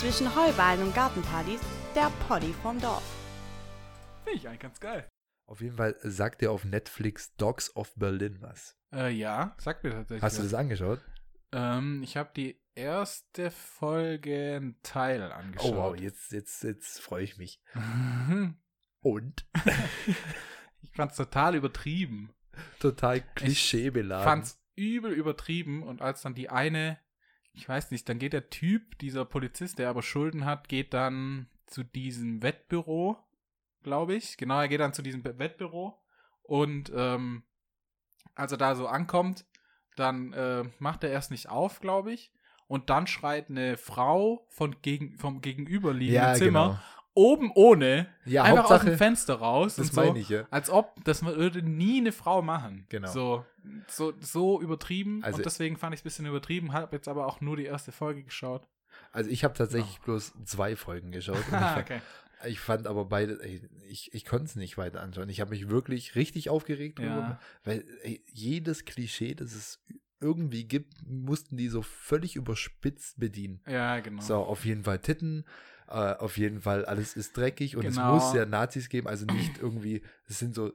Zwischen 0.00 0.34
Heuballen 0.34 0.82
und 0.82 0.94
Gartenpartys, 0.94 1.60
der 1.94 2.10
Poddy 2.26 2.54
vom 2.62 2.80
Dorf. 2.80 3.02
Finde 4.24 4.38
ich 4.38 4.48
eigentlich 4.48 4.60
ganz 4.60 4.80
geil. 4.80 5.06
Auf 5.46 5.60
jeden 5.60 5.76
Fall 5.76 5.94
sagt 6.00 6.40
dir 6.40 6.52
auf 6.52 6.64
Netflix 6.64 7.34
Dogs 7.36 7.76
of 7.76 7.92
Berlin 7.96 8.38
was. 8.40 8.78
Äh, 8.94 9.10
ja, 9.12 9.54
sagt 9.58 9.84
mir 9.84 9.90
tatsächlich. 9.90 10.22
Hast 10.22 10.38
du 10.38 10.42
das 10.42 10.54
angeschaut? 10.54 11.00
Ähm, 11.52 12.02
ich 12.02 12.16
habe 12.16 12.30
die 12.34 12.58
erste 12.74 13.50
Folge 13.50 14.56
einen 14.56 14.80
Teil 14.82 15.20
Oh 15.20 15.34
angeschaut. 15.34 15.76
wow, 15.76 15.94
jetzt, 15.94 16.32
jetzt, 16.32 16.62
jetzt 16.62 16.98
freue 16.98 17.24
ich 17.24 17.36
mich. 17.36 17.60
Und? 19.02 19.46
ich 20.80 20.92
fand's 20.94 21.16
total 21.18 21.56
übertrieben. 21.56 22.32
Total 22.78 23.20
klischeebeladen. 23.34 24.24
Fand's 24.24 24.62
übel 24.76 25.12
übertrieben 25.12 25.82
und 25.82 26.00
als 26.00 26.22
dann 26.22 26.34
die 26.34 26.48
eine, 26.48 26.98
ich 27.52 27.68
weiß 27.68 27.90
nicht, 27.90 28.08
dann 28.08 28.18
geht 28.18 28.32
der 28.32 28.50
Typ, 28.50 28.98
dieser 28.98 29.24
Polizist, 29.24 29.78
der 29.78 29.90
aber 29.90 30.02
Schulden 30.02 30.44
hat, 30.44 30.68
geht 30.68 30.94
dann 30.94 31.48
zu 31.66 31.82
diesem 31.82 32.42
Wettbüro, 32.42 33.16
glaube 33.82 34.14
ich. 34.14 34.36
Genau, 34.36 34.60
er 34.60 34.68
geht 34.68 34.80
dann 34.80 34.92
zu 34.92 35.02
diesem 35.02 35.24
Wettbüro 35.24 35.98
und 36.42 36.92
ähm, 36.94 37.42
als 38.34 38.52
er 38.52 38.58
da 38.58 38.74
so 38.74 38.86
ankommt, 38.86 39.44
dann 39.96 40.32
äh, 40.32 40.64
macht 40.78 41.04
er 41.04 41.10
erst 41.10 41.30
nicht 41.30 41.48
auf, 41.48 41.80
glaube 41.80 42.12
ich. 42.12 42.32
Und 42.66 42.88
dann 42.88 43.08
schreit 43.08 43.50
eine 43.50 43.76
Frau 43.76 44.46
von 44.48 44.80
gegen, 44.80 45.18
vom 45.18 45.40
gegenüberliegenden 45.40 46.22
ja, 46.22 46.34
Zimmer 46.34 46.66
genau. 46.68 46.80
Oben 47.14 47.50
ohne 47.54 48.08
Ja, 48.24 48.44
einfach 48.44 48.64
aus 48.64 48.70
Hauptsache, 48.70 48.90
dem 48.90 48.98
Fenster 48.98 49.34
raus. 49.34 49.76
das 49.76 49.88
und 49.88 49.94
so, 49.94 50.00
meine 50.04 50.18
ich 50.18 50.28
ja. 50.28 50.46
als 50.50 50.70
ob, 50.70 51.02
das 51.04 51.24
würde 51.24 51.62
nie 51.62 51.98
eine 51.98 52.12
Frau 52.12 52.42
machen. 52.42 52.86
Genau. 52.88 53.10
So, 53.10 53.44
so, 53.88 54.12
so 54.20 54.60
übertrieben. 54.60 55.22
Also- 55.24 55.38
und 55.38 55.46
deswegen 55.46 55.76
fand 55.76 55.94
ich 55.94 56.00
es 56.00 56.02
ein 56.02 56.04
bisschen 56.08 56.26
übertrieben. 56.26 56.72
Habe 56.72 56.96
jetzt 56.96 57.08
aber 57.08 57.26
auch 57.26 57.40
nur 57.40 57.56
die 57.56 57.64
erste 57.64 57.92
Folge 57.92 58.22
geschaut. 58.22 58.66
Also 59.12 59.30
ich 59.30 59.44
habe 59.44 59.54
tatsächlich 59.54 59.98
bloß 60.00 60.34
zwei 60.44 60.76
Folgen 60.76 61.10
geschaut. 61.12 61.36
Ich, 61.48 61.52
Ah, 61.54 61.74
fand, 61.74 61.90
okay. 61.90 62.00
ich 62.46 62.60
fand 62.60 62.86
aber 62.86 63.04
beide, 63.06 63.42
ey, 63.42 63.60
ich, 63.88 64.12
ich 64.14 64.24
konnte 64.24 64.44
es 64.46 64.56
nicht 64.56 64.78
weiter 64.78 65.00
anschauen. 65.00 65.28
Ich 65.28 65.40
habe 65.40 65.50
mich 65.50 65.68
wirklich 65.68 66.14
richtig 66.14 66.48
aufgeregt 66.48 66.98
drüber, 66.98 67.08
Ja. 67.08 67.40
weil 67.64 67.84
ey, 68.02 68.22
jedes 68.26 68.84
Klischee, 68.84 69.34
das 69.34 69.54
es 69.54 69.82
irgendwie 70.20 70.64
gibt, 70.64 70.94
mussten 71.08 71.56
die 71.56 71.68
so 71.68 71.80
völlig 71.82 72.36
überspitzt 72.36 73.18
bedienen. 73.18 73.60
Ja, 73.66 74.00
genau. 74.00 74.20
So, 74.22 74.36
auf 74.36 74.64
jeden 74.66 74.84
Fall 74.84 74.98
Titten, 74.98 75.44
äh, 75.90 76.16
auf 76.18 76.36
jeden 76.38 76.60
Fall 76.60 76.84
alles 76.84 77.16
ist 77.16 77.36
dreckig 77.36 77.76
und 77.76 77.82
Genau. 77.82 78.16
es 78.16 78.22
muss 78.24 78.34
ja 78.34 78.46
Nazis 78.46 78.88
geben, 78.88 79.08
also 79.08 79.26
nicht 79.26 79.58
irgendwie, 79.58 80.02
es 80.26 80.38
sind 80.38 80.54
so 80.54 80.72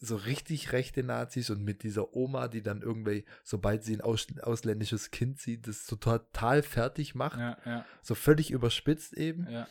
so 0.00 0.16
richtig 0.16 0.72
rechte 0.72 1.04
Nazis 1.04 1.48
und 1.48 1.62
mit 1.62 1.84
dieser 1.84 2.16
Oma, 2.16 2.48
die 2.48 2.62
dann 2.62 2.82
irgendwie, 2.82 3.24
sobald 3.44 3.84
sie 3.84 3.94
ein 3.94 4.00
aus 4.00 4.26
ausländisches 4.42 5.12
Kind 5.12 5.38
sieht, 5.38 5.68
das 5.68 5.86
so 5.86 5.94
total 5.94 6.64
fertig 6.64 7.14
macht, 7.14 7.38
Ja, 7.38 7.56
ja, 7.64 7.84
so 8.02 8.16
völlig 8.16 8.50
überspitzt 8.50 9.12
eben 9.12 9.48
ja. 9.48 9.68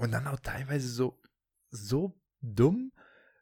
und 0.00 0.12
dann 0.12 0.26
auch 0.26 0.40
teilweise 0.40 0.88
so, 0.88 1.20
so 1.68 2.18
dumm. 2.40 2.92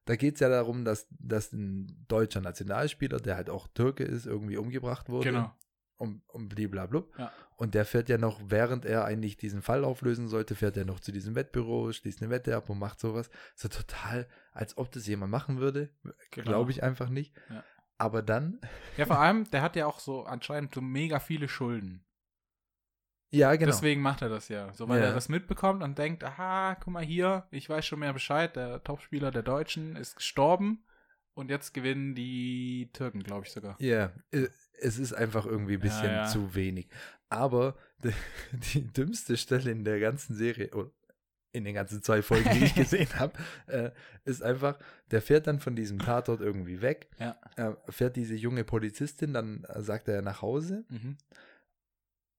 Da 0.07 0.17
geht 0.17 0.35
es 0.35 0.41
ja 0.41 0.49
darum, 0.49 0.85
dass, 0.85 1.07
dass 1.21 1.53
ein 1.53 2.05
deutscher 2.09 2.41
Nationalspieler, 2.41 3.21
der 3.21 3.37
halt 3.37 3.49
auch 3.49 3.69
Türke 3.69 4.03
ist, 4.03 4.27
irgendwie 4.27 4.57
umgebracht 4.57 5.09
wurde 5.09 5.31
Genau. 5.31 5.55
und, 5.99 6.23
und 6.31 6.49
bliblablub. 6.49 7.17
Ja. 7.17 7.31
Und 7.61 7.75
der 7.75 7.85
fährt 7.85 8.09
ja 8.09 8.17
noch, 8.17 8.41
während 8.47 8.87
er 8.87 9.05
eigentlich 9.05 9.37
diesen 9.37 9.61
Fall 9.61 9.85
auflösen 9.85 10.29
sollte, 10.29 10.55
fährt 10.55 10.79
er 10.79 10.87
noch 10.87 10.99
zu 11.01 11.13
diesem 11.13 11.35
Wettbüro, 11.35 11.93
schließt 11.93 12.23
eine 12.23 12.31
Wette 12.31 12.57
ab 12.57 12.71
und 12.71 12.79
macht 12.79 12.99
sowas. 12.99 13.29
So 13.55 13.69
total, 13.69 14.27
als 14.53 14.79
ob 14.79 14.91
das 14.93 15.07
jemand 15.07 15.31
machen 15.31 15.61
würde. 15.61 15.91
Genau. 16.31 16.47
Glaube 16.47 16.71
ich 16.71 16.83
einfach 16.83 17.11
nicht. 17.11 17.35
Ja. 17.51 17.63
Aber 17.99 18.23
dann, 18.23 18.61
Ja, 18.97 19.05
vor 19.05 19.19
allem, 19.19 19.45
der 19.51 19.61
hat 19.61 19.77
ja 19.77 19.85
auch 19.85 20.01
so 20.01 20.25
anscheinend 20.25 20.75
so 20.75 20.81
mega 20.81 21.21
viele 21.21 21.49
Schulden. 21.49 22.07
ja, 23.29 23.55
genau. 23.57 23.67
Deswegen 23.71 24.01
macht 24.01 24.23
er 24.23 24.31
das 24.31 24.49
ja. 24.49 24.73
So, 24.73 24.89
weil 24.89 25.01
Ja. 25.01 25.09
er 25.09 25.13
das 25.15 25.29
mitbekommt 25.29 25.83
und 25.83 25.99
denkt, 25.99 26.25
aha, 26.25 26.77
guck 26.77 26.95
mal 26.95 27.05
hier, 27.05 27.47
ich 27.51 27.69
weiß 27.69 27.85
schon 27.85 27.99
mehr 28.01 28.15
Bescheid, 28.15 28.57
der 28.57 28.83
Topspieler 28.83 29.31
der 29.31 29.43
Deutschen 29.43 29.97
ist 29.97 30.17
gestorben 30.17 30.83
und 31.35 31.51
jetzt 31.51 31.75
gewinnen 31.75 32.15
die 32.15 32.89
Türken, 32.95 33.23
glaube 33.23 33.45
ich 33.47 33.53
sogar. 33.53 33.77
Ja, 33.81 34.13
es 34.31 34.99
ist 34.99 35.13
einfach 35.13 35.45
irgendwie 35.45 35.75
ein 35.75 35.81
bisschen 35.81 36.07
Ja, 36.11 36.23
ja. 36.23 36.27
zu 36.27 36.55
wenig. 36.55 36.89
Aber 37.31 37.77
die, 38.05 38.13
die 38.75 38.87
dümmste 38.93 39.37
Stelle 39.39 39.71
in 39.71 39.85
der 39.85 39.99
ganzen 40.01 40.35
Serie, 40.37 40.71
oder 40.75 40.91
in 41.53 41.65
den 41.65 41.75
ganzen 41.75 42.01
zwei 42.03 42.23
Folgen, 42.23 42.49
die 42.53 42.65
ich 42.65 42.75
gesehen 42.77 43.19
habe, 43.19 43.33
äh, 43.67 43.91
ist 44.25 44.43
einfach, 44.43 44.79
der 45.11 45.21
fährt 45.23 45.47
dann 45.49 45.59
von 45.59 45.75
diesem 45.75 45.99
Tatort 45.99 46.41
irgendwie 46.41 46.81
weg, 46.81 47.09
Ja. 47.19 47.37
äh, 47.57 47.73
fährt 47.91 48.15
diese 48.17 48.35
junge 48.37 48.63
Polizistin, 48.65 49.33
dann 49.35 49.65
äh, 49.65 49.81
sagt 49.83 50.07
er 50.09 50.23
nach 50.23 50.43
Hause 50.43 50.85
Mhm. 50.91 51.17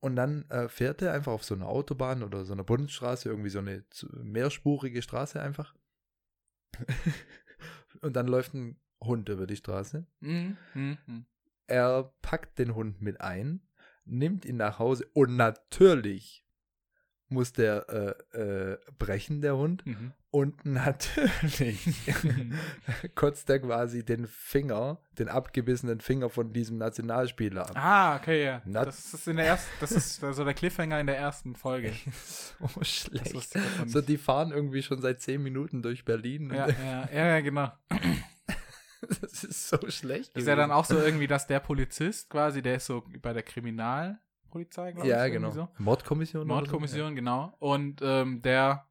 und 0.01 0.15
dann 0.15 0.49
äh, 0.49 0.69
fährt 0.69 1.01
er 1.01 1.11
einfach 1.13 1.33
auf 1.33 1.43
so 1.43 1.55
einer 1.55 1.67
Autobahn 1.67 2.23
oder 2.23 2.45
so 2.45 2.53
einer 2.53 2.63
Bundesstraße, 2.63 3.27
irgendwie 3.27 3.49
so 3.49 3.59
eine 3.59 3.83
mehrspurige 4.23 5.01
Straße 5.01 5.41
einfach. 5.41 5.75
und 8.01 8.15
dann 8.15 8.27
läuft 8.27 8.53
ein 8.53 8.79
Hund 9.03 9.27
über 9.29 9.47
die 9.47 9.55
Straße. 9.57 10.05
Mhm. 10.21 10.57
Mhm. 10.73 11.25
Er 11.67 12.13
packt 12.21 12.59
den 12.59 12.75
Hund 12.75 13.01
mit 13.01 13.19
ein, 13.21 13.61
nimmt 14.11 14.45
ihn 14.45 14.57
nach 14.57 14.77
Hause 14.79 15.07
und 15.13 15.35
natürlich 15.35 16.45
muss 17.29 17.53
der 17.53 18.15
äh, 18.33 18.37
äh, 18.37 18.77
brechen, 18.99 19.41
der 19.41 19.55
Hund. 19.55 19.85
Mhm. 19.85 20.11
Und 20.31 20.65
natürlich 20.65 21.87
kotzt 23.15 23.49
er 23.49 23.59
quasi 23.59 24.05
den 24.05 24.27
Finger, 24.27 25.01
den 25.17 25.27
abgebissenen 25.27 25.99
Finger 25.99 26.29
von 26.29 26.53
diesem 26.53 26.77
Nationalspieler 26.77 27.69
ab. 27.69 27.75
Ah, 27.75 28.15
okay, 28.17 28.45
ja. 28.45 28.61
Na- 28.65 28.85
das 28.85 29.13
ist 29.13 29.27
in 29.27 29.37
der 29.37 29.45
ersten, 29.47 29.69
das 29.81 29.91
ist 29.91 30.21
so 30.21 30.43
der 30.45 30.53
Cliffhanger 30.53 30.99
in 31.01 31.07
der 31.07 31.17
ersten 31.17 31.55
Folge. 31.55 31.93
so 32.59 32.83
schlecht. 32.83 33.57
So, 33.87 33.99
die 34.01 34.17
fahren 34.17 34.51
irgendwie 34.51 34.83
schon 34.83 35.01
seit 35.01 35.21
zehn 35.21 35.41
Minuten 35.41 35.81
durch 35.81 36.05
Berlin. 36.05 36.49
Ja, 36.53 36.67
ja, 36.69 37.09
ja, 37.13 37.27
ja, 37.27 37.39
genau. 37.41 37.71
das 39.21 39.43
ist 39.43 39.69
so 39.69 39.77
schlecht. 39.89 40.35
Ist 40.37 40.47
ja 40.47 40.55
dann 40.55 40.69
gewesen. 40.69 40.79
auch 40.79 40.85
so 40.85 40.97
irgendwie, 40.99 41.27
dass 41.27 41.47
der 41.47 41.59
Polizist 41.59 42.29
quasi, 42.29 42.61
der 42.61 42.75
ist 42.75 42.85
so 42.85 43.03
bei 43.21 43.33
der 43.33 43.43
Kriminalpolizei, 43.43 44.91
glaube 44.91 45.07
Ja, 45.07 45.25
ich. 45.25 45.33
irgendwie 45.33 45.49
genau. 45.49 45.51
So. 45.51 45.69
Mordkommission. 45.77 46.41
oder 46.43 46.49
so? 46.49 46.55
Mordkommission, 46.55 47.15
genau. 47.15 47.53
Und 47.59 48.01
ähm, 48.03 48.41
der 48.41 48.85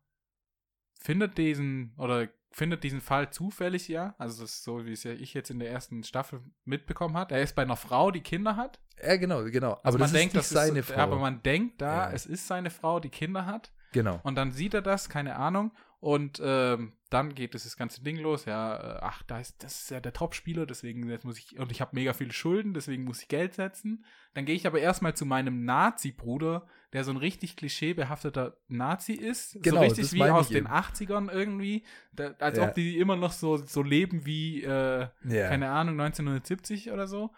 findet 1.00 1.38
diesen 1.38 1.94
oder 1.96 2.28
findet 2.52 2.82
diesen 2.82 3.00
Fall 3.00 3.30
zufällig 3.30 3.86
ja. 3.88 4.14
Also 4.18 4.42
das 4.42 4.52
ist 4.54 4.64
so, 4.64 4.84
wie 4.84 4.92
es 4.92 5.04
ja 5.04 5.12
ich 5.12 5.34
jetzt 5.34 5.50
in 5.50 5.60
der 5.60 5.70
ersten 5.70 6.02
Staffel 6.02 6.40
mitbekommen 6.64 7.16
hat. 7.16 7.30
Er 7.32 7.42
ist 7.42 7.54
bei 7.54 7.62
einer 7.62 7.76
Frau, 7.76 8.10
die 8.10 8.22
Kinder 8.22 8.56
hat. 8.56 8.80
Ja, 9.02 9.16
genau, 9.16 9.44
genau. 9.44 9.74
Also 9.84 9.96
aber 9.96 9.98
das 9.98 10.12
ist 10.12 10.34
nicht 10.34 10.44
seine 10.44 10.80
ist, 10.80 10.90
Frau. 10.90 11.00
Aber 11.00 11.18
man 11.18 11.42
denkt 11.42 11.80
da, 11.80 12.08
Ja. 12.08 12.12
es 12.12 12.26
ist 12.26 12.46
seine 12.48 12.70
Frau, 12.70 12.98
die 13.00 13.08
Kinder 13.08 13.46
hat. 13.46 13.72
genau. 13.92 14.18
Und 14.24 14.34
dann 14.34 14.50
sieht 14.52 14.74
er 14.74 14.82
das, 14.82 15.08
keine 15.08 15.36
Ahnung. 15.36 15.70
Und 16.00 16.40
ähm, 16.42 16.94
dann 17.10 17.34
geht 17.34 17.54
das 17.54 17.76
ganze 17.76 18.02
Ding 18.02 18.16
los. 18.16 18.46
Ja, 18.46 18.76
äh, 18.76 18.98
ach, 19.02 19.22
da 19.24 19.38
ist, 19.38 19.62
das 19.62 19.82
ist 19.82 19.90
ja 19.90 20.00
der 20.00 20.14
Topspieler, 20.14 20.64
deswegen 20.64 21.06
jetzt 21.10 21.26
muss 21.26 21.36
ich, 21.36 21.58
und 21.58 21.70
ich 21.70 21.82
habe 21.82 21.94
mega 21.94 22.14
viele 22.14 22.32
Schulden, 22.32 22.72
deswegen 22.72 23.04
muss 23.04 23.20
ich 23.20 23.28
Geld 23.28 23.52
setzen. 23.52 24.06
Dann 24.32 24.46
gehe 24.46 24.54
ich 24.54 24.66
aber 24.66 24.80
erstmal 24.80 25.14
zu 25.14 25.26
meinem 25.26 25.66
Nazi-Bruder, 25.66 26.66
der 26.94 27.04
so 27.04 27.10
ein 27.10 27.18
richtig 27.18 27.54
klischeebehafteter 27.56 28.56
Nazi 28.68 29.12
ist. 29.12 29.58
Genau, 29.62 29.82
so 29.82 29.88
richtig 29.88 30.12
wie 30.14 30.22
aus 30.22 30.48
den 30.48 30.64
eben. 30.64 30.68
80ern 30.68 31.30
irgendwie. 31.30 31.84
Da, 32.12 32.28
als 32.38 32.56
Ja. 32.56 32.68
ob 32.68 32.74
die 32.74 32.96
immer 32.98 33.16
noch 33.16 33.32
so, 33.32 33.58
so 33.58 33.82
leben 33.82 34.24
wie, 34.24 34.62
äh, 34.64 35.06
Ja. 35.24 35.48
keine 35.48 35.68
Ahnung, 35.68 35.96
1970 35.96 36.92
oder 36.92 37.06
so. 37.08 37.30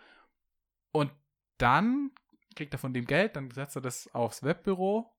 Und 0.93 1.11
dann 1.59 2.12
kriegt 2.55 2.73
er 2.75 2.79
von 2.79 2.94
dem 2.94 3.06
Geld, 3.06 3.34
dann 3.34 3.50
setzt 3.50 3.75
er 3.77 3.83
das 3.83 4.09
aufs 4.15 4.44
Wettbüro, 4.44 5.11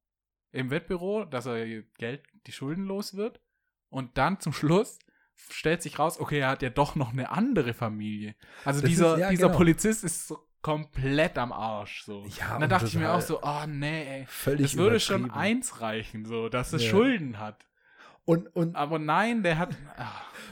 im 0.53 0.69
Wettbüro, 0.69 1.25
dass 1.25 1.45
er 1.45 1.65
Geld, 1.97 2.23
die 2.47 2.51
Schulden 2.53 2.85
los 2.85 3.15
wird. 3.15 3.41
Und 3.89 4.17
dann 4.17 4.39
zum 4.39 4.53
Schluss 4.53 4.97
stellt 5.35 5.81
sich 5.81 5.99
raus, 5.99 6.19
okay, 6.19 6.39
er 6.39 6.49
hat 6.49 6.61
ja 6.61 6.69
doch 6.69 6.95
noch 6.95 7.11
eine 7.11 7.29
andere 7.31 7.73
Familie. 7.73 8.35
Also 8.63 8.79
Das 8.81 8.89
dieser, 8.89 9.13
ist- 9.15 9.19
ja, 9.19 9.29
dieser 9.31 9.47
genau. 9.47 9.57
Polizist 9.57 10.03
ist 10.03 10.27
so 10.27 10.39
komplett 10.61 11.37
am 11.37 11.51
Arsch. 11.51 12.03
So. 12.05 12.25
Ja, 12.39 12.55
und 12.55 12.61
dann 12.61 12.69
dachte 12.69 12.85
ich 12.87 12.95
mir 12.95 13.11
auch 13.11 13.19
so, 13.21 13.41
oh 13.43 13.65
nee, 13.67 14.19
ey. 14.21 14.25
Völlig 14.27 14.65
Es 14.67 14.77
würde 14.77 14.99
schon 14.99 15.29
eins 15.31 15.81
reichen, 15.81 16.25
so, 16.25 16.47
dass 16.49 16.71
er 16.71 16.79
Ja. 16.79 16.89
Schulden 16.89 17.39
hat. 17.39 17.65
Und, 18.25 18.47
und 18.55 18.75
Aber 18.77 18.99
nein, 18.99 19.43
der 19.43 19.57
hat. 19.57 19.75
ah, 19.97 20.09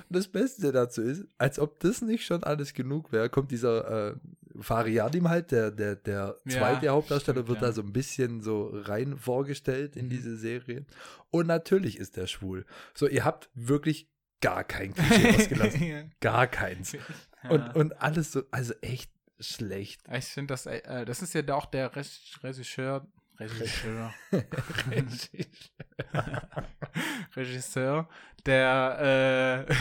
das 0.10 0.28
Beste 0.28 0.74
dazu 0.74 1.02
ist, 1.02 1.26
als 1.38 1.58
ob 1.58 1.80
das 1.80 2.02
nicht 2.02 2.26
schon 2.26 2.44
alles 2.44 2.74
genug 2.74 3.14
wäre, 3.14 3.30
kommt 3.30 3.50
dieser 3.52 4.10
äh, 4.10 4.16
Fariadim 4.60 5.30
halt, 5.30 5.52
der, 5.52 5.72
der, 5.72 5.96
der 5.96 6.36
Ja, 6.46 6.52
zweite 6.60 6.90
Hauptdarsteller, 6.90 7.38
stimmt, 7.40 7.48
wird 7.50 7.62
ja. 7.62 7.68
da 7.68 7.74
so 7.74 7.82
ein 7.82 7.94
bisschen 7.94 8.42
so 8.42 8.70
rein 8.74 9.18
vorgestellt 9.18 9.96
in 9.96 10.06
Mhm. 10.06 10.10
diese 10.10 10.38
Serie. 10.38 10.86
Und 11.30 11.48
natürlich 11.48 11.98
ist 11.98 12.18
der 12.18 12.28
schwul. 12.28 12.66
So, 12.94 13.08
ihr 13.08 13.24
habt 13.26 13.50
wirklich 13.54 14.10
gar 14.42 14.64
kein 14.64 14.94
Klischee 14.94 15.30
ausgelassen. 15.36 16.12
Gar 16.20 16.48
keins. 16.48 16.96
Ja. 17.44 17.50
Und, 17.50 17.76
und 17.76 18.00
alles 18.00 18.32
so, 18.34 18.44
also 18.52 18.76
echt 18.82 19.12
schlecht. 19.40 20.04
Ich 20.14 20.26
finde 20.26 20.54
das, 20.54 20.68
äh, 20.68 21.06
das 21.06 21.24
ist 21.24 21.34
ja 21.34 21.42
auch 21.56 21.66
der 21.66 21.96
Reg- 21.96 22.38
Regisseur, 22.44 23.08
Regisseur, 23.40 24.14
Regisseur, 27.36 28.08
der, 28.46 29.66
äh, 29.68 29.74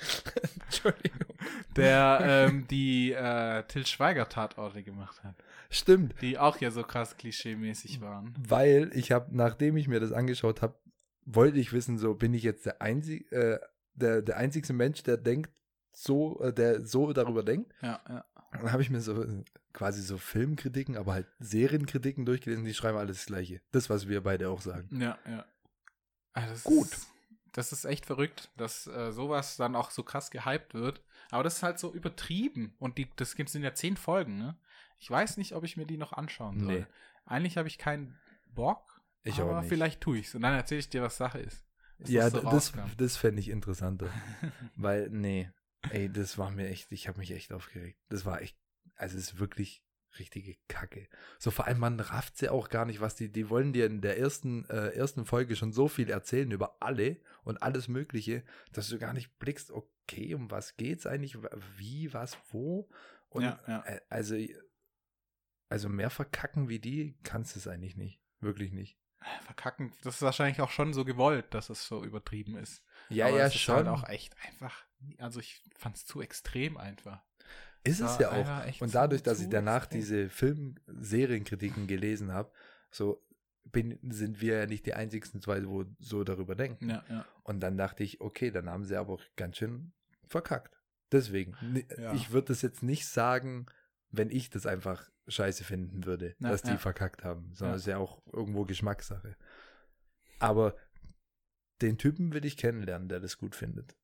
Entschuldigung. 0.66 1.36
der 1.76 2.18
ähm, 2.22 2.66
die 2.68 3.12
äh, 3.12 3.62
Till 3.64 3.86
Schweiger 3.86 4.28
Tatorte 4.28 4.82
gemacht 4.82 5.22
hat. 5.22 5.34
Stimmt. 5.70 6.14
Die 6.20 6.38
auch 6.38 6.58
ja 6.58 6.70
so 6.70 6.82
krass 6.82 7.16
klischee-mäßig 7.16 8.00
waren. 8.00 8.34
Weil 8.38 8.90
ich 8.94 9.12
habe, 9.12 9.28
nachdem 9.30 9.76
ich 9.76 9.88
mir 9.88 10.00
das 10.00 10.12
angeschaut 10.12 10.62
habe, 10.62 10.74
wollte 11.24 11.58
ich 11.58 11.72
wissen, 11.72 11.98
so 11.98 12.14
bin 12.14 12.34
ich 12.34 12.42
jetzt 12.42 12.66
der 12.66 12.82
einzig, 12.82 13.30
äh, 13.32 13.58
der, 13.94 14.22
der 14.22 14.36
einzigste 14.36 14.72
Mensch, 14.72 15.02
der 15.02 15.16
denkt 15.16 15.50
so, 15.92 16.40
äh, 16.40 16.52
der 16.52 16.84
so 16.86 17.12
darüber 17.12 17.42
denkt. 17.42 17.72
Ja, 17.82 18.00
ja. 18.08 18.24
Und 18.52 18.62
dann 18.64 18.72
habe 18.72 18.82
ich 18.82 18.90
mir 18.90 19.00
so 19.00 19.22
äh, 19.22 19.44
quasi 19.72 20.02
so 20.02 20.18
Filmkritiken, 20.18 20.96
aber 20.96 21.14
halt 21.14 21.26
Serienkritiken 21.38 22.24
durchgelesen, 22.24 22.64
die 22.64 22.74
schreiben 22.74 22.98
alles 22.98 23.18
das 23.18 23.26
Gleiche. 23.26 23.60
Das, 23.70 23.88
was 23.90 24.08
wir 24.08 24.22
beide 24.22 24.50
auch 24.50 24.60
sagen. 24.60 24.88
Ja, 25.00 25.18
ja. 25.28 25.44
Das 26.34 26.64
Gut. 26.64 26.88
Ist, 26.88 27.06
das 27.52 27.72
ist 27.72 27.84
echt 27.84 28.06
verrückt, 28.06 28.50
dass 28.56 28.86
äh, 28.86 29.12
sowas 29.12 29.56
dann 29.56 29.74
auch 29.76 29.90
so 29.90 30.02
krass 30.02 30.30
gehypt 30.30 30.74
wird. 30.74 31.02
Aber 31.30 31.42
das 31.42 31.56
ist 31.56 31.62
halt 31.62 31.78
so 31.78 31.92
übertrieben. 31.92 32.74
Und 32.78 32.98
die, 32.98 33.08
das 33.16 33.34
gibt 33.34 33.50
sind 33.50 33.62
ja 33.62 33.74
zehn 33.74 33.96
Folgen, 33.96 34.38
ne? 34.38 34.56
Ich 34.98 35.10
weiß 35.10 35.36
nicht, 35.38 35.54
ob 35.54 35.64
ich 35.64 35.76
mir 35.76 35.86
die 35.86 35.96
noch 35.96 36.12
anschauen 36.12 36.60
soll. 36.60 36.80
Nee. 36.80 36.86
Eigentlich 37.24 37.56
habe 37.56 37.68
ich 37.68 37.78
keinen 37.78 38.18
Bock, 38.48 39.00
Ich 39.22 39.40
aber 39.40 39.56
auch 39.56 39.60
nicht. 39.60 39.68
vielleicht 39.68 40.00
tue 40.00 40.18
ich's. 40.18 40.34
Und 40.34 40.42
dann 40.42 40.54
erzähle 40.54 40.80
ich 40.80 40.90
dir, 40.90 41.02
was 41.02 41.16
Sache 41.16 41.38
ist. 41.38 41.64
Ja, 42.06 42.28
so 42.30 42.40
das, 42.40 42.72
das 42.96 43.16
fände 43.16 43.40
ich 43.40 43.48
interessanter. 43.48 44.10
Weil, 44.76 45.08
nee, 45.10 45.50
ey, 45.90 46.10
das 46.10 46.38
war 46.38 46.50
mir 46.50 46.68
echt, 46.68 46.92
ich 46.92 47.08
habe 47.08 47.18
mich 47.18 47.30
echt 47.30 47.52
aufgeregt. 47.52 47.98
Das 48.08 48.24
war 48.24 48.40
echt, 48.42 48.56
also 48.96 49.16
es 49.16 49.32
ist 49.32 49.38
wirklich 49.38 49.82
richtige 50.18 50.56
Kacke. 50.68 51.08
So 51.38 51.50
vor 51.50 51.66
allem, 51.66 51.78
man 51.78 52.00
rafft 52.00 52.36
sie 52.36 52.48
auch 52.48 52.68
gar 52.68 52.84
nicht, 52.84 53.00
was 53.00 53.14
die, 53.14 53.30
die 53.30 53.48
wollen 53.48 53.72
dir 53.72 53.86
in 53.86 54.00
der 54.00 54.18
ersten, 54.18 54.64
äh, 54.68 54.88
ersten 54.88 55.24
Folge 55.24 55.56
schon 55.56 55.72
so 55.72 55.88
viel 55.88 56.10
erzählen 56.10 56.50
über 56.50 56.76
alle 56.80 57.20
und 57.44 57.62
alles 57.62 57.88
Mögliche, 57.88 58.44
dass 58.72 58.88
du 58.88 58.98
gar 58.98 59.12
nicht 59.12 59.38
blickst, 59.38 59.70
okay, 59.70 60.34
um 60.34 60.50
was 60.50 60.76
geht's 60.76 61.06
eigentlich, 61.06 61.38
wie, 61.76 62.12
was, 62.12 62.36
wo? 62.50 62.88
Und 63.28 63.44
Ja, 63.44 63.60
ja. 63.66 63.84
äh, 63.86 64.00
also, 64.08 64.36
also 65.68 65.88
mehr 65.88 66.10
verkacken 66.10 66.68
wie 66.68 66.80
die 66.80 67.16
kannst 67.22 67.54
du 67.54 67.60
es 67.60 67.68
eigentlich 67.68 67.96
nicht. 67.96 68.20
Wirklich 68.40 68.72
nicht. 68.72 68.98
Verkacken, 69.42 69.92
das 70.02 70.16
ist 70.16 70.22
wahrscheinlich 70.22 70.60
auch 70.62 70.70
schon 70.70 70.94
so 70.94 71.04
gewollt, 71.04 71.52
dass 71.52 71.68
es 71.68 71.86
so 71.86 72.04
übertrieben 72.04 72.56
ist. 72.56 72.82
Ja, 73.10 73.26
aber 73.26 73.38
ja, 73.38 73.46
es 73.46 73.54
ist 73.54 73.60
schon. 73.60 73.76
halt 73.76 73.88
auch 73.88 74.08
echt 74.08 74.34
einfach. 74.46 74.86
Also 75.18 75.40
ich 75.40 75.62
fand 75.76 75.96
es 75.96 76.06
zu 76.06 76.22
extrem 76.22 76.78
einfach. 76.78 77.22
Ist 77.84 78.00
es 78.00 78.18
ja 78.18 78.30
auch. 78.30 78.80
Und 78.82 78.94
dadurch, 78.94 79.22
dass 79.22 79.40
ich 79.40 79.48
danach 79.48 79.86
diese 79.86 80.28
Film-Serienkritiken 80.28 81.86
gelesen 81.86 82.32
habe, 82.32 82.52
so 82.90 83.24
bin, 83.64 83.98
sind 84.02 84.40
wir 84.40 84.58
ja 84.58 84.66
nicht 84.66 84.84
die 84.86 84.94
einzigsten 84.94 85.40
zwei, 85.40 85.66
wo 85.66 85.84
so 85.98 86.24
darüber 86.24 86.54
denken. 86.54 86.90
Ja, 86.90 87.04
ja. 87.08 87.24
Und 87.42 87.60
dann 87.60 87.76
dachte 87.76 88.02
ich, 88.02 88.20
okay, 88.20 88.50
dann 88.50 88.68
haben 88.68 88.84
sie 88.84 88.96
aber 88.96 89.14
auch 89.14 89.22
ganz 89.36 89.56
schön 89.56 89.92
verkackt. 90.26 90.76
Deswegen, 91.12 91.56
Ja. 91.98 92.12
ich 92.14 92.30
würde 92.32 92.48
das 92.48 92.62
jetzt 92.62 92.82
nicht 92.82 93.06
sagen, 93.06 93.66
wenn 94.10 94.30
ich 94.30 94.50
das 94.50 94.66
einfach 94.66 95.08
scheiße 95.28 95.64
finden 95.64 96.04
würde, 96.04 96.34
Ja, 96.38 96.50
dass 96.50 96.62
die 96.62 96.70
ja. 96.70 96.78
verkackt 96.78 97.24
haben, 97.24 97.52
sondern 97.54 97.76
es 97.76 97.82
ist 97.82 97.88
ja 97.88 97.98
auch 97.98 98.20
irgendwo 98.32 98.64
Geschmackssache. 98.64 99.36
Aber 100.38 100.76
den 101.80 101.96
Typen 101.98 102.32
will 102.32 102.44
ich 102.44 102.56
kennenlernen, 102.56 103.08
der 103.08 103.20
das 103.20 103.38
gut 103.38 103.54
findet. 103.54 103.96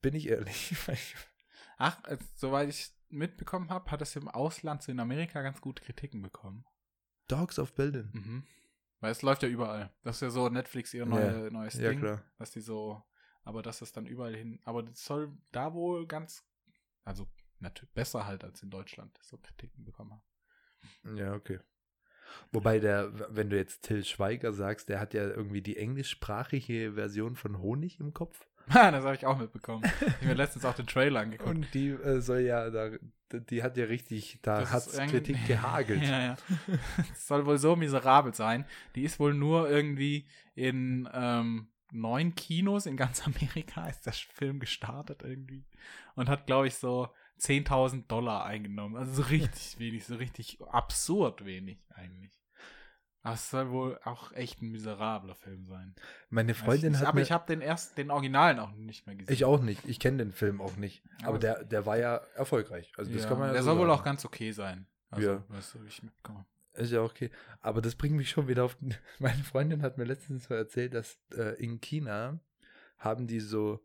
Bin 0.00 0.14
ich 0.14 0.28
ehrlich. 0.28 0.74
Ach, 1.78 2.02
äh, 2.04 2.18
soweit 2.34 2.68
ich 2.68 2.92
mitbekommen 3.12 3.70
habe, 3.70 3.90
hat 3.90 4.02
es 4.02 4.16
im 4.16 4.28
Ausland, 4.28 4.82
so 4.82 4.92
in 4.92 5.00
Amerika, 5.00 5.42
ganz 5.42 5.60
gute 5.60 5.82
Kritiken 5.82 6.22
bekommen. 6.22 6.64
Dogs 7.28 7.58
of 7.58 7.74
Building. 7.74 8.10
Mhm. 8.12 8.46
Weil 9.00 9.12
es 9.12 9.22
läuft 9.22 9.42
ja 9.42 9.48
überall. 9.48 9.90
Das 10.02 10.16
ist 10.16 10.20
ja 10.22 10.30
so 10.30 10.48
Netflix 10.48 10.94
ihr 10.94 11.06
neue, 11.06 11.50
neues 11.50 11.74
Ja, 11.74 11.90
Ding. 11.90 12.00
klar. 12.00 12.22
Dass 12.38 12.52
die 12.52 12.60
so, 12.60 13.02
aber 13.42 13.62
dass 13.62 13.82
es 13.82 13.92
dann 13.92 14.06
überall 14.06 14.34
hin, 14.34 14.60
aber 14.64 14.82
das 14.82 15.04
soll 15.04 15.32
da 15.50 15.74
wohl 15.74 16.06
ganz, 16.06 16.44
also 17.04 17.26
natürlich 17.58 17.92
besser 17.94 18.26
halt 18.26 18.44
als 18.44 18.62
in 18.62 18.70
Deutschland, 18.70 19.18
so 19.22 19.38
Kritiken 19.38 19.84
bekommen 19.84 20.12
haben. 20.12 21.16
Ja, 21.16 21.34
okay. 21.34 21.60
Wobei 22.50 22.78
der, 22.78 23.12
wenn 23.34 23.50
du 23.50 23.56
jetzt 23.56 23.82
Till 23.82 24.04
Schweiger 24.04 24.52
sagst, 24.52 24.88
der 24.88 25.00
hat 25.00 25.14
ja 25.14 25.24
irgendwie 25.24 25.62
die 25.62 25.76
englischsprachige 25.76 26.94
Version 26.94 27.36
von 27.36 27.58
Honig 27.58 28.00
im 28.00 28.14
Kopf. 28.14 28.48
das 28.72 29.04
habe 29.04 29.14
ich 29.14 29.26
auch 29.26 29.38
mitbekommen. 29.38 29.84
Ich 29.84 30.06
habe 30.06 30.26
mir 30.26 30.34
letztens 30.34 30.64
auch 30.64 30.74
den 30.74 30.86
Trailer 30.86 31.20
angeguckt. 31.20 31.50
Und 31.50 31.74
die 31.74 31.88
äh, 31.88 32.20
soll 32.20 32.40
ja, 32.40 32.70
da, 32.70 32.90
die 33.30 33.62
hat 33.62 33.76
ja 33.76 33.84
richtig, 33.84 34.38
da 34.42 34.60
Das 34.60 34.72
hat 34.72 35.10
Kritik 35.10 35.36
gehagelt. 35.46 36.02
Ja, 36.02 36.22
ja. 36.22 36.36
Es 37.12 37.26
soll 37.26 37.46
wohl 37.46 37.58
so 37.58 37.76
miserabel 37.76 38.34
sein. 38.34 38.64
Die 38.94 39.02
ist 39.02 39.18
wohl 39.20 39.34
nur 39.34 39.68
irgendwie 39.68 40.26
in 40.54 41.08
ähm, 41.12 41.68
neun 41.92 42.34
Kinos 42.34 42.86
in 42.86 42.96
ganz 42.96 43.26
Amerika 43.26 43.86
ist 43.86 44.06
der 44.06 44.12
Film 44.12 44.60
gestartet 44.60 45.22
irgendwie 45.22 45.64
und 46.14 46.28
hat, 46.28 46.46
glaube 46.46 46.66
ich, 46.66 46.74
so 46.74 47.08
10.000 47.40 48.06
Dollar 48.06 48.44
eingenommen. 48.44 48.96
Also 48.96 49.22
so 49.22 49.28
richtig 49.28 49.78
wenig, 49.78 50.04
so 50.04 50.16
richtig 50.16 50.60
absurd 50.62 51.44
wenig 51.44 51.78
eigentlich. 51.94 52.41
Aber 53.24 53.34
es 53.34 53.50
soll 53.50 53.70
wohl 53.70 54.00
auch 54.04 54.32
echt 54.32 54.62
ein 54.62 54.70
miserabler 54.72 55.34
Film 55.36 55.64
sein. 55.66 55.94
Meine 56.28 56.54
Freundin 56.54 56.98
hat 56.98 57.06
aber 57.06 57.16
mir, 57.16 57.22
ich 57.22 57.30
habe 57.30 57.46
den 57.46 57.60
ersten, 57.60 57.94
den 57.94 58.10
Originalen 58.10 58.58
auch 58.58 58.72
nicht 58.72 59.06
mehr 59.06 59.14
gesehen. 59.14 59.32
ich 59.32 59.44
auch 59.44 59.60
nicht, 59.62 59.84
ich 59.86 60.00
kenne 60.00 60.18
den 60.18 60.32
Film 60.32 60.60
auch 60.60 60.76
nicht. 60.76 61.04
Aber 61.20 61.28
Aber- 61.28 61.38
der, 61.38 61.64
der 61.64 61.86
war 61.86 61.96
ja 61.98 62.16
erfolgreich. 62.34 62.92
Also 62.96 63.12
das 63.12 63.22
ja, 63.22 63.28
kann 63.28 63.38
man 63.38 63.48
ja 63.48 63.52
der 63.54 63.62
so 63.62 63.70
soll 63.70 63.78
wohl 63.78 63.86
sagen. 63.86 64.00
auch 64.00 64.04
ganz 64.04 64.24
okay 64.24 64.50
sein. 64.52 64.86
Also, 65.10 65.28
Ja. 65.30 65.44
weißt 65.48 65.74
du, 65.74 65.84
ich 65.84 66.02
mitbekomme. 66.02 66.44
Ist 66.74 66.90
ja 66.90 67.02
okay. 67.02 67.30
Aber 67.60 67.80
das 67.82 67.94
bringt 67.94 68.16
mich 68.16 68.30
schon 68.30 68.48
wieder 68.48 68.64
auf. 68.64 68.76
Meine 69.20 69.44
Freundin 69.44 69.82
hat 69.82 69.98
mir 69.98 70.04
letztens 70.04 70.44
so 70.44 70.54
erzählt, 70.54 70.94
dass 70.94 71.18
äh, 71.36 71.54
in 71.62 71.80
China 71.80 72.40
haben 72.98 73.26
die 73.28 73.40
so, 73.40 73.84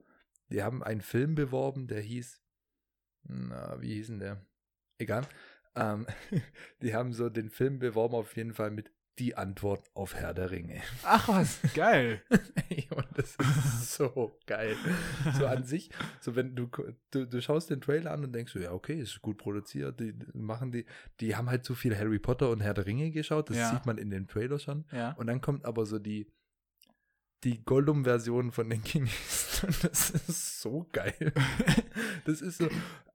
die 0.49 0.63
haben 0.63 0.81
einen 0.83 1.01
Film 1.01 1.35
beworben, 1.35 1.87
der 1.87 2.01
hieß, 2.01 2.41
na, 3.23 3.79
wie 3.81 3.93
hieß 3.95 4.07
denn 4.07 4.19
der? 4.19 4.41
Egal. 4.97 5.27
Ähm, 5.75 6.07
die 6.81 6.95
haben 6.95 7.13
so 7.13 7.29
den 7.29 7.49
Film 7.51 7.77
beworben 7.79 8.15
auf 8.15 8.35
jeden 8.35 8.53
Fall 8.53 8.71
mit 8.71 8.91
Die 9.19 9.35
Antwort 9.35 9.89
auf 9.95 10.13
Herr 10.15 10.33
der 10.33 10.51
Ringe. 10.51 10.79
Ach 11.03 11.27
was, 11.27 11.59
geil. 11.73 12.21
Und 12.95 13.07
das 13.15 13.35
ist 13.35 13.93
so 13.95 14.37
geil. 14.45 14.75
So 15.37 15.47
an 15.47 15.63
sich, 15.63 15.89
so 16.21 16.35
wenn 16.35 16.55
du, 16.55 16.69
du, 17.11 17.25
du 17.25 17.41
schaust 17.41 17.69
den 17.69 17.81
Trailer 17.81 18.11
an 18.11 18.23
und 18.23 18.33
denkst 18.33 18.53
so, 18.53 18.59
ja, 18.59 18.71
okay, 18.71 18.99
ist 18.99 19.21
gut 19.21 19.37
produziert, 19.37 19.99
die 19.99 20.13
machen 20.33 20.71
die, 20.71 20.85
die 21.19 21.35
haben 21.35 21.49
halt 21.49 21.65
so 21.65 21.73
viel 21.73 21.97
Harry 21.97 22.19
Potter 22.19 22.49
und 22.51 22.61
Herr 22.61 22.73
der 22.75 22.85
Ringe 22.85 23.09
geschaut, 23.11 23.49
das 23.49 23.57
Ja. 23.57 23.71
sieht 23.71 23.85
man 23.85 23.97
in 23.97 24.09
dem 24.11 24.27
Trailer 24.27 24.59
schon. 24.59 24.85
ja. 24.91 25.13
Und 25.13 25.27
dann 25.27 25.41
kommt 25.41 25.65
aber 25.65 25.85
so 25.85 25.97
die, 25.99 26.27
die 27.43 27.63
Gollum-Version 27.63 28.51
von 28.51 28.69
den 28.69 28.83
Chinesen. 28.83 29.13
Und 29.67 29.83
das 29.83 30.09
ist 30.09 30.61
so 30.61 30.87
geil. 30.91 31.33
Das 32.25 32.41
ist 32.41 32.57
so 32.57 32.67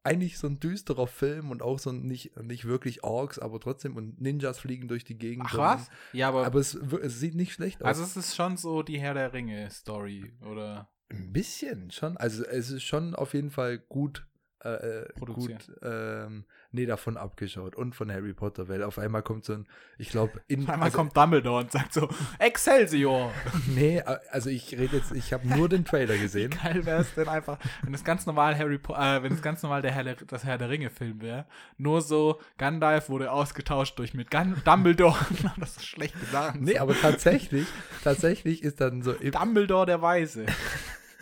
eigentlich 0.04 0.38
so 0.38 0.46
ein 0.48 0.58
düsterer 0.58 1.06
Film 1.06 1.50
und 1.50 1.62
auch 1.62 1.78
so 1.78 1.90
ein 1.90 2.02
nicht, 2.02 2.36
nicht 2.42 2.64
wirklich 2.64 3.04
Orks, 3.04 3.38
aber 3.38 3.60
trotzdem 3.60 3.96
und 3.96 4.20
Ninjas 4.20 4.58
fliegen 4.58 4.88
durch 4.88 5.04
die 5.04 5.16
Gegend. 5.16 5.46
Ach 5.48 5.58
was? 5.58 5.90
Ja, 6.12 6.28
aber, 6.28 6.46
Aber 6.46 6.58
es, 6.58 6.74
es 6.74 7.20
sieht 7.20 7.34
nicht 7.34 7.52
schlecht 7.52 7.82
aus. 7.82 7.88
also 7.88 8.02
es 8.02 8.16
ist 8.16 8.34
schon 8.34 8.56
so 8.56 8.82
die 8.82 8.98
Herr 8.98 9.14
der 9.14 9.32
Ringe 9.32 9.70
Story 9.70 10.32
oder 10.50 10.90
Ein 11.10 11.32
bisschen 11.32 11.90
schon. 11.90 12.16
Also 12.16 12.44
es 12.44 12.70
ist 12.70 12.82
schon 12.82 13.14
auf 13.14 13.34
jeden 13.34 13.50
Fall 13.50 13.78
gut, 13.78 14.26
äh, 14.68 15.12
Produziert. 15.18 15.66
gut, 15.66 15.76
ähm, 15.82 16.44
nee, 16.70 16.86
davon 16.86 17.16
abgeschaut. 17.16 17.74
Und 17.76 17.94
von 17.94 18.10
Harry 18.12 18.32
Potter, 18.32 18.68
weil 18.68 18.82
auf 18.82 18.98
einmal 18.98 19.22
kommt 19.22 19.44
so 19.44 19.54
ein, 19.54 19.66
ich 19.98 20.10
glaube, 20.10 20.40
in. 20.48 20.60
einmal 20.68 20.86
also, 20.86 20.98
kommt 20.98 21.16
Dumbledore 21.16 21.60
und 21.64 21.72
sagt 21.72 21.92
so 21.92 22.08
Excelsior. 22.38 23.32
Nee, 23.74 24.02
also 24.30 24.50
ich 24.50 24.72
rede 24.72 24.96
jetzt, 24.96 25.12
ich 25.12 25.32
habe 25.32 25.46
nur 25.48 25.68
den 25.68 25.84
Trailer 25.84 26.16
gesehen. 26.18 26.50
Geil 26.62 26.84
wäre 26.84 27.00
es 27.00 27.14
denn 27.14 27.28
einfach, 27.28 27.58
wenn 27.82 27.94
es 27.94 28.04
ganz 28.04 28.26
normal 28.26 28.56
Harry 28.58 28.78
Po- 28.78 28.94
äh, 28.94 29.22
wenn 29.22 29.32
es 29.32 29.42
ganz 29.42 29.62
normal 29.62 29.82
der 29.82 29.92
Herr 29.92 30.04
der, 30.04 30.16
das 30.16 30.44
Herr 30.44 30.58
der 30.58 30.68
Ringe 30.70 30.90
Film 30.90 31.20
wäre, 31.20 31.46
nur 31.78 32.00
so 32.02 32.40
Gandalf 32.58 33.08
wurde 33.08 33.30
ausgetauscht 33.32 33.98
durch 33.98 34.14
mit 34.14 34.30
Gun 34.30 34.56
Dumbledore. 34.64 35.16
das 35.58 35.76
ist 35.76 35.86
schlecht 35.86 36.18
gesagt. 36.20 36.60
Nee, 36.60 36.78
aber 36.78 36.94
tatsächlich, 36.94 37.66
tatsächlich 38.04 38.62
ist 38.62 38.80
dann 38.80 39.02
so 39.02 39.12
Dumbledore 39.12 39.86
der 39.86 40.02
Weise. 40.02 40.46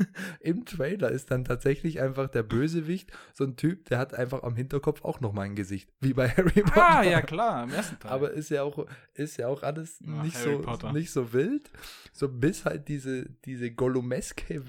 im 0.40 0.64
Trailer 0.64 1.11
ist 1.11 1.30
dann 1.30 1.45
tatsächlich 1.45 2.00
einfach 2.00 2.28
der 2.28 2.42
Bösewicht 2.42 3.11
so 3.33 3.45
ein 3.45 3.57
Typ, 3.57 3.87
der 3.87 3.99
hat 3.99 4.14
einfach 4.14 4.42
am 4.42 4.57
Hinterkopf 4.57 5.04
auch 5.04 5.21
nochmal 5.21 5.47
ein 5.47 5.57
Gesicht, 5.57 5.90
wie 6.00 6.14
bei 6.14 6.28
Harry 6.37 6.62
Potter. 6.62 6.99
ah, 6.99 7.02
ja 7.02 7.23
klar, 7.23 7.64
im 7.64 7.71
ersten 7.71 7.99
Teil. 7.99 8.12
Aber 8.12 8.30
ist 8.33 8.50
ja 8.50 8.62
auch, 8.62 8.87
ist 9.14 9.37
ja 9.37 9.49
auch 9.49 9.62
alles 9.62 10.00
Ach, 10.07 10.23
nicht, 10.23 10.37
Harry 10.37 10.57
so, 10.57 10.61
Potter. 10.61 10.92
nicht 10.92 11.11
so 11.11 11.33
wild. 11.33 11.71
So 12.12 12.28
bis 12.28 12.64
halt 12.64 12.88
diese, 12.88 13.28
diese 13.45 13.71
Gollumeske, 13.71 14.62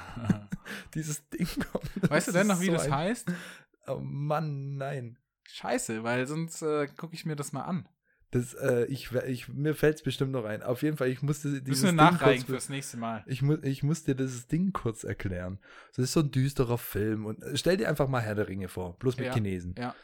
dieses 0.94 1.28
Ding 1.30 1.48
kommt. 1.70 2.10
weißt 2.10 2.28
du 2.28 2.32
denn 2.32 2.46
noch, 2.46 2.60
wie 2.60 2.66
so 2.66 2.72
das 2.72 2.90
heißt? 2.90 3.32
Oh 3.86 3.98
Mann, 4.00 4.76
nein. 4.76 5.18
Scheiße, 5.48 6.04
weil 6.04 6.26
sonst 6.26 6.62
äh, 6.62 6.86
gucke 6.96 7.14
ich 7.14 7.26
mir 7.26 7.34
das 7.36 7.52
mal 7.52 7.62
an. 7.62 7.88
Das, 8.32 8.54
äh, 8.54 8.84
ich, 8.84 9.10
ich, 9.26 9.48
mir 9.48 9.74
fällt 9.74 9.96
es 9.96 10.02
bestimmt 10.02 10.30
noch 10.30 10.44
ein. 10.44 10.62
Auf 10.62 10.82
jeden 10.82 10.96
Fall, 10.96 11.08
ich 11.08 11.20
musste 11.20 11.48
dieses 11.62 11.82
Müssen 11.82 11.82
wir 11.84 11.88
Ding 11.90 11.96
nachreichen 12.12 12.46
kurz, 12.46 12.50
fürs 12.50 12.68
nächste 12.68 12.96
Mal. 12.96 13.24
ich, 13.26 13.42
mu 13.42 13.56
ich 13.62 13.82
muss 13.82 14.04
dir 14.04 14.14
dieses 14.14 14.46
Ding 14.46 14.72
kurz 14.72 15.02
erklären. 15.02 15.58
Das 15.96 16.04
ist 16.04 16.12
so 16.12 16.20
ein 16.20 16.30
düsterer 16.30 16.78
Film. 16.78 17.26
Und 17.26 17.42
äh, 17.42 17.56
stell 17.56 17.76
dir 17.76 17.88
einfach 17.88 18.08
mal 18.08 18.20
Herr 18.20 18.36
der 18.36 18.46
Ringe 18.46 18.68
vor, 18.68 18.96
bloß 19.00 19.16
mit 19.16 19.26
Ja, 19.26 19.32
Chinesen. 19.34 19.74
Ja. 19.76 19.96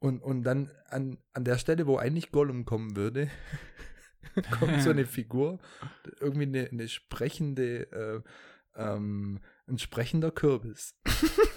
Und, 0.00 0.20
und 0.24 0.42
dann 0.42 0.72
an, 0.88 1.18
an 1.32 1.44
der 1.44 1.56
Stelle, 1.58 1.86
wo 1.86 1.96
eigentlich 1.98 2.32
Gollum 2.32 2.64
kommen 2.64 2.96
würde, 2.96 3.30
kommt 4.58 4.82
so 4.82 4.90
eine 4.90 5.06
Figur, 5.06 5.60
irgendwie 6.18 6.42
eine, 6.46 6.68
eine 6.68 6.88
sprechende, 6.88 7.92
äh, 7.92 8.20
ähm, 8.74 9.38
ein 9.68 9.78
sprechender 9.78 10.32
Kürbis. 10.32 10.96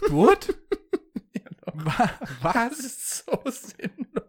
Gut? 0.10 0.56
Wa- 1.74 2.12
Das 2.44 2.56
Was? 2.56 2.80
ist 2.80 3.26
so 3.26 3.42
sinnlos. 3.46 4.25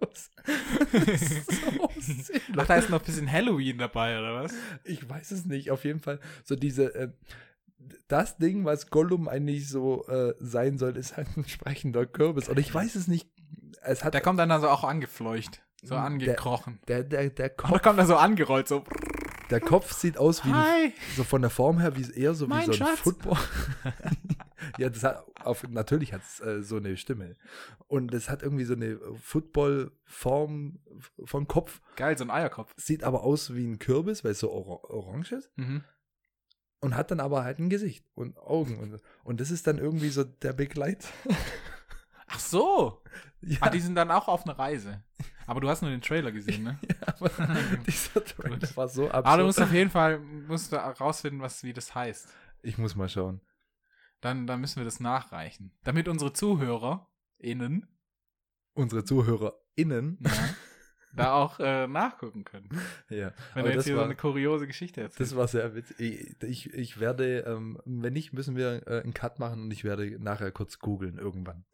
Ist 0.92 1.46
so 1.46 1.90
sinnlos. 1.98 2.56
Ach, 2.56 2.66
da 2.66 2.76
ist 2.76 2.90
noch 2.90 3.00
ein 3.00 3.04
bisschen 3.04 3.30
Halloween 3.30 3.78
dabei, 3.78 4.18
oder 4.18 4.34
was? 4.42 4.54
Ich 4.84 5.08
weiß 5.08 5.30
es 5.32 5.44
nicht. 5.44 5.70
Auf 5.70 5.84
jeden 5.84 6.00
Fall 6.00 6.20
so 6.44 6.56
diese. 6.56 6.94
Äh, 6.94 7.08
das 8.08 8.36
Ding, 8.38 8.64
was 8.64 8.90
Gollum 8.90 9.28
eigentlich 9.28 9.68
so 9.68 10.06
äh, 10.08 10.34
sein 10.38 10.78
soll, 10.78 10.96
ist 10.96 11.16
halt 11.16 11.28
ein 11.36 11.46
sprechender 11.48 12.06
Kürbis. 12.06 12.48
Und 12.48 12.58
ich 12.58 12.72
weiß 12.72 12.94
es 12.94 13.08
nicht. 13.08 13.28
Es 13.82 14.04
hat 14.04 14.14
Der 14.14 14.20
kommt 14.20 14.38
dann 14.38 14.50
also 14.50 14.68
auch 14.68 14.84
angefleucht. 14.84 15.60
So 15.82 15.94
Der- 15.94 16.04
angekrochen. 16.04 16.80
der, 16.88 17.04
der, 17.04 17.30
der, 17.30 17.46
Oder 17.58 17.68
Kopf, 17.70 17.82
kommt 17.82 17.98
er 17.98 18.06
so 18.06 18.16
angerollt, 18.16 18.66
so. 18.66 18.82
der 19.50 19.60
Kopf 19.60 19.92
sieht 19.92 20.18
aus 20.18 20.44
wie 20.44 20.50
ein, 20.52 20.92
so 21.16 21.22
von 21.22 21.42
der 21.42 21.50
Form 21.50 21.78
her 21.78 21.94
wie 21.96 22.10
eher 22.18 22.34
so 22.34 22.46
wie 22.46 22.50
Mein 22.50 22.66
so 22.66 22.72
ein 22.72 22.78
Schatz. 22.78 23.00
Football. 23.00 23.38
ja, 24.78 24.88
das 24.88 25.02
hat 25.04 25.24
auf, 25.44 25.66
natürlich 25.68 26.12
hat 26.12 26.22
es 26.22 26.40
äh, 26.40 26.62
so 26.62 26.76
eine 26.76 26.96
Stimme. 26.96 27.36
Und 27.88 28.12
es 28.14 28.28
hat 28.28 28.42
irgendwie 28.42 28.64
so 28.64 28.74
eine 28.74 28.98
Football-Form 29.20 30.78
von 31.24 31.48
Kopf. 31.48 31.80
Geil, 31.96 32.16
so 32.18 32.24
ein 32.24 32.30
Eierkopf. 32.30 32.72
Sieht 32.76 33.04
aber 33.04 33.22
aus 33.22 33.54
wie 33.54 33.66
ein 33.66 33.78
Kürbis, 33.78 34.24
weil 34.24 34.32
es 34.32 34.40
so 34.40 34.50
or 34.50 34.90
orange 34.90 35.32
ist. 35.32 35.50
Mhm. 35.56 35.84
Und 36.80 36.94
hat 36.94 37.10
dann 37.10 37.20
aber 37.20 37.42
halt 37.44 37.58
ein 37.58 37.70
Gesicht 37.70 38.04
und 38.14 38.36
Augen. 38.38 38.78
Und, 38.78 39.00
und 39.24 39.40
das 39.40 39.50
ist 39.50 39.66
dann 39.66 39.78
irgendwie 39.78 40.10
so 40.10 40.24
der 40.24 40.52
Begleit. 40.52 41.06
Ach 42.28 42.40
so. 42.40 43.02
ja, 43.40 43.58
Ah, 43.60 43.70
die 43.70 43.80
sind 43.80 43.94
dann 43.94 44.10
auch 44.10 44.28
auf 44.28 44.44
einer 44.44 44.58
Reise. 44.58 45.02
Aber 45.46 45.60
du 45.60 45.68
hast 45.68 45.82
nur 45.82 45.92
den 45.92 46.02
Trailer 46.02 46.32
gesehen, 46.32 46.64
ne? 46.64 46.78
aber 47.06 47.30
dieser 47.86 48.24
Trailer 48.24 48.58
war 48.74 48.88
so 48.88 49.04
absurd. 49.04 49.26
Aber 49.26 49.36
du 49.38 49.44
musst 49.44 49.60
auf 49.62 49.72
jeden 49.72 49.90
Fall 49.90 50.18
musst 50.18 50.72
du 50.72 50.76
rausfinden, 50.76 51.40
was, 51.40 51.62
wie 51.62 51.72
das 51.72 51.94
heißt. 51.94 52.28
ich 52.62 52.78
muss 52.78 52.96
mal 52.96 53.08
schauen. 53.08 53.40
Dann, 54.20 54.46
dann 54.46 54.60
müssen 54.60 54.76
wir 54.76 54.84
das 54.84 55.00
nachreichen. 55.00 55.72
Damit 55.84 56.08
unsere 56.08 56.32
ZuhörerInnen 56.32 57.88
Unsere 58.74 59.04
ZuhörerInnen. 59.04 60.18
ja, 60.22 60.30
da 61.14 61.32
auch 61.32 61.58
äh, 61.60 61.86
nachgucken 61.86 62.44
können. 62.44 62.68
Ja. 63.08 63.32
Wenn 63.54 63.64
du 63.64 63.70
jetzt 63.70 63.78
das 63.78 63.84
hier 63.86 63.94
so 63.94 64.00
war, 64.00 64.04
eine 64.04 64.16
kuriose 64.16 64.66
Geschichte 64.66 65.00
erzählst. 65.00 65.32
Das 65.32 65.36
war 65.36 65.48
sehr 65.48 65.74
witzig. 65.74 65.98
Ich, 65.98 66.42
ich, 66.42 66.74
ich 66.74 67.00
werde, 67.00 67.38
ähm, 67.40 67.80
wenn 67.86 68.12
nicht, 68.12 68.34
müssen 68.34 68.54
wir 68.54 68.86
äh, 68.86 69.00
einen 69.02 69.14
Cut 69.14 69.38
machen 69.38 69.62
und 69.62 69.70
ich 69.70 69.82
werde 69.84 70.22
nachher 70.22 70.50
kurz 70.50 70.78
googeln 70.78 71.16
irgendwann. 71.16 71.64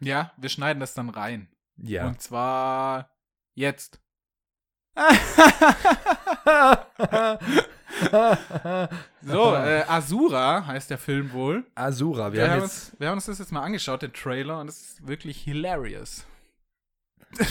ja, 0.00 0.32
wir 0.38 0.48
schneiden 0.48 0.80
das 0.80 0.94
dann 0.94 1.10
rein. 1.10 1.48
Ja. 1.76 2.06
Und 2.06 2.22
zwar 2.22 3.10
jetzt. 3.54 4.00
So, 9.22 9.54
äh, 9.54 9.84
Asura 9.86 10.66
heißt 10.66 10.90
der 10.90 10.98
Film 10.98 11.32
wohl. 11.32 11.64
Asura, 11.74 12.32
wir, 12.32 12.42
Wir, 12.42 12.50
haben 12.50 12.62
uns, 12.62 12.92
wir 12.98 13.08
haben 13.08 13.16
uns 13.16 13.26
das 13.26 13.38
jetzt 13.38 13.52
mal 13.52 13.62
angeschaut, 13.62 14.02
den 14.02 14.12
Trailer, 14.12 14.60
und 14.60 14.68
es 14.68 14.80
ist 14.80 15.06
wirklich 15.06 15.40
hilarious. 15.42 16.24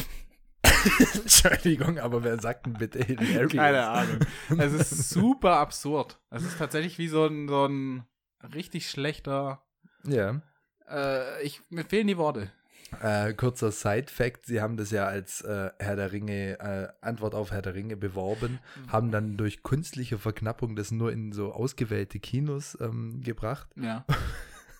Entschuldigung, 1.14 2.00
aber 2.00 2.24
wer 2.24 2.40
sagt 2.40 2.66
denn 2.66 2.74
bitte 2.74 3.00
hilarious? 3.00 3.52
Keine 3.52 3.88
Ahnung. 3.88 4.20
Es 4.58 4.74
ist 4.74 5.10
super 5.10 5.58
absurd. 5.58 6.20
Es 6.30 6.44
ist 6.44 6.58
tatsächlich 6.58 6.98
wie 6.98 7.08
so 7.08 7.26
ein, 7.26 7.48
so 7.48 7.66
ein 7.66 8.06
richtig 8.56 8.90
schlechter. 8.90 9.62
Ja. 10.06 10.42
Äh, 10.90 11.44
ich, 11.44 11.62
mir 11.70 11.86
fehlen 11.86 12.08
die 12.08 12.18
Worte. 12.18 12.52
Äh, 13.02 13.34
kurzer 13.34 13.72
Side-Fact: 13.72 14.46
Sie 14.46 14.62
haben 14.62 14.78
das 14.78 14.92
ja 14.92 15.06
als 15.06 15.42
äh, 15.42 15.72
Herr 15.80 15.96
der 15.96 16.12
Ringe, 16.12 16.60
äh, 16.60 16.88
Antwort 17.06 17.36
auf 17.36 17.52
Herr 17.52 17.62
der 17.62 17.76
Ringe 17.76 17.98
beworben, 17.98 18.60
haben 18.88 19.12
dann 19.12 19.38
durch 19.38 19.64
künstliche 19.64 20.18
Verknappung 20.18 20.76
das 20.76 20.92
nur 20.92 21.12
in 21.12 21.32
so 21.32 21.54
ausgewählte 21.54 22.20
Kinos 22.20 22.78
ähm, 22.82 23.22
gebracht. 23.22 23.70
Ja. 23.76 24.06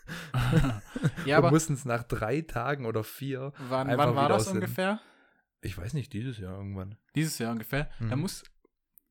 ja, 1.26 1.38
und 1.38 1.44
aber 1.46 1.52
mussten 1.52 1.74
es 1.74 1.86
nach 1.86 2.04
drei 2.04 2.42
Tagen 2.42 2.86
oder 2.86 3.04
vier, 3.04 3.54
wann, 3.70 3.96
wann 3.96 4.16
war 4.16 4.30
das 4.30 4.48
ungefähr? 4.48 5.00
ich 5.62 5.78
weiß 5.78 5.94
nicht, 5.94 6.14
dieses 6.14 6.38
Jahr 6.38 6.58
irgendwann. 6.58 6.96
Dieses 7.16 7.38
Jahr 7.38 7.52
ungefähr. 7.52 7.90
Da 8.00 8.16
Mhm. 8.16 8.22
muss. 8.22 8.44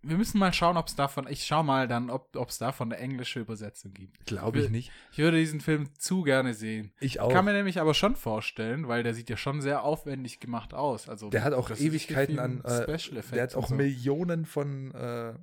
Wir 0.03 0.17
müssen 0.17 0.39
mal 0.39 0.53
schauen, 0.53 0.77
ob 0.77 0.87
es 0.87 0.95
davon. 0.95 1.27
Ich 1.29 1.45
schau 1.45 1.63
mal 1.65 1.89
dann, 1.89 2.09
ob 2.11 2.49
es 2.49 2.59
davon 2.59 2.93
eine 2.93 3.01
englische 3.03 3.41
Übersetzung 3.41 3.93
gibt. 3.95 4.27
Glaube 4.27 4.59
ich 4.59 4.65
Wir- 4.65 4.71
nicht. 4.71 4.93
Ich 5.13 5.19
würde 5.19 5.39
diesen 5.39 5.61
Film 5.61 5.89
zu 5.99 6.23
gerne 6.23 6.55
sehen. 6.55 6.93
Ich 7.01 7.19
auch. 7.21 7.33
Kann 7.33 7.45
mir 7.45 7.53
nämlich 7.53 7.81
aber 7.81 7.95
schon 7.95 8.15
vorstellen, 8.15 8.87
weil 8.87 9.03
der 9.03 9.13
sieht 9.15 9.29
ja 9.29 9.37
schon 9.37 9.61
sehr 9.61 9.83
aufwendig 9.83 10.39
gemacht 10.39 10.73
aus. 10.73 11.09
Also 11.09 11.31
Der 11.31 11.43
hat 11.43 11.53
auch 11.53 11.71
Ewigkeiten 11.71 12.39
an, 12.39 12.61
äh, 12.65 12.83
Special 12.83 13.17
Effects 13.19 13.31
Der 13.33 13.43
hat 13.43 13.55
auch 13.57 13.69
so. 13.69 13.75
Millionen 13.75 14.45
von, 14.47 14.93
äh, 14.95 15.35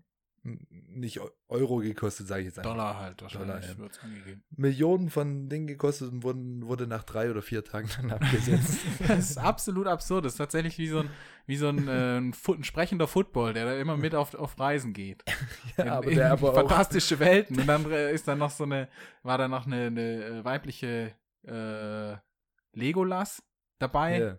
nicht 0.46 1.20
Eu- 1.20 1.30
Euro 1.48 1.78
gekostet, 1.78 2.28
sage 2.28 2.42
ich 2.42 2.46
jetzt 2.48 2.60
einfach. 2.60 2.72
Dollar 2.72 3.00
halt 3.00 3.22
wahrscheinlich 3.22 3.66
Dollar, 3.66 3.78
wird's 3.80 4.00
angegeben. 4.00 4.44
Millionen 4.56 5.10
von 5.10 5.50
Dingen 5.50 5.66
gekostet 5.66 6.12
und 6.12 6.22
wurden, 6.24 6.66
wurde 6.68 6.86
nach 6.86 7.04
drei 7.04 7.32
oder 7.32 7.42
vier 7.42 7.64
Tagen 7.64 7.90
dann 7.98 8.12
abgesetzt. 8.12 8.80
Das 9.08 9.32
ist 9.32 9.38
absolut 9.40 9.88
absurd. 9.88 10.26
Das 10.26 10.34
ist 10.34 10.38
tatsächlich 10.38 10.78
wie 10.78 10.88
so 10.88 11.00
ein, 11.00 11.10
wie 11.48 11.58
so 11.58 11.68
ein, 11.70 11.88
äh, 11.88 12.18
ein, 12.20 12.34
ein 12.48 12.64
sprechender 12.64 13.08
Football, 13.08 13.54
der 13.54 13.66
da 13.66 13.76
immer 13.78 13.98
mit 13.98 14.14
auf, 14.14 14.36
auf 14.36 14.60
Reisen 14.60 14.94
geht. 14.94 15.24
ja, 15.78 15.84
in, 15.84 15.90
aber 15.90 16.08
in 16.10 16.16
der 16.18 16.32
aber 16.32 16.54
fantastische 16.54 17.20
Welten. 17.20 17.60
Und 17.60 17.68
dann 17.68 17.90
äh, 17.92 18.14
ist 18.14 18.28
da 18.28 18.36
noch 18.36 18.52
so 18.52 18.66
eine, 18.66 18.88
war 19.24 19.38
da 19.40 19.48
noch 19.48 19.66
eine, 19.66 19.88
eine 19.88 20.26
äh, 20.26 20.46
weibliche 20.46 21.16
äh, 21.48 22.16
Legolas 22.74 23.42
dabei. 23.80 24.20
ja. 24.20 24.38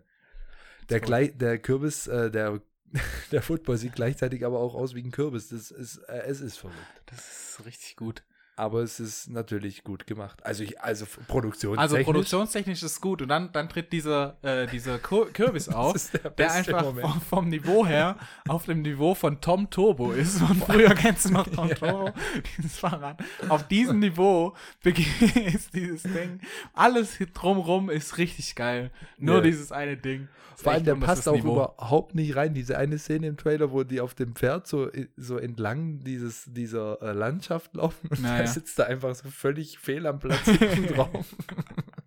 der, 0.89 0.99
So. 0.99 1.05
gleich, 1.05 1.37
der 1.37 1.59
Kürbis, 1.59 2.07
äh, 2.07 2.31
der, 2.31 2.61
der 3.31 3.41
Football 3.41 3.77
sieht 3.77 3.95
gleichzeitig 3.95 4.45
aber 4.45 4.59
auch 4.59 4.75
aus 4.75 4.95
wie 4.95 5.03
ein 5.03 5.11
Kürbis. 5.11 5.49
Das 5.49 5.71
ist, 5.71 5.97
äh, 6.09 6.23
es 6.25 6.41
ist 6.41 6.57
verrückt. 6.57 6.77
Das 7.07 7.19
ist 7.19 7.65
richtig 7.65 7.95
gut. 7.95 8.23
Aber 8.59 8.81
es 8.81 8.99
ist 8.99 9.29
natürlich 9.29 9.83
gut 9.83 10.07
gemacht. 10.07 10.43
Also 10.43 10.63
ich, 10.63 10.81
also 10.81 11.05
Produktion. 11.27 11.77
Also 11.77 11.95
produktionstechnisch 11.99 12.81
ist 12.81 12.99
gut. 13.01 13.21
Und 13.21 13.27
dann, 13.27 13.51
dann 13.51 13.69
tritt 13.69 13.93
dieser, 13.93 14.35
äh, 14.41 14.65
dieser 14.65 14.97
Kürbis 14.97 15.69
auf. 15.73 15.93
der, 16.11 16.31
der 16.31 16.51
einfach 16.53 16.83
vom, 16.99 17.21
vom 17.21 17.49
Niveau 17.49 17.85
her 17.85 18.17
auf 18.47 18.65
dem 18.65 18.81
Niveau 18.81 19.13
von 19.13 19.39
Tom 19.41 19.69
Turbo 19.69 20.11
ist. 20.11 20.41
Und 20.49 20.63
früher 20.63 20.95
kennst 20.95 21.25
du 21.25 21.33
noch 21.33 21.47
Tom 21.47 21.69
Ja. 21.69 21.75
Turbo, 21.75 22.09
dieses 22.57 22.79
Fahrrad. 22.79 23.23
Auf 23.47 23.67
diesem 23.67 23.99
Niveau 23.99 24.55
beginnt 24.81 25.35
ist 25.53 25.73
dieses 25.75 26.01
Ding. 26.01 26.41
Alles 26.73 27.19
drumrum 27.35 27.91
ist 27.91 28.17
richtig 28.17 28.55
geil. 28.55 28.89
Nur 29.19 29.35
Ja. 29.35 29.41
dieses 29.41 29.71
eine 29.71 29.97
Ding. 29.97 30.29
Vor 30.59 30.71
allem, 30.71 30.85
der 30.85 30.95
passt 30.95 31.27
auch 31.29 31.35
Niveau. 31.35 31.53
überhaupt 31.53 32.15
nicht 32.15 32.35
rein. 32.35 32.55
Diese 32.55 32.79
eine 32.79 32.97
Szene 32.97 33.27
im 33.27 33.37
Trailer, 33.37 33.71
wo 33.71 33.83
die 33.83 34.01
auf 34.01 34.15
dem 34.15 34.33
Pferd 34.33 34.65
so, 34.65 34.89
so 35.15 35.37
entlang 35.37 35.99
dieses, 35.99 36.45
dieser 36.47 36.99
äh, 37.03 37.11
Landschaft 37.11 37.75
laufen 37.75 38.09
Naja. 38.19 38.46
Der 38.47 38.53
sitzt 38.53 38.79
da 38.79 38.83
einfach 38.83 39.13
so 39.15 39.29
völlig 39.29 39.77
fehl 39.79 40.05
am 40.07 40.19
Platz 40.19 40.45
drauf. 40.95 41.35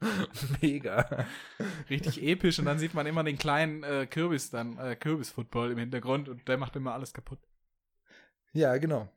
Mega. 0.61 1.27
Richtig 1.89 2.23
episch. 2.23 2.59
Und 2.59 2.65
dann 2.67 2.79
sieht 2.79 2.95
man 2.95 3.07
immer 3.07 3.25
den 3.25 3.39
kleinen 3.39 3.83
äh, 3.83 4.07
Kürbis 4.07 4.51
dann, 4.51 4.79
äh, 4.79 4.97
Kürbis-Football 4.97 5.73
im 5.73 5.79
Hintergrund 5.79 6.29
und 6.29 6.47
der 6.49 6.57
macht 6.59 6.77
immer 6.77 6.95
alles 6.95 7.13
kaputt. 7.13 7.39
Ja, 8.53 8.77
genau. 8.79 9.09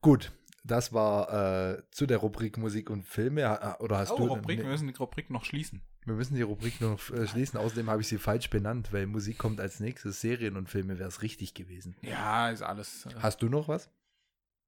Gut, 0.00 0.32
das 0.62 0.92
war 0.92 1.72
äh, 1.76 1.82
zu 1.90 2.06
der 2.06 2.18
Rubrik 2.18 2.58
Musik 2.58 2.90
und 2.90 3.04
Filme. 3.06 3.76
Oder 3.80 3.98
hast 3.98 4.12
Oh, 4.12 4.16
du. 4.18 4.26
Rubrik, 4.26 4.58
wir 4.58 4.64
Nee, 4.64 4.70
müssen 4.70 4.88
die 4.88 4.94
Rubrik 4.94 5.30
noch 5.30 5.44
schließen. 5.44 5.80
wir 6.04 6.14
müssen 6.14 6.34
die 6.34 6.42
Rubrik 6.42 6.80
noch 6.80 7.10
äh, 7.10 7.26
schließen. 7.26 7.58
Außerdem 7.58 7.88
habe 7.90 8.02
ich 8.02 8.08
sie 8.08 8.18
falsch 8.18 8.50
benannt, 8.50 8.92
weil 8.92 9.06
Musik 9.06 9.38
kommt 9.38 9.60
als 9.60 9.80
nächstes. 9.80 10.20
Serien 10.20 10.56
und 10.56 10.68
Filme 10.68 10.98
wäre 10.98 11.08
es 11.08 11.22
richtig 11.22 11.54
gewesen. 11.54 11.96
Ja, 12.02 12.50
ist 12.50 12.62
alles. 12.62 13.06
Äh, 13.06 13.14
Hast 13.20 13.40
du 13.42 13.48
noch 13.48 13.68
was? 13.68 13.90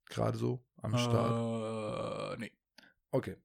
Gerade 0.09 0.39
so 0.39 0.61
am 0.83 0.97
Start. 0.97 2.37
Äh, 2.37 2.41
nee. 2.41 2.53
Okay. 3.11 3.37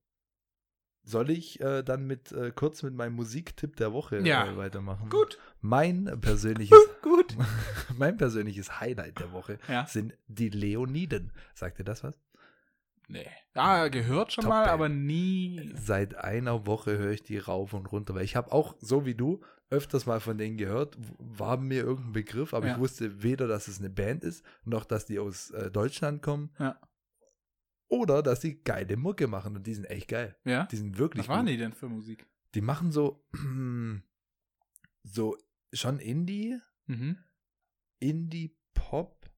Soll 1.04 1.32
ich 1.32 1.60
äh, 1.62 1.82
dann 1.82 2.06
mit 2.06 2.32
äh, 2.32 2.52
kurz 2.52 2.84
mit 2.84 2.94
meinem 2.94 3.14
Musiktipp 3.16 3.76
der 3.78 3.92
Woche 3.92 4.20
Ja. 4.20 4.46
äh, 4.52 4.58
weitermachen? 4.58 5.10
Gut. 5.10 5.40
Mein 5.60 6.06
persönliches, 6.22 6.78
Gut. 7.02 7.36
mein 7.98 8.18
persönliches 8.18 8.80
Highlight 8.80 9.20
der 9.20 9.32
Woche 9.32 9.58
Ja. 9.68 9.86
sind 9.88 10.14
die 10.28 10.50
Leoniden. 10.50 11.32
Sagt 11.56 11.80
ihr 11.80 11.86
das 11.86 12.04
was? 12.04 12.20
Nee. 13.08 13.28
Ja, 13.56 13.88
gehört 13.88 14.32
schon 14.32 14.44
Top 14.44 14.50
mal, 14.52 14.62
Band. 14.66 14.74
aber 14.74 14.90
nie. 14.90 15.74
Seit 15.76 16.16
einer 16.16 16.66
Woche 16.68 16.98
höre 16.98 17.12
ich 17.12 17.24
die 17.24 17.40
rauf 17.40 17.74
und 17.74 17.92
runter, 17.92 18.14
weil 18.16 18.24
ich 18.24 18.36
habe 18.36 18.52
auch, 18.52 18.76
so 18.80 19.06
wie 19.06 19.16
du, 19.16 19.42
öfters 19.72 20.06
mal 20.06 20.20
von 20.20 20.38
denen 20.38 20.58
gehört, 20.58 20.96
war 21.18 21.58
mir 21.58 21.82
irgendein 21.84 22.14
Begriff, 22.14 22.54
aber 22.54 22.68
Ja. 22.68 22.74
ich 22.74 22.80
wusste 22.80 23.24
weder, 23.24 23.48
dass 23.48 23.68
es 23.68 23.80
eine 23.80 23.90
Band 23.90 24.24
ist, 24.24 24.46
noch 24.66 24.86
dass 24.86 25.06
die 25.06 25.18
aus 25.18 25.50
äh, 25.52 25.72
Deutschland 25.72 26.22
kommen. 26.22 26.52
Ja. 26.60 26.80
Oder 27.88 28.22
dass 28.24 28.40
die 28.42 28.64
geile 28.64 28.96
Mucke 28.98 29.28
machen 29.28 29.56
und 29.56 29.66
die 29.68 29.74
sind 29.74 29.86
echt 29.86 30.08
geil. 30.10 30.38
Ja? 30.46 30.66
Die 30.66 30.78
sind 30.78 30.98
wirklich 30.98 31.24
Was 31.28 31.30
waren 31.30 31.46
gut. 31.46 31.54
die 31.54 31.58
denn 31.58 31.74
für 31.74 31.90
Musik? 31.90 32.26
Die 32.54 32.62
machen 32.62 32.92
so, 32.92 33.26
so 35.04 35.38
schon 35.74 36.00
Indie, 36.00 36.60
Mhm. 36.88 37.18
Indie-Pop 38.00 39.30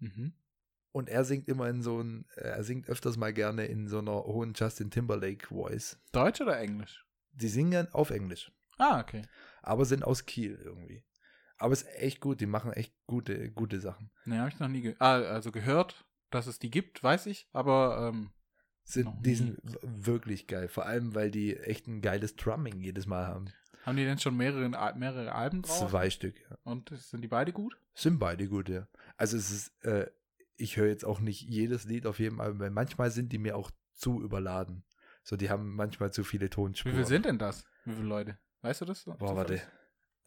Mhm. 0.00 0.32
und 0.92 1.08
er 1.08 1.24
singt 1.24 1.48
immer 1.48 1.68
in 1.68 1.82
so 1.82 2.00
ein, 2.00 2.26
er 2.36 2.62
singt 2.64 2.88
öfters 2.88 3.16
mal 3.16 3.32
gerne 3.34 3.66
in 3.66 3.88
so 3.88 3.98
einer 3.98 4.24
hohen 4.24 4.52
Justin 4.54 4.90
Timberlake-Voice. 4.90 5.98
Deutsch 6.12 6.40
oder 6.40 6.58
Englisch? 6.58 7.04
Die 7.32 7.48
singen 7.48 7.88
auf 7.92 8.10
Englisch, 8.10 8.52
Ah, 8.78 9.00
okay. 9.00 9.22
Aber 9.62 9.84
sind 9.84 10.04
aus 10.04 10.26
Kiel 10.26 10.58
irgendwie. 10.62 11.04
Aber 11.58 11.72
ist 11.72 11.86
echt 11.96 12.20
gut, 12.20 12.40
die 12.40 12.46
machen 12.46 12.72
echt 12.72 12.94
gute, 13.06 13.50
gute 13.50 13.80
Sachen. 13.80 14.10
Nee, 14.24 14.38
habe 14.38 14.48
ich 14.48 14.58
noch 14.60 14.68
nie 14.68 14.80
ge 14.80 14.94
ah, 14.98 15.20
also 15.20 15.50
gehört, 15.50 16.06
dass 16.30 16.46
es 16.46 16.58
die 16.58 16.70
gibt, 16.70 17.02
weiß 17.02 17.26
ich, 17.26 17.48
aber 17.52 18.08
ähm, 18.08 18.30
Sind, 18.84 19.10
die 19.20 19.34
sind 19.34 19.58
wirklich 19.82 20.46
geil. 20.46 20.68
Vor 20.68 20.86
allem, 20.86 21.14
weil 21.14 21.30
die 21.30 21.56
echt 21.56 21.88
ein 21.88 22.00
geiles 22.00 22.36
Drumming 22.36 22.80
jedes 22.80 23.06
Mal 23.06 23.26
haben. 23.26 23.46
Haben 23.84 23.96
die 23.96 24.04
denn 24.04 24.18
schon 24.18 24.36
mehrere, 24.36 24.68
mehrere 24.96 25.32
Alben 25.34 25.62
drauf? 25.62 25.90
Zwei 25.90 26.10
Stück, 26.10 26.38
ja. 26.40 26.58
Und 26.62 26.90
sind 26.90 27.22
die 27.22 27.28
beide 27.28 27.52
gut? 27.52 27.76
Sind 27.94 28.18
beide 28.18 28.46
gut, 28.48 28.68
ja. 28.68 28.86
Also 29.16 29.36
es 29.36 29.50
ist, 29.50 29.84
äh, 29.84 30.10
ich 30.56 30.76
höre 30.76 30.88
jetzt 30.88 31.04
auch 31.04 31.20
nicht 31.20 31.42
jedes 31.42 31.84
Lied 31.84 32.06
auf 32.06 32.18
jedem 32.18 32.40
Album, 32.40 32.60
weil 32.60 32.70
manchmal 32.70 33.10
sind 33.10 33.32
die 33.32 33.38
mir 33.38 33.56
auch 33.56 33.70
zu 33.94 34.22
überladen. 34.22 34.84
So, 35.22 35.36
die 35.36 35.50
haben 35.50 35.74
manchmal 35.74 36.12
zu 36.12 36.22
viele 36.24 36.46
Wie 36.46 36.50
Tonspuren. 36.50 36.94
viele 36.94 37.06
sind 37.06 37.24
denn 37.24 37.38
das? 37.38 37.64
Wie 37.84 37.94
viele 37.94 38.06
Leute? 38.06 38.38
Weißt 38.62 38.80
du 38.80 38.84
das? 38.84 39.02
so? 39.02 39.14
Boah, 39.14 39.36
warte. 39.36 39.60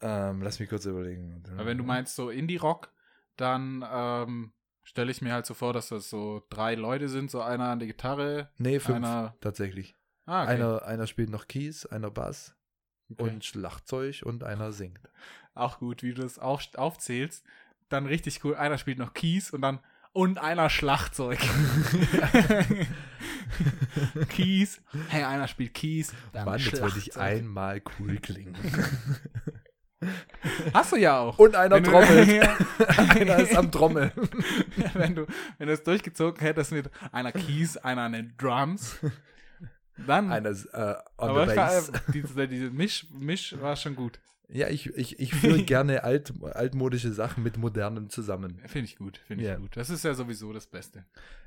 Ähm, 0.00 0.42
lass 0.42 0.58
mich 0.58 0.68
kurz 0.68 0.84
überlegen. 0.86 1.42
Weil 1.54 1.66
wenn 1.66 1.78
du 1.78 1.84
meinst 1.84 2.16
so 2.16 2.30
Indie-Rock, 2.30 2.92
dann 3.36 3.84
ähm, 3.88 4.52
stelle 4.82 5.10
ich 5.12 5.22
mir 5.22 5.32
halt 5.32 5.46
so 5.46 5.54
vor, 5.54 5.72
dass 5.72 5.88
das 5.90 6.10
so 6.10 6.44
drei 6.50 6.74
Leute 6.74 7.08
sind, 7.08 7.30
so 7.30 7.40
einer 7.42 7.68
an 7.68 7.78
der 7.78 7.88
Gitarre, 7.88 8.50
Nee, 8.58 8.80
fünf, 8.80 8.96
einer- 8.98 9.36
tatsächlich. 9.40 9.94
ah, 10.26 10.42
okay. 10.42 10.52
Einer, 10.54 10.82
einer 10.84 11.06
spielt 11.06 11.30
noch 11.30 11.46
Keys, 11.46 11.86
einer 11.86 12.10
Bass 12.10 12.54
Okay. 13.12 13.22
und 13.24 13.44
Schlagzeug 13.44 14.22
und 14.24 14.42
einer 14.42 14.72
singt. 14.72 15.00
auch 15.54 15.78
gut, 15.78 16.02
wie 16.02 16.14
du 16.14 16.22
das 16.22 16.38
auf, 16.38 16.62
aufzählst. 16.76 17.44
Dann 17.90 18.06
richtig 18.06 18.42
cool, 18.44 18.56
einer 18.56 18.78
spielt 18.78 18.98
noch 18.98 19.12
Keys 19.12 19.50
und 19.50 19.60
dann 19.60 19.80
und 20.12 20.38
einer 20.38 20.70
Schlagzeug. 20.70 21.38
Keys. 24.28 24.80
Hey, 25.08 25.24
einer 25.24 25.48
spielt 25.48 25.74
Keys. 25.74 26.12
Dann 26.32 26.44
Mann, 26.44 26.58
jetzt 26.60 26.80
wollte 26.80 26.98
ich 26.98 27.16
einmal 27.16 27.82
cool 27.98 28.16
klingen. 28.18 28.56
Hast 30.74 30.92
du 30.92 30.96
ja 30.96 31.18
auch. 31.20 31.38
Und 31.38 31.54
einer 31.54 31.76
Wenn 31.76 31.84
du- 31.84 31.90
trommelt. 31.90 32.28
Ja. 32.32 32.56
einer 33.10 33.36
ist 33.38 33.56
am 33.56 33.70
Trommeln. 33.70 34.10
wenn 34.94 35.14
du, 35.14 35.26
wenn 35.58 35.68
du 35.68 35.72
es 35.72 35.82
durchgezogen 35.84 36.40
hättest 36.40 36.72
mit 36.72 36.90
einer 37.12 37.30
Keys, 37.30 37.76
einer 37.76 38.02
an 38.02 38.12
den 38.12 38.36
Drums, 38.36 38.96
dann. 40.06 40.32
Einer 40.32 40.50
ist 40.50 40.64
äh, 40.66 40.94
on 41.18 41.30
aber 41.30 41.48
the 41.48 41.54
bass. 41.54 41.92
diese, 42.12 42.48
diese 42.48 42.70
Misch, 42.70 43.06
Misch 43.12 43.54
war 43.60 43.76
schon 43.76 43.94
gut. 43.94 44.18
Ja, 44.48 44.68
ich, 44.68 44.86
ich, 44.96 45.18
ich 45.20 45.34
führe 45.34 45.62
gerne 45.62 46.02
alt, 46.02 46.32
altmodische 46.42 47.12
Sachen 47.12 47.42
mit 47.44 47.56
modernem 47.56 48.10
zusammen. 48.10 48.60
Finde 48.66 48.86
ich 48.86 48.96
gut, 48.96 49.18
finde 49.26 49.50
ich 49.50 49.56
gut. 49.58 49.76
Das 49.76 49.88
ist 49.88 50.04
ja 50.04 50.14
sowieso 50.14 50.52
das 50.52 50.66
Beste. 50.66 51.04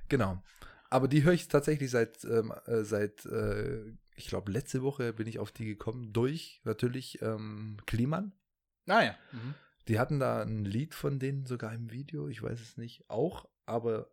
Genau. 0.08 0.42
Aber 0.96 1.10
die 1.10 1.24
höre 1.26 1.34
ich 1.34 1.50
tatsächlich 1.50 1.92
seit, 1.92 2.24
ähm, 2.24 2.54
äh, 2.68 2.84
seit 2.86 3.26
äh, 3.26 3.84
ich 4.16 4.28
glaube, 4.28 4.50
letzte 4.50 4.82
Woche 4.82 5.12
bin 5.12 5.28
ich 5.28 5.40
auf 5.40 5.52
die 5.52 5.66
gekommen, 5.66 6.14
durch 6.14 6.62
natürlich 6.64 7.22
ähm, 7.22 7.78
Kliman. 7.86 8.32
Naja. 8.86 9.14
Mhm. 9.34 9.56
Die 9.90 10.00
hatten 10.00 10.20
da 10.22 10.42
ein 10.42 10.64
Lied 10.64 10.96
von 10.96 11.20
denen 11.20 11.46
sogar 11.46 11.74
im 11.74 11.92
Video, 11.92 12.30
ich 12.30 12.42
weiß 12.42 12.62
es 12.62 12.78
nicht, 12.78 13.10
auch, 13.10 13.50
aber 13.66 14.10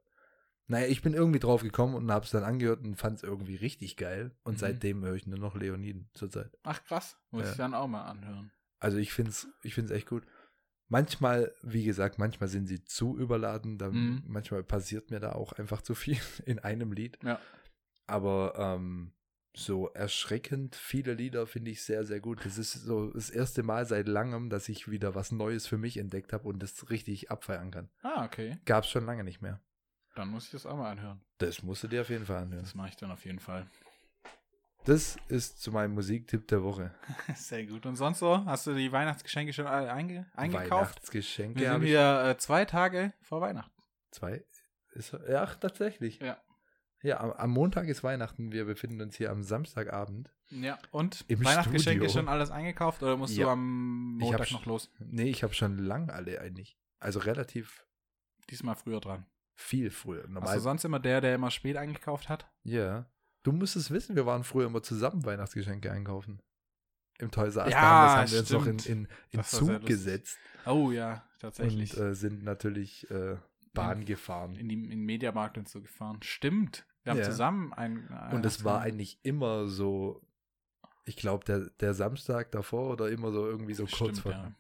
naja, 0.67 0.87
ich 0.89 1.03
bin 1.03 1.15
irgendwie 1.15 1.39
drauf 1.39 1.63
gekommen 1.63 1.95
und 1.95 2.11
habe 2.11 2.25
es 2.25 2.33
dann 2.33 2.43
angehört 2.43 2.81
und 2.83 2.97
fand 2.97 3.19
es 3.19 3.23
irgendwie 3.23 3.55
richtig 3.57 3.97
geil. 3.97 4.33
Und 4.43 4.55
Mhm. 4.55 4.59
seitdem 4.59 5.05
höre 5.05 5.15
ich 5.15 5.27
nur 5.27 5.39
noch 5.39 5.55
Leoniden 5.55 6.11
zurzeit. 6.15 6.51
Ach 6.65 6.83
krass, 6.85 7.17
muss 7.31 7.45
Ja. 7.45 7.51
ich 7.53 7.57
dann 7.59 7.75
auch 7.75 7.87
mal 7.87 8.05
anhören. 8.05 8.51
Also 8.81 8.97
ich 8.99 9.13
finde 9.13 9.31
es 9.31 9.47
ich 9.63 9.75
find's 9.75 9.93
echt 9.93 10.09
gut. 10.09 10.25
Manchmal, 10.93 11.55
wie 11.63 11.85
gesagt, 11.85 12.19
manchmal 12.19 12.51
sind 12.51 12.67
sie 12.67 12.85
zu 12.85 13.17
überladen. 13.19 13.79
Da, 13.79 13.89
Mhm. 13.89 14.23
Manchmal 14.27 14.63
passiert 14.63 15.11
mir 15.11 15.21
da 15.21 15.33
auch 15.33 15.55
einfach 15.55 15.81
zu 15.81 15.95
viel 15.95 16.19
in 16.45 16.59
einem 16.59 16.93
Lied. 16.93 17.19
Ja. 17.25 17.41
Aber 18.07 18.53
ähm, 18.59 19.15
so 19.55 19.89
erschreckend 19.89 20.77
viele 20.77 21.15
Lieder 21.15 21.47
finde 21.47 21.71
ich 21.71 21.83
sehr, 21.83 22.05
sehr 22.05 22.21
gut. 22.21 22.45
Das 22.45 22.59
ist 22.59 22.75
so 22.75 23.11
das 23.11 23.31
erste 23.31 23.63
Mal 23.63 23.87
seit 23.87 24.07
langem, 24.07 24.51
dass 24.51 24.69
ich 24.69 24.91
wieder 24.91 25.15
was 25.15 25.33
Neues 25.33 25.67
für 25.67 25.79
mich 25.79 25.97
entdeckt 25.97 26.35
habe 26.35 26.47
und 26.47 26.63
das 26.63 26.91
richtig 26.91 27.31
abfeiern 27.31 27.71
kann. 27.71 27.89
Ah, 28.03 28.27
okay. 28.27 28.59
Gab 28.67 28.85
es 28.85 28.91
schon 28.91 29.07
lange 29.07 29.25
nicht 29.25 29.41
mehr. 29.41 29.63
Dann 30.15 30.29
muss 30.29 30.45
ich 30.45 30.51
das 30.51 30.67
auch 30.67 30.77
mal 30.77 30.91
anhören. 30.91 31.23
Das 31.39 31.63
musst 31.63 31.83
du 31.85 31.89
dir 31.89 32.03
auf 32.03 32.11
jeden 32.11 32.27
Fall 32.27 32.43
anhören. 32.43 32.65
Das 32.65 32.75
mache 32.75 32.91
ich 32.91 32.97
dann 32.97 33.11
auf 33.11 33.25
jeden 33.25 33.39
Fall. 33.39 33.67
Das 34.85 35.17
ist 35.29 35.63
zu 35.63 35.71
meinem 35.71 35.95
Musiktipp 35.95 36.49
der 36.49 36.63
Woche. 36.65 36.93
Sehr 37.37 37.65
gut. 37.67 37.87
Und 37.87 37.97
sonst 37.97 38.19
so? 38.19 38.45
Hast 38.45 38.67
du 38.67 38.75
die 38.75 38.91
Weihnachtsgeschenke 38.91 39.53
schon 39.53 39.67
alle 39.67 39.93
einge 39.93 40.27
eingekauft? 40.35 40.71
Weihnachtsgeschenke 40.73 41.61
Wir 41.61 41.73
sind 41.73 41.83
hier 41.85 42.25
äh, 42.25 42.37
zwei 42.39 42.65
Tage 42.65 43.13
vor 43.23 43.41
Weihnachten. 43.41 43.81
Zwei? 44.11 44.45
Ist, 44.95 45.17
ja, 45.29 45.47
tatsächlich. 45.47 46.19
Ja. 46.21 46.43
Ja, 47.03 47.21
am, 47.21 47.33
am 47.33 47.51
Montag 47.51 47.89
ist 47.89 48.05
Weihnachten. 48.05 48.53
Wir 48.53 48.65
befinden 48.65 49.01
uns 49.01 49.17
hier 49.17 49.31
am 49.31 49.43
Samstagabend. 49.43 50.31
Ja. 50.51 50.79
Und 50.91 51.25
Im 51.29 51.45
Weihnachtsgeschenke 51.45 52.09
schon 52.11 52.29
alles 52.29 52.51
eingekauft 52.51 53.03
oder 53.03 53.17
musst 53.17 53.37
Ja. 53.37 53.47
du 53.47 53.51
am 53.51 54.17
Montag 54.19 54.51
noch 54.53 54.67
los? 54.67 54.91
Nee, 54.99 55.31
ich 55.31 55.43
habe 55.43 55.55
schon 55.55 55.79
lang 55.79 56.11
alle 56.11 56.41
eigentlich. 56.41 56.77
Also 57.01 57.21
relativ 57.21 57.87
Diesmal 58.51 58.77
früher 58.77 59.01
dran. 59.01 59.27
viel 59.55 59.91
früher. 59.91 60.27
Normal. 60.29 60.61
sonst 60.61 60.85
immer 60.85 61.01
der, 61.01 61.21
der 61.21 61.35
immer 61.35 61.51
spät 61.51 61.77
eingekauft 61.77 62.29
hat? 62.29 62.49
Ja. 62.63 63.07
Du 63.43 63.53
musst 63.53 63.77
es 63.77 63.91
wissen, 63.91 64.15
wir 64.17 64.27
waren 64.27 64.45
früher 64.45 64.67
immer 64.67 64.83
zusammen 64.83 65.25
Weihnachtsgeschenke 65.25 65.91
einkaufen. 65.91 66.41
Im 67.19 67.31
Toys 67.31 67.57
R 67.57 67.65
Us 67.67 67.73
Ja, 67.73 67.81
haben 67.81 68.31
wir 68.31 68.39
uns 68.41 68.51
noch 68.51 68.67
in, 68.67 68.79
in, 68.81 69.09
in 69.31 69.43
Zug 69.45 69.85
gesetzt 69.87 70.39
Oh 70.65 70.91
ja, 70.91 71.25
tatsächlich. 71.41 71.97
und 71.97 72.03
äh, 72.03 72.15
sind 72.15 72.43
natürlich 72.45 73.11
äh, 73.11 73.37
Bahn 73.75 74.05
gefahren. 74.05 74.55
in, 74.55 74.69
die, 74.69 74.75
in 74.75 74.91
den 74.91 75.05
Mediamarkt 75.05 75.59
und 75.59 75.69
so 75.69 75.81
gefahren. 75.81 76.19
Stimmt. 76.23 76.87
Wir 77.03 77.11
haben 77.13 77.19
Ja. 77.19 77.25
zusammen 77.25 77.73
ein. 77.73 78.09
ein 78.13 78.35
Und 78.35 78.47
es 78.47 78.65
war 78.65 78.81
eigentlich 78.81 79.19
immer 79.23 79.67
so, 79.67 80.21
ich 81.05 81.17
glaube, 81.17 81.45
der, 81.45 81.71
der 81.81 81.95
Samstag 81.95 82.53
davor 82.53 82.91
oder 82.91 83.11
immer 83.11 83.33
so 83.33 83.47
irgendwie 83.47 83.75
so 83.75 83.85
kurz 83.87 83.97
Stimmt, 83.97 84.19
vor. 84.19 84.33
ja. 84.33 84.53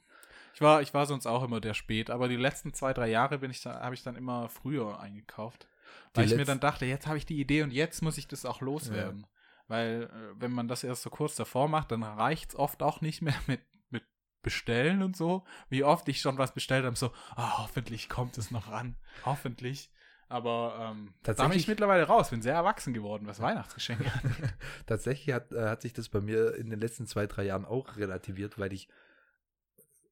Ich 0.54 0.60
war, 0.60 0.82
ich 0.82 0.92
war 0.92 1.06
sonst 1.06 1.26
auch 1.26 1.42
immer 1.44 1.60
der 1.60 1.74
spät, 1.74 2.10
aber 2.10 2.28
die 2.28 2.36
letzten 2.36 2.74
zwei, 2.74 2.92
drei 2.92 3.08
Jahre 3.08 3.38
bin 3.38 3.50
ich 3.50 3.62
da, 3.62 3.80
habe 3.80 3.94
ich 3.94 4.02
dann 4.02 4.16
immer 4.16 4.48
früher 4.48 5.00
eingekauft. 5.00 5.66
Weil 6.14 6.26
Die 6.26 6.32
ich 6.32 6.38
mir 6.38 6.44
dann 6.44 6.60
dachte, 6.60 6.84
jetzt 6.86 7.06
habe 7.06 7.18
ich 7.18 7.26
die 7.26 7.40
Idee 7.40 7.62
und 7.62 7.72
jetzt 7.72 8.02
muss 8.02 8.18
ich 8.18 8.28
das 8.28 8.44
auch 8.44 8.60
loswerden. 8.60 9.26
Weil, 9.68 10.10
äh, 10.12 10.40
wenn 10.40 10.52
man 10.52 10.68
das 10.68 10.84
erst 10.84 11.02
so 11.02 11.10
kurz 11.10 11.36
davor 11.36 11.68
macht, 11.68 11.92
dann 11.92 12.02
reicht 12.02 12.50
es 12.50 12.56
oft 12.56 12.82
auch 12.82 13.00
nicht 13.00 13.22
mehr 13.22 13.34
mit, 13.46 13.60
mit 13.90 14.04
Bestellen 14.42 15.02
und 15.02 15.16
so. 15.16 15.44
Wie 15.68 15.84
oft 15.84 16.08
ich 16.08 16.20
schon 16.20 16.38
was 16.38 16.52
bestellt 16.52 16.84
habe, 16.84 16.96
so, 16.96 17.12
ah, 17.36 17.58
hoffentlich 17.62 18.08
kommt 18.08 18.36
es 18.38 18.50
noch 18.50 18.68
an. 18.68 18.96
Hoffentlich. 19.24 19.90
Aber 20.28 20.92
ähm, 20.92 21.12
da 21.24 21.34
bin 21.46 21.58
ich 21.58 21.68
mittlerweile 21.68 22.04
raus, 22.04 22.30
bin 22.30 22.40
sehr 22.40 22.54
erwachsen 22.54 22.94
geworden, 22.94 23.26
was 23.26 23.40
Weihnachtsgeschenke 23.40 24.10
angeht. 24.24 24.54
Tatsächlich 24.86 25.34
hat, 25.34 25.52
äh, 25.52 25.68
hat 25.68 25.82
sich 25.82 25.92
das 25.92 26.08
bei 26.08 26.22
mir 26.22 26.54
in 26.54 26.70
den 26.70 26.80
letzten 26.80 27.06
zwei, 27.06 27.26
drei 27.26 27.44
Jahren 27.44 27.66
auch 27.66 27.96
relativiert, 27.96 28.58
weil 28.58 28.72
ich, 28.72 28.88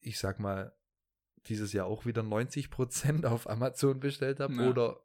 ich 0.00 0.18
sag 0.18 0.38
mal, 0.38 0.74
dieses 1.46 1.72
Jahr 1.72 1.86
auch 1.86 2.04
wieder 2.04 2.20
90% 2.22 3.24
auf 3.24 3.48
Amazon 3.48 3.98
bestellt 3.98 4.40
habe 4.40 4.52
Ja. 4.54 4.68
oder 4.68 5.00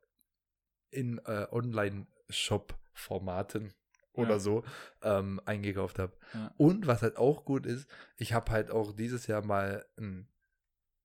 in 0.89 1.19
äh, 1.26 1.48
Online-Shop-Formaten 1.52 3.74
oder 4.13 4.34
Ja. 4.34 4.39
so 4.39 4.63
ähm, 5.02 5.41
eingekauft 5.45 6.00
habe. 6.00 6.17
Ja. 6.34 6.54
Und 6.58 6.88
was 6.88 7.02
halt 7.02 7.17
auch 7.17 7.45
gut 7.45 7.65
ist, 7.65 7.89
ich 8.17 8.34
habe 8.34 8.52
halt 8.52 8.71
auch 8.71 8.93
dieses 8.93 9.28
Jahr 9.28 9.43
mal 9.45 9.86
ein 9.98 10.28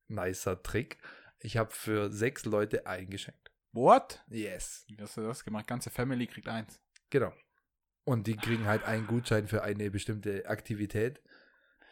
nicer 0.08 0.62
Trick. 0.62 0.98
Ich 1.40 1.56
habe 1.56 1.70
für 1.70 2.10
sechs 2.10 2.44
Leute 2.44 2.86
eingeschenkt. 2.86 3.50
What? 3.72 4.24
Yes. 4.28 4.84
Wie 4.88 4.98
hast 5.00 5.16
du 5.16 5.22
das 5.22 5.44
gemacht? 5.44 5.66
Ganze 5.66 5.90
Family 5.90 6.26
kriegt 6.26 6.48
eins. 6.48 6.80
Genau. 7.10 7.32
Und 8.04 8.26
die 8.26 8.36
kriegen 8.36 8.66
halt 8.66 8.84
einen 8.84 9.06
Gutschein 9.06 9.46
für 9.48 9.62
eine 9.62 9.90
bestimmte 9.90 10.46
Aktivität. 10.48 11.22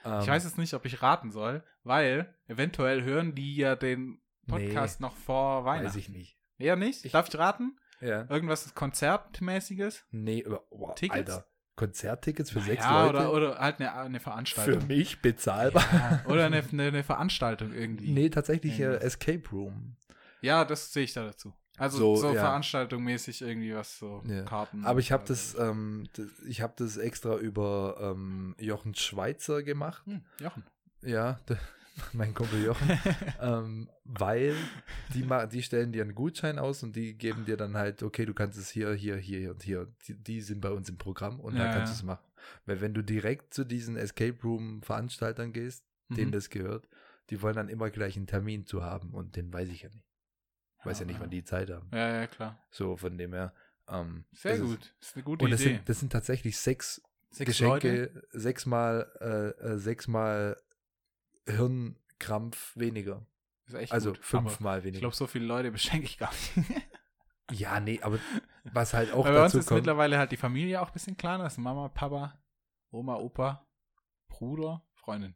Ähm, 0.04 0.20
Ich 0.20 0.26
weiß 0.28 0.44
jetzt 0.44 0.58
nicht, 0.58 0.74
ob 0.74 0.84
ich 0.84 1.02
raten 1.02 1.30
soll, 1.30 1.62
weil 1.82 2.34
eventuell 2.46 3.02
hören 3.02 3.34
die 3.34 3.56
ja 3.56 3.76
den 3.76 4.20
Podcast 4.46 5.00
noch 5.00 5.16
vor 5.16 5.64
Weihnachten. 5.64 5.86
Weiß 5.88 5.96
ich 5.96 6.08
nicht. 6.08 6.37
Eher 6.58 6.76
nicht? 6.76 7.04
Ich- 7.04 7.12
Darf 7.12 7.28
ich 7.28 7.38
raten? 7.38 7.76
Ja. 8.00 8.26
Irgendwas 8.28 8.74
Konzertmäßiges? 8.74 10.04
Nee, 10.10 10.44
boah, 10.70 10.94
Tickets? 10.94 11.30
Alter. 11.30 11.46
Konzerttickets 11.76 12.50
für 12.50 12.60
sechs 12.60 12.84
ja, 12.84 13.04
Leute? 13.06 13.18
Oder, 13.18 13.32
oder 13.32 13.58
halt 13.58 13.80
eine, 13.80 13.92
eine 13.94 14.18
für 14.18 14.24
Veranstaltung. 14.24 14.86
mich 14.88 15.20
bezahlbar? 15.22 15.84
Ja, 15.92 16.22
oder 16.28 16.46
eine, 16.46 16.62
eine, 16.72 16.82
eine 16.88 17.04
Veranstaltung 17.04 17.72
irgendwie. 17.72 18.10
Nee, 18.10 18.30
tatsächlich 18.30 18.78
äh. 18.80 18.96
Escape 18.96 19.48
Room. 19.52 19.96
Ja, 20.40 20.64
das 20.64 20.92
sehe 20.92 21.04
ich 21.04 21.12
da 21.12 21.24
dazu. 21.24 21.54
Also 21.76 21.98
So, 21.98 22.16
so, 22.16 22.26
ja. 22.34 22.40
veranstaltungsmäßig 22.40 23.42
irgendwie 23.42 23.72
was 23.74 23.98
so 23.98 24.22
Ja. 24.26 24.42
Karten. 24.42 24.84
Aber 24.84 24.98
ich 24.98 25.12
habe 25.12 25.24
das, 25.26 25.56
ähm, 25.56 26.08
das, 26.14 26.26
ich 26.48 26.60
habe 26.62 26.74
das 26.76 26.96
extra 26.96 27.36
über 27.36 27.96
ähm, 28.16 28.56
Jochen 28.58 28.96
Schweizer 28.96 29.62
gemacht. 29.62 30.04
Hm, 30.06 30.24
Jochen. 30.40 30.64
Ja, 31.02 31.38
der, 31.48 31.58
mein 32.12 32.34
Kumpel 32.34 32.64
Jochen. 32.64 32.88
ähm, 33.40 33.90
weil 34.04 34.54
die, 35.14 35.26
die 35.52 35.62
stellen 35.62 35.92
dir 35.92 36.02
einen 36.02 36.14
Gutschein 36.14 36.58
aus 36.58 36.82
und 36.82 36.96
die 36.96 37.16
geben 37.16 37.44
dir 37.44 37.56
dann 37.56 37.76
halt, 37.76 38.02
okay, 38.02 38.24
du 38.26 38.34
kannst 38.34 38.58
es 38.58 38.70
hier, 38.70 38.92
hier, 38.94 39.16
hier 39.16 39.50
und 39.50 39.62
hier. 39.62 39.88
Die, 40.06 40.14
die 40.14 40.40
sind 40.40 40.60
bei 40.60 40.70
uns 40.70 40.88
im 40.88 40.96
Programm 40.98 41.40
und 41.40 41.56
da 41.56 41.66
Ja, 41.66 41.72
kannst 41.72 41.92
ja. 41.92 41.94
du 41.94 41.98
es 41.98 42.02
machen. 42.04 42.24
Weil 42.66 42.80
wenn 42.80 42.94
du 42.94 43.02
direkt 43.02 43.52
zu 43.54 43.64
diesen 43.64 43.96
Escape 43.96 44.38
Room 44.42 44.82
Veranstaltern 44.82 45.52
gehst, 45.52 45.84
denen 46.08 46.28
Mhm. 46.28 46.32
das 46.32 46.50
gehört, 46.50 46.88
die 47.30 47.42
wollen 47.42 47.56
dann 47.56 47.68
immer 47.68 47.90
gleich 47.90 48.16
einen 48.16 48.26
Termin 48.26 48.64
zu 48.64 48.82
haben 48.82 49.12
und 49.12 49.36
den 49.36 49.52
weiß 49.52 49.68
ich 49.68 49.82
ja 49.82 49.90
nicht. 49.90 50.06
Ich 50.80 50.86
weiß 50.86 51.00
ja, 51.00 51.06
nicht, 51.06 51.20
wann 51.20 51.28
die 51.30 51.44
Zeit 51.44 51.70
haben. 51.70 51.88
Ja, 51.92 52.08
ja, 52.20 52.26
klar. 52.26 52.58
So, 52.70 52.96
von 52.96 53.18
dem 53.18 53.32
her. 53.34 53.52
Ähm, 53.88 54.24
Sehr 54.32 54.52
das 54.52 54.60
ist- 54.60 54.66
gut. 54.66 54.94
Das 55.00 55.08
ist 55.08 55.16
eine 55.16 55.24
gute 55.24 55.44
Und 55.44 55.50
das 55.50 55.60
Idee. 55.60 55.70
sind, 55.74 55.88
das 55.88 56.00
sind 56.00 56.12
tatsächlich 56.12 56.56
sechs 56.58 57.02
Sechs 57.30 57.60
Leute? 57.60 57.90
Geschenke, 58.08 58.22
sechsmal, 58.30 59.12
äh, 59.20 59.66
äh, 59.72 59.76
sechsmal 59.76 60.56
Hirnkrampf 61.56 62.76
weniger. 62.76 63.26
Ist 63.66 63.74
echt 63.74 63.92
Also 63.92 64.12
gut. 64.12 64.24
Fünfmal 64.24 64.78
Ich 64.78 64.84
weniger. 64.84 65.00
glaube, 65.00 65.16
so 65.16 65.26
viele 65.26 65.44
Leute 65.46 65.70
beschenke 65.72 66.06
ich 66.06 66.18
gar 66.18 66.30
nicht. 66.30 66.52
ja, 67.50 67.80
nee, 67.80 68.00
aber 68.02 68.18
Was 68.72 68.94
halt 68.94 69.12
auch 69.12 69.24
Weil 69.24 69.32
bei 69.34 69.42
uns 69.42 69.52
dazu 69.52 69.58
ist 69.60 69.66
kommt. 69.68 69.78
mittlerweile 69.80 70.18
halt 70.18 70.32
die 70.32 70.36
Familie 70.36 70.80
auch 70.80 70.88
ein 70.88 70.92
bisschen 70.92 71.16
kleiner. 71.16 71.44
Das 71.44 71.54
ist 71.54 71.58
Mama, 71.58 71.88
Papa, 71.88 72.40
Oma, 72.90 73.16
Opa, 73.16 73.66
Bruder, 74.28 74.82
Freundin. 74.94 75.34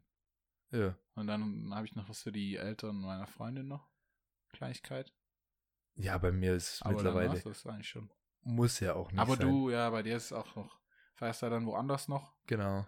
Ja. 0.71 0.95
Und 1.15 1.27
dann 1.27 1.71
habe 1.73 1.85
ich 1.85 1.95
noch 1.95 2.09
was 2.09 2.23
für 2.23 2.31
die 2.31 2.55
Eltern 2.55 2.95
meiner 2.97 3.27
Freundin 3.27 3.67
noch. 3.67 3.87
Kleinigkeit. 4.53 5.13
ja, 5.95 6.17
bei 6.17 6.31
mir 6.31 6.55
ist 6.55 6.81
Aber 6.83 6.95
mittlerweile. 6.95 7.39
das 7.39 7.65
eigentlich 7.67 7.89
schon. 7.89 8.09
Muss 8.41 8.79
ja 8.79 8.93
auch 8.95 9.11
nicht 9.11 9.19
Aber 9.21 9.35
sein. 9.35 9.47
du, 9.47 9.69
ja, 9.69 9.89
bei 9.89 10.03
dir 10.03 10.15
ist 10.17 10.25
es 10.25 10.33
auch 10.33 10.55
noch. 10.55 10.79
Feierst 11.15 11.43
du 11.43 11.49
dann 11.49 11.65
woanders 11.65 12.07
noch? 12.07 12.33
Genau. 12.47 12.85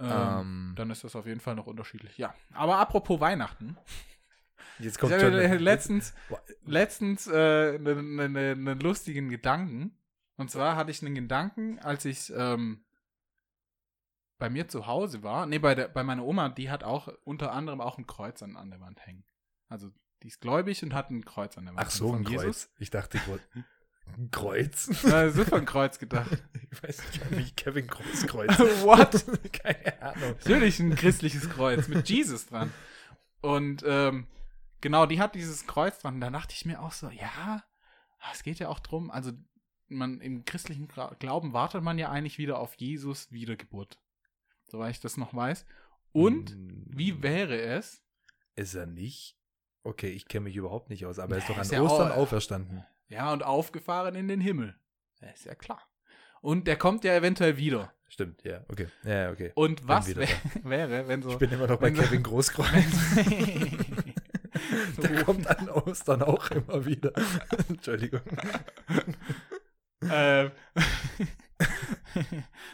Ähm, 0.00 0.40
Ähm, 0.40 0.74
dann 0.76 0.90
ist 0.90 1.04
das 1.04 1.16
auf 1.16 1.26
jeden 1.26 1.40
Fall 1.40 1.54
noch 1.54 1.66
unterschiedlich. 1.66 2.16
Ja. 2.18 2.34
Aber 2.52 2.78
apropos 2.78 3.20
Weihnachten. 3.20 3.76
jetzt 4.78 4.94
Ich 4.96 5.00
kommt 5.00 5.12
habe 5.12 5.22
schon. 5.22 5.32
letztens, 5.58 6.14
letztens 6.64 7.28
einen 7.28 7.86
äh, 7.86 7.94
ne, 7.94 8.28
ne, 8.28 8.56
ne 8.56 8.74
lustigen 8.74 9.28
Gedanken. 9.28 9.96
Und 10.36 10.50
zwar 10.50 10.76
hatte 10.76 10.90
ich 10.90 11.04
einen 11.04 11.14
Gedanken, 11.14 11.78
als 11.80 12.04
ich 12.06 12.32
ähm, 12.34 12.82
bei 14.38 14.48
mir 14.48 14.68
zu 14.68 14.86
Hause 14.86 15.22
war. 15.22 15.46
Nee, 15.46 15.58
bei, 15.58 15.74
der, 15.74 15.88
bei 15.88 16.02
meiner 16.02 16.24
Oma, 16.24 16.48
die 16.48 16.70
hat 16.70 16.82
auch 16.82 17.08
unter 17.24 17.52
anderem 17.52 17.80
auch 17.80 17.98
ein 17.98 18.06
Kreuz 18.06 18.42
an, 18.42 18.56
an 18.56 18.70
der 18.70 18.80
Wand 18.80 19.04
hängen. 19.06 19.24
Also 19.68 19.90
die 20.22 20.28
ist 20.28 20.40
gläubig 20.40 20.82
und 20.82 20.94
hat 20.94 21.10
ein 21.10 21.24
Kreuz 21.24 21.56
an 21.56 21.66
der 21.66 21.74
Wand. 21.74 21.86
Ach 21.86 21.90
so, 21.90 22.12
ein 22.14 22.24
von 22.24 22.34
Kreuz. 22.34 22.70
Ich 22.78 22.90
dachte, 22.90 23.18
ich 23.18 23.28
wollte. 23.28 23.44
Ein 24.18 24.30
Kreuz? 24.30 24.90
Ja, 25.04 25.30
super 25.30 25.56
ein 25.56 25.66
Kreuz 25.66 25.98
gedacht. 25.98 26.30
Ich 26.70 26.82
weiß 26.82 26.98
nicht, 26.98 27.30
wie 27.38 27.50
Kevin 27.52 27.86
Großkreuz. 27.86 28.58
What? 28.82 29.24
Keine 29.52 30.02
Ahnung. 30.02 30.30
Natürlich 30.38 30.78
ein 30.80 30.94
christliches 30.94 31.48
Kreuz 31.50 31.88
mit 31.88 32.08
Jesus 32.08 32.46
dran. 32.46 32.72
Und 33.40 33.82
ähm, 33.86 34.26
genau, 34.80 35.06
die 35.06 35.20
hat 35.20 35.34
dieses 35.34 35.66
Kreuz 35.66 35.98
dran. 35.98 36.20
Da 36.20 36.30
dachte 36.30 36.54
ich 36.54 36.64
mir 36.64 36.80
auch 36.80 36.92
so, 36.92 37.08
ja, 37.10 37.62
es 38.32 38.42
geht 38.42 38.58
ja 38.58 38.68
auch 38.68 38.80
drum, 38.80 39.10
also 39.10 39.32
man 39.88 40.20
im 40.20 40.44
christlichen 40.44 40.88
Glauben 41.18 41.52
wartet 41.52 41.82
man 41.82 41.98
ja 41.98 42.10
eigentlich 42.10 42.38
wieder 42.38 42.58
auf 42.58 42.74
Jesus 42.74 43.32
Wiedergeburt. 43.32 43.98
Soweit 44.66 44.92
ich 44.92 45.00
das 45.00 45.16
noch 45.16 45.34
weiß. 45.34 45.64
Und 46.12 46.54
Mm, 46.56 46.82
wie 46.86 47.22
wäre 47.22 47.60
es? 47.60 48.02
Ist 48.56 48.74
er 48.74 48.86
nicht? 48.86 49.36
Okay, 49.82 50.10
ich 50.10 50.26
kenne 50.28 50.44
mich 50.44 50.56
überhaupt 50.56 50.90
nicht 50.90 51.06
aus, 51.06 51.18
aber 51.18 51.34
er 51.36 51.38
ist 51.38 51.48
doch 51.48 51.56
an 51.56 51.62
ist 51.62 51.72
ja 51.72 51.80
Ostern 51.82 52.12
auch- 52.12 52.16
auferstanden. 52.18 52.84
Ja, 53.10 53.32
und 53.32 53.42
aufgefahren 53.42 54.14
in 54.14 54.28
den 54.28 54.40
Himmel. 54.40 54.74
Ja, 55.20 55.28
ist 55.28 55.44
ja 55.44 55.54
klar. 55.54 55.82
Und 56.40 56.66
der 56.66 56.76
kommt 56.76 57.04
ja 57.04 57.12
eventuell 57.14 57.58
wieder. 57.58 57.92
Stimmt, 58.08 58.42
ja, 58.44 58.64
okay. 58.68 58.86
Ja, 59.04 59.30
okay. 59.30 59.52
Und 59.54 59.86
was 59.86 60.16
wär, 60.16 60.28
wäre, 60.62 61.06
wenn 61.08 61.20
so. 61.22 61.30
Ich 61.32 61.38
bin 61.38 61.50
immer 61.52 61.66
noch 61.66 61.78
bei 61.78 61.92
so- 61.94 62.00
Kevin 62.02 62.22
Großkreuz. 62.22 63.16
Der 65.02 65.24
kommt 65.24 65.46
an 65.48 65.68
Ostern 65.68 66.22
auch 66.22 66.50
immer 66.50 66.84
wieder. 66.86 67.12
Entschuldigung. 67.68 68.20
Ähm, 70.10 70.50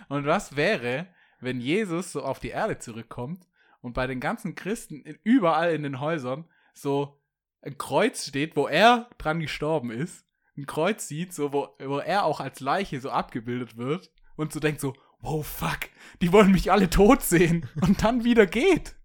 und 0.08 0.26
was 0.26 0.56
wäre, 0.56 1.06
wenn 1.40 1.60
Jesus 1.60 2.12
so 2.12 2.22
auf 2.22 2.38
die 2.40 2.48
Erde 2.50 2.78
zurückkommt 2.78 3.46
und 3.80 3.92
bei 3.94 4.06
den 4.06 4.20
ganzen 4.20 4.54
Christen 4.54 5.02
in, 5.02 5.18
überall 5.22 5.74
in 5.74 5.82
den 5.82 6.00
Häusern 6.00 6.48
so 6.74 7.20
ein 7.62 7.78
Kreuz 7.78 8.26
steht, 8.26 8.56
wo 8.56 8.68
er 8.68 9.08
dran 9.18 9.40
gestorben 9.40 9.90
ist, 9.90 10.25
ein 10.56 10.66
Kreuz 10.66 11.06
sieht, 11.08 11.32
so 11.34 11.52
wo, 11.52 11.68
wo 11.78 11.98
er 11.98 12.24
auch 12.24 12.40
als 12.40 12.60
Leiche 12.60 13.00
so 13.00 13.10
abgebildet 13.10 13.76
wird 13.76 14.10
und 14.36 14.52
so 14.52 14.60
denkt 14.60 14.80
so, 14.80 14.94
wow, 15.20 15.46
fuck, 15.46 15.88
die 16.22 16.32
wollen 16.32 16.52
mich 16.52 16.70
alle 16.72 16.90
tot 16.90 17.22
sehen 17.22 17.68
und 17.80 18.02
dann 18.02 18.24
wieder 18.24 18.46
geht. 18.46 18.96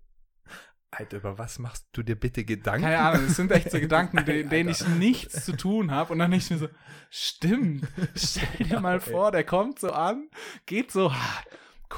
Alter, 0.93 1.17
über 1.17 1.37
was 1.37 1.57
machst 1.57 1.87
du 1.93 2.03
dir 2.03 2.15
bitte 2.15 2.43
Gedanken? 2.43 2.83
Keine 2.83 2.99
Ahnung, 2.99 3.25
das 3.25 3.37
sind 3.37 3.49
echt 3.51 3.71
so 3.71 3.79
Gedanken, 3.79 4.25
de- 4.25 4.43
denen 4.43 4.69
ich 4.69 4.85
nichts 4.87 5.45
zu 5.45 5.55
tun 5.55 5.89
habe. 5.91 6.11
Und 6.11 6.19
dann 6.19 6.31
denke 6.31 6.43
ich 6.43 6.51
mir 6.51 6.57
so, 6.57 6.67
stimmt, 7.09 7.87
stell 8.15 8.67
dir 8.67 8.81
mal 8.81 8.99
vor, 8.99 9.31
der 9.31 9.45
kommt 9.45 9.79
so 9.79 9.91
an, 9.93 10.29
geht 10.65 10.91
so, 10.91 11.13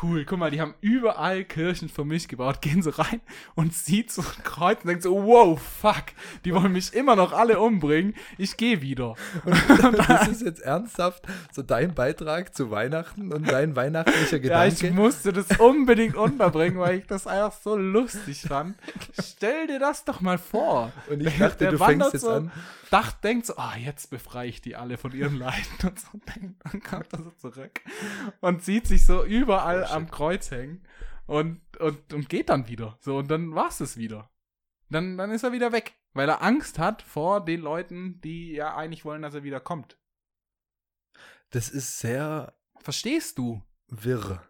cool, 0.01 0.25
guck 0.25 0.39
mal, 0.39 0.51
die 0.51 0.61
haben 0.61 0.73
überall 0.81 1.43
Kirchen 1.43 1.89
für 1.89 2.05
mich 2.05 2.27
gebaut, 2.27 2.61
gehen 2.61 2.81
so 2.81 2.89
rein 2.91 3.21
und 3.55 3.73
sieht 3.73 4.11
so 4.11 4.21
ein 4.21 4.43
Kreuz 4.43 4.79
und 4.81 4.87
denkt 4.87 5.03
so, 5.03 5.23
wow, 5.23 5.61
fuck, 5.61 6.05
die 6.45 6.53
wollen 6.53 6.71
mich 6.71 6.93
immer 6.93 7.15
noch 7.15 7.33
alle 7.33 7.59
umbringen, 7.59 8.15
ich 8.37 8.57
gehe 8.57 8.81
wieder. 8.81 9.15
das 10.07 10.27
ist 10.27 10.41
jetzt 10.41 10.61
ernsthaft 10.61 11.25
so 11.51 11.61
dein 11.61 11.93
Beitrag 11.93 12.55
zu 12.55 12.71
Weihnachten 12.71 13.31
und 13.31 13.49
dein 13.51 13.75
weihnachtlicher 13.75 14.37
Ja, 14.43 14.65
ich 14.65 14.79
Gedanke. 14.79 15.01
musste 15.01 15.33
das 15.33 15.59
unbedingt 15.59 16.15
unterbringen, 16.15 16.79
weil 16.79 16.99
ich 16.99 17.07
das 17.07 17.27
einfach 17.27 17.57
so 17.61 17.75
lustig 17.77 18.41
fand. 18.41 18.75
Stell 19.21 19.67
dir 19.67 19.79
das 19.79 20.05
doch 20.05 20.21
mal 20.21 20.37
vor. 20.37 20.91
und 21.09 21.21
ich 21.21 21.37
dachte, 21.37 21.57
der 21.59 21.71
du 21.71 21.77
fängst 21.77 22.13
jetzt 22.13 22.21
so, 22.21 22.31
an. 22.31 22.51
Dacht, 22.89 23.23
denkt 23.23 23.47
so, 23.47 23.57
ah, 23.57 23.73
jetzt 23.75 24.11
befreie 24.11 24.49
ich 24.49 24.61
die 24.61 24.75
alle 24.75 24.97
von 24.97 25.13
ihren 25.13 25.39
Leiden 25.39 25.63
und 25.83 25.99
so. 25.99 26.07
Dann 26.25 26.83
kommt 26.83 27.11
er 27.11 27.23
so 27.23 27.31
zurück 27.31 27.81
und 28.39 28.63
sieht 28.63 28.85
sich 28.87 29.05
so 29.05 29.23
überall 29.25 29.82
Shit. 29.87 29.95
am 29.95 30.11
Kreuz 30.11 30.51
hängen 30.51 30.85
und, 31.25 31.61
und, 31.79 32.13
und 32.13 32.29
geht 32.29 32.49
dann 32.49 32.67
wieder. 32.67 32.97
So, 33.01 33.17
und 33.17 33.29
dann 33.29 33.53
war's 33.55 33.79
es 33.79 33.97
wieder. 33.97 34.29
Dann, 34.89 35.17
dann 35.17 35.31
ist 35.31 35.43
er 35.43 35.51
wieder 35.51 35.71
weg, 35.71 35.93
weil 36.13 36.29
er 36.29 36.41
Angst 36.43 36.77
hat 36.79 37.01
vor 37.01 37.43
den 37.43 37.61
Leuten, 37.61 38.19
die 38.21 38.51
ja 38.53 38.75
eigentlich 38.75 39.05
wollen, 39.05 39.21
dass 39.21 39.33
er 39.33 39.43
wieder 39.43 39.59
kommt. 39.59 39.97
Das 41.49 41.69
ist 41.69 41.99
sehr 41.99 42.53
Verstehst 42.79 43.37
du? 43.37 43.61
wirr. 43.87 44.43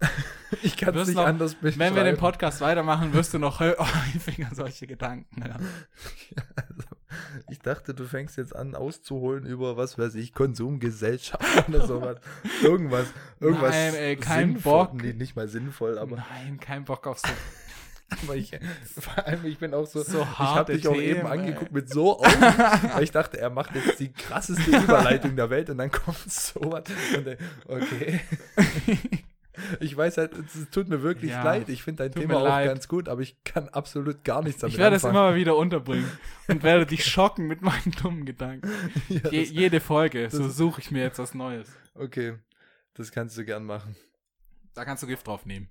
ich 0.62 0.76
kann 0.76 0.94
es 0.96 1.08
nicht 1.08 1.16
noch- 1.16 1.26
anders 1.26 1.54
beschreiben. 1.54 1.78
Wenn 1.80 1.94
wir 1.94 2.04
den 2.04 2.16
Podcast 2.16 2.60
weitermachen, 2.60 3.12
wirst 3.12 3.34
du 3.34 3.38
noch 3.38 3.60
häufiger 3.60 4.48
solche 4.54 4.86
Gedanken 4.86 5.44
hören. 5.44 5.66
Also, 6.56 6.88
ich 7.50 7.58
dachte, 7.60 7.94
du 7.94 8.04
fängst 8.04 8.36
jetzt 8.36 8.54
an 8.54 8.74
auszuholen 8.74 9.46
über, 9.46 9.76
was 9.76 9.98
weiß 9.98 10.14
ich, 10.16 10.32
Konsumgesellschaft 10.34 11.42
oder 11.68 11.86
sowas. 11.86 12.16
Irgendwas, 12.62 13.06
irgendwas 13.40 13.70
Nein, 13.70 13.94
ey, 13.94 14.16
kein 14.16 14.56
sinnvoll- 14.56 14.62
Bock. 14.62 14.94
Nee, 14.94 15.12
nicht 15.12 15.36
mal 15.36 15.48
sinnvoll, 15.48 15.98
aber, 15.98 16.16
Nein, 16.16 16.58
kein 16.60 16.84
Bock 16.84 17.06
auf 17.06 17.18
so. 17.18 17.28
aber 18.24 18.36
ich, 18.36 18.58
vor 18.98 19.26
allem, 19.26 19.44
ich 19.44 19.58
bin 19.58 19.74
auch 19.74 19.86
so, 19.86 20.02
So 20.02 20.22
ich 20.22 20.38
habe 20.38 20.72
dich 20.72 20.88
auch 20.88 20.94
Themen, 20.94 21.04
eben 21.04 21.26
ey. 21.26 21.38
angeguckt 21.38 21.72
mit 21.72 21.90
so 21.90 22.18
Augen, 22.20 22.40
weil 22.94 23.02
ich 23.02 23.10
dachte, 23.10 23.38
er 23.38 23.50
macht 23.50 23.74
jetzt 23.74 24.00
die 24.00 24.10
krasseste 24.10 24.70
Überleitung 24.70 25.36
der 25.36 25.50
Welt 25.50 25.68
und 25.68 25.76
dann 25.78 25.90
kommt 25.90 26.18
sowas 26.30 26.84
und 27.16 27.26
dann, 27.26 27.36
okay. 27.66 28.20
Ich 29.80 29.96
weiß 29.96 30.18
halt, 30.18 30.32
es 30.34 30.70
tut 30.70 30.88
mir 30.88 31.02
wirklich 31.02 31.30
Ja, 31.30 31.42
leid. 31.42 31.68
Ich 31.68 31.82
finde 31.82 32.04
dein 32.08 32.12
Thema 32.12 32.36
auch 32.38 32.44
leid. 32.44 32.68
ganz 32.68 32.88
gut, 32.88 33.08
aber 33.08 33.20
ich 33.22 33.42
kann 33.44 33.68
absolut 33.68 34.24
gar 34.24 34.42
nichts 34.42 34.60
damit 34.60 34.74
Ich 34.74 34.78
werde 34.78 34.96
es 34.96 35.04
immer 35.04 35.12
mal 35.14 35.34
wieder 35.34 35.56
unterbringen 35.56 36.08
und 36.48 36.62
werde 36.62 36.86
dich 36.86 37.04
schocken 37.04 37.46
mit 37.46 37.62
meinen 37.62 37.92
dummen 38.02 38.24
Gedanken. 38.24 38.70
Ja, 39.08 39.30
Je, 39.30 39.42
jede 39.42 39.80
Folge, 39.80 40.28
so 40.30 40.48
suche 40.48 40.80
ich 40.80 40.90
mir 40.90 41.02
jetzt 41.02 41.18
was 41.18 41.34
Neues. 41.34 41.68
okay, 41.94 42.38
das 42.94 43.10
kannst 43.12 43.36
du 43.38 43.44
gern 43.44 43.64
machen. 43.64 43.96
Da 44.74 44.84
kannst 44.84 45.02
du 45.02 45.06
Gift 45.06 45.26
drauf 45.26 45.44
nehmen. 45.46 45.68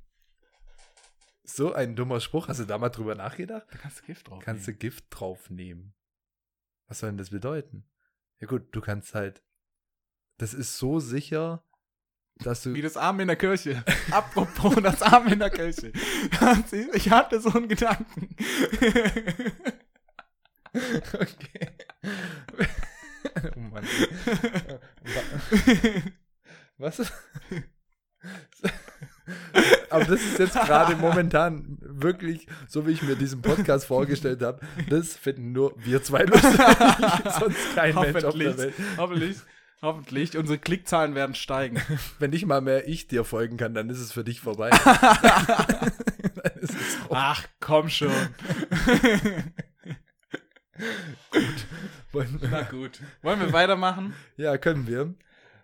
So 1.43 1.73
ein 1.73 1.95
dummer 1.95 2.19
Spruch. 2.19 2.47
Hast 2.49 2.59
du 2.59 2.65
da 2.65 2.77
mal 2.77 2.89
drüber 2.89 3.15
nachgedacht? 3.15 3.67
Da 3.71 3.77
kannst 3.77 4.01
du 4.01 4.05
Gift 4.05 4.27
drauf 4.29 4.43
Kannst 4.43 4.67
du 4.67 4.71
nehmen. 4.71 4.79
Gift 4.79 5.05
draufnehmen? 5.09 5.93
Was 6.87 6.99
soll 6.99 7.09
denn 7.09 7.17
das 7.17 7.29
bedeuten? 7.29 7.85
Ja 8.39 8.47
gut, 8.47 8.67
du 8.75 8.81
kannst 8.81 9.15
halt. 9.15 9.43
Das 10.37 10.53
ist 10.53 10.77
so 10.77 10.99
sicher, 10.99 11.63
dass 12.43 12.63
du. 12.63 12.73
Wie 12.73 12.81
das 12.81 12.97
Arm 12.97 13.19
in 13.19 13.27
der 13.27 13.35
Kirche. 13.35 13.83
Apropos 14.11 14.75
das 14.81 15.01
Arm 15.01 15.27
in 15.27 15.39
der 15.39 15.49
Kirche. 15.49 15.91
Ich 16.93 17.09
hatte 17.09 17.39
so 17.39 17.51
einen 17.51 17.67
Gedanken. 17.67 18.35
okay. 21.13 21.69
oh 23.55 23.59
Mann. 23.59 23.87
Was? 26.77 27.11
Aber 29.89 30.05
das 30.05 30.21
ist 30.21 30.39
jetzt 30.39 30.53
gerade 30.53 30.95
momentan 30.95 31.77
wirklich, 31.81 32.47
so 32.67 32.87
wie 32.87 32.91
ich 32.91 33.01
mir 33.01 33.15
diesen 33.15 33.41
Podcast 33.41 33.85
vorgestellt 33.85 34.41
habe, 34.41 34.59
das 34.89 35.15
finden 35.15 35.51
nur 35.51 35.73
wir 35.77 36.03
zwei 36.03 36.23
lustig, 36.23 36.59
sonst 37.39 37.75
kein 37.75 37.95
Mensch 37.95 38.23
auf 38.23 38.37
der. 38.37 38.57
Welt. 38.57 38.73
Hoffentlich. 38.97 39.37
Hoffentlich. 39.81 40.37
Unsere 40.37 40.57
Klickzahlen 40.57 41.15
werden 41.15 41.35
steigen. 41.35 41.81
Wenn 42.19 42.31
nicht 42.31 42.45
mal 42.45 42.61
mehr 42.61 42.87
ich 42.87 43.07
dir 43.07 43.23
folgen 43.23 43.57
kann, 43.57 43.73
dann 43.73 43.89
ist 43.89 43.99
es 43.99 44.11
für 44.11 44.23
dich 44.23 44.41
vorbei. 44.41 44.69
Ach, 47.09 47.45
komm 47.59 47.89
schon. 47.89 48.11
Wollen 52.11 52.41
wir- 52.41 52.49
Na 52.49 52.61
gut. 52.63 52.99
Wollen 53.21 53.39
wir 53.39 53.53
weitermachen? 53.53 54.13
Ja, 54.35 54.57
können 54.57 54.87
wir. 54.87 55.13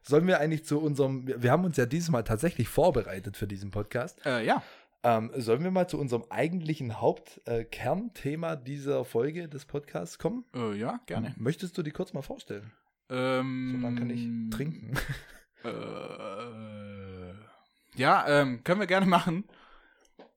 Sollen 0.04 0.28
wir 0.28 0.40
eigentlich 0.40 0.66
zu 0.66 0.80
unserem, 0.82 1.28
wir 1.42 1.52
haben 1.52 1.64
uns 1.66 1.78
ja 1.78 1.86
dieses 1.86 2.10
Mal 2.10 2.24
tatsächlich 2.24 2.68
vorbereitet 2.68 3.38
für 3.38 3.48
diesen 3.48 3.72
Podcast. 3.72 4.24
Äh, 4.26 4.46
ja. 4.46 4.62
Ähm, 5.04 5.32
sollen 5.36 5.64
wir 5.64 5.72
mal 5.72 5.88
zu 5.88 5.98
unserem 6.00 6.26
eigentlichen 6.30 7.00
Hauptkernthema 7.02 8.56
dieser 8.58 9.06
Folge 9.06 9.48
des 9.50 9.66
Podcasts 9.66 10.18
kommen? 10.20 10.46
Äh, 10.56 10.76
ja, 10.78 11.00
gerne. 11.06 11.34
Möchtest 11.38 11.78
du 11.78 11.84
die 11.84 11.92
kurz 11.92 12.14
mal 12.14 12.22
vorstellen? 12.22 12.72
Ähm, 13.14 13.74
So, 13.76 13.82
dann 13.82 13.96
kann 13.98 14.10
ich 14.10 14.28
trinken. 14.56 14.98
Äh, 15.66 17.34
ja, 17.96 18.28
ähm, 18.28 18.66
können 18.66 18.82
wir 18.82 18.88
gerne 18.88 19.06
machen. 19.06 19.46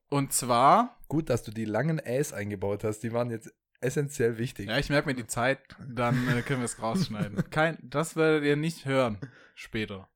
Und 0.07 0.31
zwar, 0.31 0.97
Gut, 1.09 1.29
dass 1.29 1.43
du 1.43 1.51
die 1.51 1.65
langen 1.65 1.99
Äs 1.99 2.31
eingebaut 2.31 2.85
hast. 2.85 2.99
Die 2.99 3.11
waren 3.11 3.29
jetzt 3.29 3.53
essentiell 3.81 4.37
wichtig. 4.37 4.69
Ja, 4.69 4.77
ich 4.77 4.89
merke 4.89 5.09
mir 5.09 5.15
die 5.15 5.27
Zeit, 5.27 5.59
dann 5.85 6.25
äh, 6.29 6.41
können 6.41 6.61
wir 6.61 6.65
es 6.65 6.81
rausschneiden. 6.81 7.49
Kein, 7.49 7.77
das 7.81 8.15
werdet 8.15 8.45
ihr 8.45 8.55
nicht 8.55 8.85
hören 8.85 9.19
später. 9.55 10.07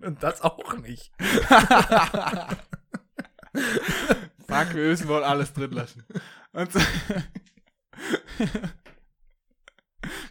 Und 0.00 0.22
das 0.22 0.40
auch 0.42 0.78
nicht. 0.78 1.12
Fuck, 4.48 4.74
wir 4.74 4.88
müssen 4.88 5.08
wohl 5.08 5.24
alles 5.24 5.52
drin 5.52 5.72
lassen. 5.72 6.04
Und 6.52 6.72
so 6.72 6.80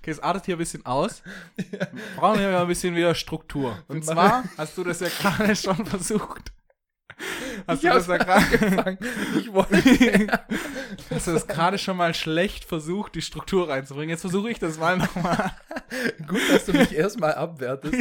Okay, 0.02 0.12
es 0.12 0.20
artet 0.20 0.46
hier 0.46 0.56
ein 0.56 0.60
bisschen 0.60 0.86
aus. 0.86 1.22
Wir 1.56 1.88
brauchen 2.18 2.40
hier 2.40 2.60
ein 2.60 2.68
bisschen 2.68 2.96
wieder 2.96 3.14
Struktur. 3.14 3.78
Und 3.88 3.98
Wir 3.98 4.14
zwar 4.14 4.44
hast 4.58 4.78
du 4.78 4.84
das 4.84 5.00
ja 5.00 5.10
gerade 5.10 5.56
schon 5.56 5.86
versucht. 5.86 6.52
Hast 7.68 7.84
Ich 7.84 7.90
du 7.90 7.96
das 7.96 8.08
ja 8.08 8.18
gerade. 8.18 8.98
Ich 9.38 9.54
wollte. 9.54 9.76
hast 11.12 11.28
du 11.28 11.32
das 11.34 11.46
gerade 11.46 11.78
schon 11.78 11.96
mal 11.98 12.16
schlecht 12.16 12.66
versucht, 12.66 13.14
die 13.14 13.22
Struktur 13.22 13.70
reinzubringen. 13.70 14.10
Jetzt 14.10 14.22
versuche 14.22 14.50
ich 14.50 14.58
das 14.58 14.80
mal 14.80 14.98
nochmal. 14.98 15.52
Gut, 16.28 16.40
dass 16.50 16.66
du 16.66 16.74
mich 16.74 16.94
erstmal 16.96 17.36
abwertest, 17.36 17.94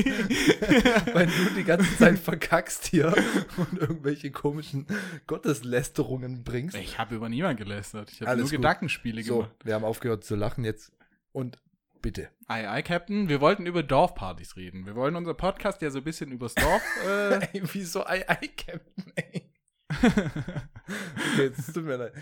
weil 1.12 1.26
du 1.26 1.50
die 1.54 1.64
ganze 1.64 1.98
Zeit 1.98 2.18
verkackst 2.18 2.86
hier 2.86 3.14
und 3.58 3.78
irgendwelche 3.78 4.30
komischen 4.30 4.86
Gotteslästerungen 5.26 6.42
bringst. 6.42 6.76
Ich 6.76 6.98
habe 6.98 7.16
über 7.16 7.28
niemanden 7.28 7.58
gelästert. 7.62 8.10
Ich 8.12 8.20
habe 8.22 8.30
Alles 8.30 8.44
nur 8.44 8.50
gut. 8.52 8.56
Gedankenspiele 8.58 9.22
So, 9.22 9.38
gemacht. 9.40 9.50
wir 9.64 9.74
haben 9.74 9.84
aufgehört 9.84 10.24
zu 10.24 10.34
lachen 10.34 10.64
jetzt. 10.64 10.92
Und 11.32 11.58
bitte. 12.02 12.30
Ei, 12.46 12.68
ei, 12.68 12.82
Captain. 12.82 13.28
Wir 13.28 13.40
wollten 13.40 13.66
über 13.66 13.82
Dorfpartys 13.82 14.56
reden. 14.56 14.86
Wir 14.86 14.94
wollen 14.94 15.16
unser 15.16 15.34
Podcast 15.34 15.82
ja 15.82 15.90
so 15.90 15.98
ein 15.98 16.04
bisschen 16.04 16.32
übers 16.32 16.54
Dorf. 16.54 16.82
Äh, 17.06 17.48
Ey, 17.52 17.62
wieso 17.72 18.06
ei, 18.06 18.24
ei, 18.28 18.48
Captain, 18.48 19.12
ey. 19.16 19.50
Okay, 21.34 21.50
es 21.56 21.72
tut 21.72 21.84
mir 21.84 21.96
leid. 21.96 22.12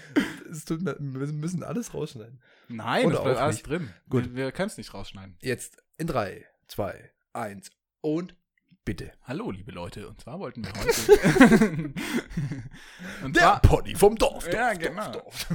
Es 0.51 0.65
tut 0.65 0.81
mir, 0.83 0.97
wir 0.99 1.27
müssen 1.33 1.63
alles 1.63 1.93
rausschneiden. 1.95 2.41
Nein, 2.69 3.07
Oder 3.07 3.15
das 3.17 3.25
bleibt 3.25 3.39
alles 3.41 3.57
nicht. 3.57 3.67
drin. 3.69 3.91
Gut. 4.09 4.25
Wir, 4.31 4.37
wir 4.37 4.53
können 4.53 4.69
es 4.69 4.77
nicht 4.79 4.95
rausschneiden. 4.95 5.37
Jetzt 5.41 5.77
in 5.97 6.07
3, 6.07 6.47
2, 6.69 7.11
1 7.35 7.71
und 8.01 8.37
bitte. 8.85 9.13
Hallo, 9.25 9.51
liebe 9.51 9.71
Leute. 9.73 10.09
Und 10.09 10.21
zwar 10.21 10.39
wollten 10.39 10.65
wir 10.65 10.73
heute. 10.79 11.93
und, 13.25 13.37
Der 13.37 13.43
zwar, 13.43 13.61
Pony 13.61 13.95
vom 13.95 14.17
Dorf. 14.17 14.45
Dorf 14.45 14.55
Ja, 14.55 14.75
Dorf, 14.75 14.79
genau. 14.83 15.13
Dorf. 15.13 15.47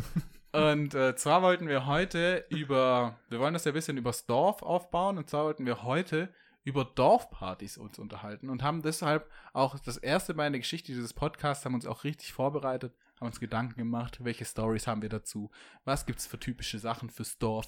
Und 0.54 0.94
äh, 0.96 1.16
zwar 1.16 1.42
wollten 1.42 1.68
wir 1.68 1.86
heute 1.86 2.46
über. 2.50 3.20
Wir 3.30 3.40
wollen 3.40 3.54
das 3.54 3.66
ja 3.66 3.72
ein 3.72 3.76
bisschen 3.76 3.98
übers 3.98 4.26
Dorf 4.26 4.62
aufbauen. 4.62 5.18
Und 5.18 5.30
zwar 5.30 5.46
wollten 5.46 5.66
wir 5.66 5.84
heute 5.84 6.30
über 6.64 6.86
Dorfpartys 6.86 7.78
uns 7.78 8.00
unterhalten 8.00 8.50
und 8.50 8.64
haben 8.64 8.82
deshalb 8.82 9.30
auch 9.52 9.78
das 9.80 9.98
erste 9.98 10.34
Mal 10.34 10.48
in 10.48 10.54
der 10.54 10.62
Geschichte 10.62 10.94
dieses 10.94 11.14
Podcasts 11.14 11.66
haben 11.66 11.74
uns 11.74 11.86
auch 11.86 12.04
richtig 12.06 12.32
vorbereitet, 12.32 12.96
haben 13.20 13.28
uns 13.28 13.40
Gedanken 13.42 13.76
gemacht, 13.78 14.24
welche 14.24 14.46
Stories 14.46 14.88
haben 14.88 15.02
wir 15.02 15.10
dazu, 15.10 15.52
was 15.84 16.06
gibt's 16.06 16.26
für 16.26 16.40
typische 16.40 16.80
Sachen 16.80 17.10
fürs 17.10 17.38
Dorf. 17.38 17.68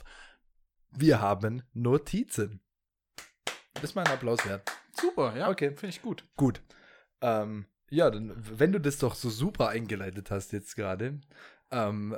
Wir 0.91 1.19
haben 1.19 1.63
Notizen. 1.73 2.61
Das 3.73 3.83
ist 3.83 3.95
mal 3.95 4.05
ein 4.05 4.13
Applaus 4.13 4.45
wert. 4.45 4.71
Super, 4.93 5.35
ja, 5.35 5.49
Okay. 5.49 5.71
finde 5.71 5.87
ich 5.89 6.01
gut. 6.01 6.23
Gut. 6.37 6.61
Ähm, 7.19 7.65
ja, 7.89 8.09
dann, 8.09 8.33
wenn 8.37 8.71
du 8.71 8.79
das 8.79 8.97
doch 8.97 9.13
so 9.15 9.29
super 9.29 9.67
eingeleitet 9.69 10.31
hast 10.31 10.53
jetzt 10.53 10.75
gerade, 10.75 11.19
ähm, 11.75 12.15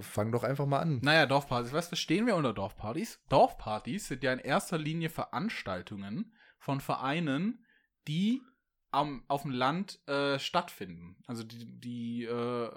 fang 0.00 0.30
doch 0.32 0.44
einfach 0.44 0.66
mal 0.66 0.80
an. 0.80 1.00
Naja, 1.02 1.26
Dorfpartys. 1.26 1.72
Was 1.72 1.88
verstehen 1.88 2.26
wir 2.26 2.36
unter 2.36 2.52
Dorfpartys? 2.52 3.20
Dorfpartys 3.28 4.08
sind 4.08 4.22
ja 4.22 4.32
in 4.32 4.38
erster 4.38 4.78
Linie 4.78 5.08
Veranstaltungen 5.08 6.34
von 6.58 6.80
Vereinen, 6.80 7.64
die 8.06 8.42
am, 8.90 9.24
auf 9.28 9.42
dem 9.42 9.50
Land 9.50 10.06
äh, 10.08 10.38
stattfinden. 10.38 11.16
Also 11.26 11.42
die, 11.44 11.64
die 11.80 12.24
äh, 12.24 12.70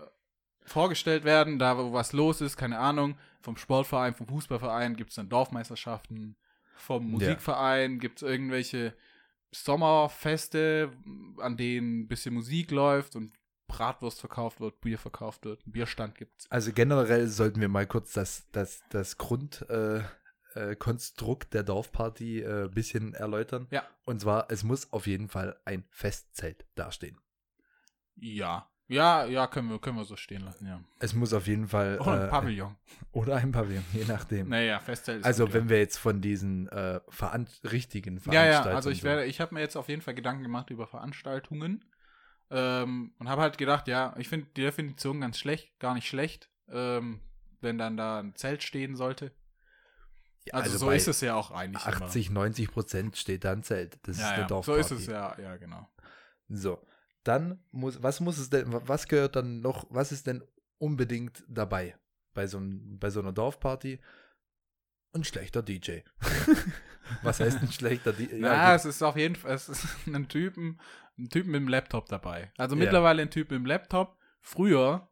vorgestellt 0.64 1.26
werden, 1.26 1.60
da 1.60 1.78
wo 1.78 1.94
was 1.94 2.14
los 2.14 2.42
ist, 2.42 2.58
keine 2.58 2.80
Ahnung, 2.80 3.18
vom 3.42 3.58
Sportverein, 3.58 4.16
vom 4.16 4.28
Fußballverein 4.28 4.96
gibt 4.96 5.12
es 5.12 5.18
dann 5.18 5.30
Dorfmeisterschaften, 5.30 6.38
vom 6.76 7.04
Ja. 7.04 7.12
Musikverein 7.12 8.00
gibt 8.00 8.22
es 8.22 8.28
irgendwelche 8.28 8.96
Sommerfeste, 9.52 10.92
an 11.40 11.58
denen 11.58 12.02
ein 12.02 12.08
bisschen 12.08 12.34
Musik 12.34 12.72
läuft 12.72 13.16
und 13.16 13.34
Bratwurst 13.68 14.20
verkauft 14.20 14.60
wird, 14.60 14.82
Bier 14.82 14.98
verkauft 14.98 15.46
wird, 15.46 15.66
ein 15.66 15.72
Bierstand 15.72 16.16
gibt's. 16.16 16.46
Also 16.50 16.74
generell 16.74 17.28
sollten 17.28 17.62
wir 17.62 17.70
mal 17.70 17.88
kurz 17.88 18.14
das, 18.14 18.48
das, 18.52 18.84
das 18.90 19.18
Grundkonstrukt 19.18 21.46
äh, 21.46 21.48
äh, 21.48 21.52
der 21.52 21.64
Dorfparty 21.64 22.46
ein 22.46 22.66
äh, 22.66 22.70
bisschen 22.70 23.14
erläutern. 23.14 23.68
Ja. 23.72 23.84
Und 24.06 24.22
zwar, 24.22 24.48
es 24.50 24.64
muss 24.64 24.92
auf 24.94 25.08
jeden 25.08 25.28
Fall 25.30 25.60
ein 25.66 25.84
Festzelt 25.90 26.66
dastehen. 26.76 27.18
Ja. 28.16 28.70
Ja, 28.88 29.26
ja, 29.26 29.48
können 29.48 29.72
wir, 29.72 29.80
können 29.80 29.98
wir 29.98 30.06
so 30.06 30.16
stehen 30.16 30.42
lassen, 30.42 30.68
ja. 30.68 30.80
Es 31.00 31.16
muss 31.16 31.34
auf 31.34 31.48
jeden 31.48 31.68
Fall. 31.68 31.98
Oder 32.00 32.12
ein 32.12 32.28
äh, 32.28 32.30
Pavillon. 32.30 32.76
Oder 33.14 33.38
ein 33.38 33.52
Pavillon, 33.52 33.84
je 33.94 34.06
nachdem. 34.06 34.50
Naja, 34.50 34.80
Festzelt 34.80 35.22
ist 35.22 35.26
also, 35.26 35.46
gut, 35.46 35.56
wenn 35.56 35.70
wir 35.70 35.80
jetzt 35.80 35.98
von 35.98 36.22
diesen 36.22 36.68
äh, 36.68 37.00
veran 37.10 37.48
richtigen 37.64 38.22
ja. 38.28 38.32
Ja, 38.32 38.32
ja, 38.32 38.44
Veranstaltungen. 38.44 38.76
also 38.76 38.90
ich 38.92 39.04
werde, 39.04 39.26
ich 39.26 39.42
habe 39.42 39.56
mir 39.56 39.62
jetzt 39.62 39.76
auf 39.76 39.90
jeden 39.90 40.04
Fall 40.04 40.14
Gedanken 40.14 40.44
gemacht 40.44 40.70
über 40.70 40.86
Veranstaltungen 40.86 41.84
ähm, 42.50 43.14
und 43.20 43.30
habe 43.30 43.42
halt 43.42 43.58
gedacht, 43.58 43.88
ja, 43.88 44.16
ich 44.18 44.28
finde 44.30 44.48
die 44.56 44.62
Definition 44.62 45.22
ganz 45.22 45.38
schlecht, 45.40 45.78
gar 45.80 45.94
nicht 45.94 46.08
schlecht, 46.08 46.50
ähm, 46.70 47.22
wenn 47.62 47.78
dann 47.78 47.98
da 47.98 48.20
ein 48.20 48.36
Zelt 48.36 48.64
stehen 48.64 48.96
sollte. 48.96 49.32
Ja, 50.46 50.54
Also, 50.54 50.78
so 50.78 50.92
ist 50.92 51.08
es 51.08 51.22
ja 51.22 51.36
auch 51.36 51.50
eigentlich 51.52 51.84
80, 51.84 52.30
90 52.30 52.72
Prozent 52.72 53.18
steht 53.18 53.44
da 53.44 53.52
ein 53.52 53.64
Zelt. 53.64 53.98
Das 54.04 54.18
immer. 54.18 54.26
ist 54.26 54.30
Ja, 54.30 54.30
eine 54.34 54.42
ja, 54.44 54.48
so 54.48 54.54
Dorfparty. 54.56 54.80
ist 54.82 54.92
es 54.92 55.06
ja, 55.08 55.40
ja, 55.40 55.58
genau. 55.58 55.90
So, 56.50 56.86
dann 57.24 57.64
muss, 57.72 58.02
was 58.04 58.20
muss 58.20 58.38
es 58.38 58.50
denn, 58.52 58.66
was 58.68 59.08
gehört 59.08 59.36
dann 59.36 59.62
noch, 59.62 59.88
was 59.90 60.12
ist 60.12 60.28
denn 60.28 60.44
unbedingt 60.78 61.44
dabei 61.48 61.98
bei 62.36 62.46
so, 62.46 62.60
bei 62.62 63.10
so 63.10 63.22
einer 63.22 63.34
Dorfparty? 63.34 64.00
Ein 65.14 65.24
schlechter 65.24 65.64
DJ. 65.64 66.00
was 67.24 67.40
heißt 67.40 67.60
ein 67.62 67.72
schlechter 67.72 68.14
DJ? 68.14 68.36
Ja, 68.36 68.72
gut. 68.72 68.76
es 68.82 68.86
ist 68.86 69.02
auf 69.02 69.16
jeden 69.16 69.36
Fall, 69.36 69.54
es 69.54 69.70
ist 69.70 69.88
ein 70.06 70.28
Typen, 70.28 70.80
ein 71.18 71.30
Typ 71.30 71.46
mit 71.46 71.56
dem 71.56 71.68
Laptop 71.68 72.08
dabei. 72.08 72.52
Also 72.58 72.76
mittlerweile 72.76 73.22
ein 73.22 73.30
Typ 73.32 73.50
mit 73.52 73.60
dem 73.60 73.66
Laptop. 73.66 74.18
Früher 74.42 75.10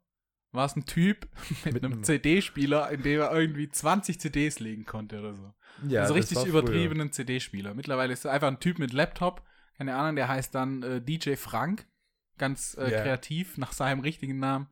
war 0.51 0.65
es 0.65 0.75
ein 0.75 0.85
Typ 0.85 1.27
mit, 1.65 1.73
Mit 1.75 1.83
einem 1.83 1.93
einem- 1.93 2.03
CD-Spieler, 2.03 2.89
in 2.91 3.01
dem 3.03 3.19
er 3.21 3.31
irgendwie 3.33 3.69
20 3.69 4.19
CDs 4.19 4.59
legen 4.59 4.85
konnte 4.85 5.19
oder 5.19 5.33
so. 5.35 5.53
ja, 5.87 6.01
also 6.01 6.13
richtig 6.13 6.43
übertriebenen 6.45 7.11
CD-Spieler. 7.11 7.73
Mittlerweile 7.73 8.13
ist 8.13 8.25
er 8.25 8.31
einfach 8.31 8.49
ein 8.49 8.59
Typ 8.59 8.79
mit 8.79 8.93
Laptop, 8.93 9.43
keine 9.77 9.95
Ahnung, 9.95 10.15
der 10.15 10.27
heißt 10.27 10.53
dann 10.53 10.83
äh, 10.83 11.01
DJ 11.01 11.35
Frank, 11.35 11.87
ganz 12.37 12.75
äh, 12.77 12.91
Ja. 12.91 13.01
kreativ 13.01 13.57
nach 13.57 13.71
seinem 13.73 14.01
richtigen 14.01 14.39
Namen. 14.39 14.67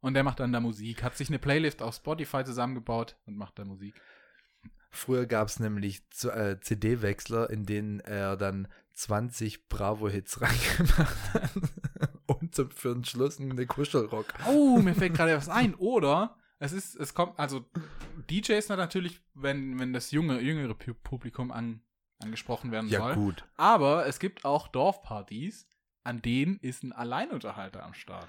Und 0.00 0.14
der 0.14 0.22
macht 0.22 0.38
dann 0.40 0.52
da 0.52 0.60
Musik, 0.60 1.02
hat 1.02 1.16
sich 1.16 1.28
eine 1.28 1.40
Playlist 1.40 1.82
auf 1.82 1.94
Spotify 1.96 2.44
zusammengebaut 2.44 3.16
und 3.26 3.36
macht 3.36 3.58
da 3.58 3.64
Musik. 3.64 4.00
Früher 4.90 5.26
gab 5.26 5.48
es 5.48 5.58
nämlich 5.60 6.02
äh, 6.24 6.56
CD-Wechsler, 6.60 7.50
in 7.50 7.64
denen 7.66 8.00
er 8.00 8.36
dann 8.36 8.68
20 8.98 9.68
Bravo-Hits 9.68 10.40
reingemacht 10.40 11.34
hat. 11.34 11.50
Und 12.26 12.54
zum, 12.54 12.70
für 12.70 12.94
den 12.94 13.04
Schluss 13.04 13.40
eine 13.40 13.66
Kuschelrock. 13.66 14.26
Oh, 14.48 14.78
mir 14.78 14.94
fällt 14.94 15.14
gerade 15.14 15.36
was 15.36 15.48
ein. 15.48 15.74
Oder 15.76 16.36
es 16.58 16.72
ist, 16.72 16.96
es 16.96 17.14
kommt, 17.14 17.38
also 17.38 17.64
DJ 18.28 18.52
ist 18.54 18.68
natürlich, 18.68 19.20
wenn, 19.34 19.78
wenn 19.78 19.92
das 19.92 20.10
junge, 20.10 20.40
jüngere 20.40 20.72
Pu- 20.72 20.94
Publikum 21.02 21.50
an, 21.52 21.80
angesprochen 22.20 22.72
werden 22.72 22.88
Ja, 22.90 23.00
soll. 23.00 23.14
gut. 23.14 23.44
Aber 23.56 24.06
es 24.06 24.18
gibt 24.18 24.44
auch 24.44 24.68
Dorfpartys, 24.68 25.68
an 26.04 26.20
denen 26.20 26.58
ist 26.58 26.82
ein 26.82 26.92
Alleinunterhalter 26.92 27.84
am 27.84 27.94
Start. 27.94 28.28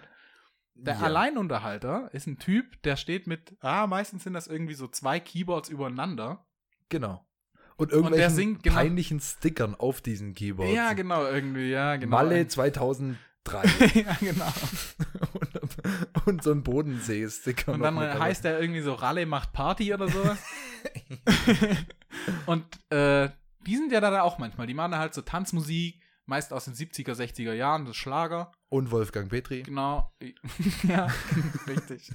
Der 0.76 0.94
Ja. 0.96 1.02
Alleinunterhalter 1.02 2.14
ist 2.14 2.28
ein 2.28 2.38
Typ, 2.40 2.82
der 2.84 2.96
steht 2.96 3.26
mit, 3.28 3.58
ah, 3.62 3.88
meistens 3.88 4.24
sind 4.24 4.34
das 4.34 4.48
irgendwie 4.48 4.76
so 4.76 4.88
zwei 4.88 5.20
Keyboards 5.20 5.68
übereinander. 5.70 6.46
Genau. 6.90 7.26
Und 7.80 7.92
der 7.92 7.98
irgendwelchen 7.98 8.36
singt 8.36 8.64
genau- 8.64 8.76
peinlichen 8.76 9.20
Stickern 9.22 9.74
auf 9.74 10.02
diesen 10.02 10.36
Keyboards. 10.36 10.74
Ja, 10.74 10.92
genau, 10.92 11.26
irgendwie, 11.26 11.70
ja, 11.70 11.96
genau. 11.96 12.18
Malle 12.18 12.46
2003. 12.46 13.16
ja, 13.94 14.18
genau. 14.20 14.54
und, 15.34 16.28
und 16.28 16.44
so 16.44 16.52
ein 16.52 16.62
Bodensee-Sticker. 16.62 17.72
Und 17.72 17.80
dann 17.80 17.98
heißt 17.98 18.44
er 18.44 18.60
irgendwie 18.60 18.82
so 18.82 18.94
Ralle 18.94 19.26
macht 19.26 19.54
Party 19.54 19.94
oder 19.94 20.10
sowas. 20.10 20.38
und 22.48 22.66
äh, 22.92 23.30
die 23.66 23.78
sind 23.78 23.94
ja 23.94 24.02
da 24.02 24.24
auch 24.24 24.40
manchmal. 24.40 24.68
Die 24.68 24.74
machen 24.74 24.92
da 24.92 25.00
halt 25.00 25.14
so 25.14 25.22
Tanzmusik, 25.22 26.02
meist 26.26 26.52
aus 26.52 26.66
den 26.66 26.74
70er, 26.74 27.14
60er 27.14 27.54
Jahren, 27.54 27.86
das 27.86 27.96
Schlager. 27.96 28.52
Und 28.68 28.92
Wolfgang 28.92 29.30
Petri. 29.30 29.64
Genau. 29.64 30.12
ja, 30.84 31.08
richtig. 31.66 32.12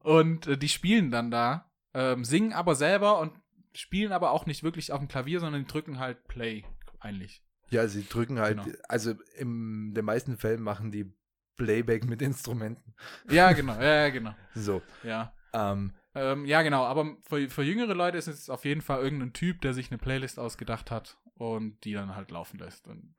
Und 0.00 0.48
äh, 0.48 0.58
die 0.58 0.68
spielen 0.68 1.12
dann 1.12 1.30
da, 1.30 1.70
ähm, 1.94 2.24
singen 2.24 2.52
aber 2.52 2.74
selber 2.74 3.20
und 3.20 3.32
spielen 3.78 4.12
aber 4.12 4.30
auch 4.32 4.46
nicht 4.46 4.62
wirklich 4.62 4.92
auf 4.92 4.98
dem 5.00 5.08
Klavier, 5.08 5.40
sondern 5.40 5.62
die 5.62 5.68
drücken 5.68 5.98
halt 5.98 6.26
Play, 6.28 6.64
eigentlich. 7.00 7.42
Ja, 7.70 7.86
sie 7.88 8.06
drücken 8.08 8.38
halt, 8.38 8.62
Genau. 8.62 8.76
also 8.88 9.14
in 9.36 9.92
den 9.94 10.04
meisten 10.04 10.36
Fällen 10.36 10.62
machen 10.62 10.90
die 10.92 11.12
Playback 11.56 12.04
mit 12.04 12.22
Instrumenten. 12.22 12.94
Ja, 13.30 13.52
genau, 13.52 13.74
ja, 13.74 14.04
ja, 14.04 14.08
genau. 14.10 14.34
So. 14.54 14.82
Ja. 15.02 15.32
Ähm, 15.52 15.92
Ähm, 16.14 16.44
ja, 16.46 16.62
genau, 16.62 16.84
aber 16.84 17.16
für, 17.28 17.48
für 17.50 17.62
jüngere 17.62 17.94
Leute 17.94 18.16
ist 18.18 18.26
es 18.26 18.48
auf 18.48 18.64
jeden 18.64 18.80
Fall 18.82 19.02
irgendein 19.02 19.32
Typ, 19.32 19.60
der 19.62 19.74
sich 19.74 19.90
eine 19.90 19.98
Playlist 19.98 20.38
ausgedacht 20.38 20.90
hat 20.90 21.18
und 21.34 21.82
die 21.84 21.92
dann 21.92 22.14
halt 22.16 22.30
laufen 22.30 22.58
lässt. 22.58 22.86
Und 22.88 23.14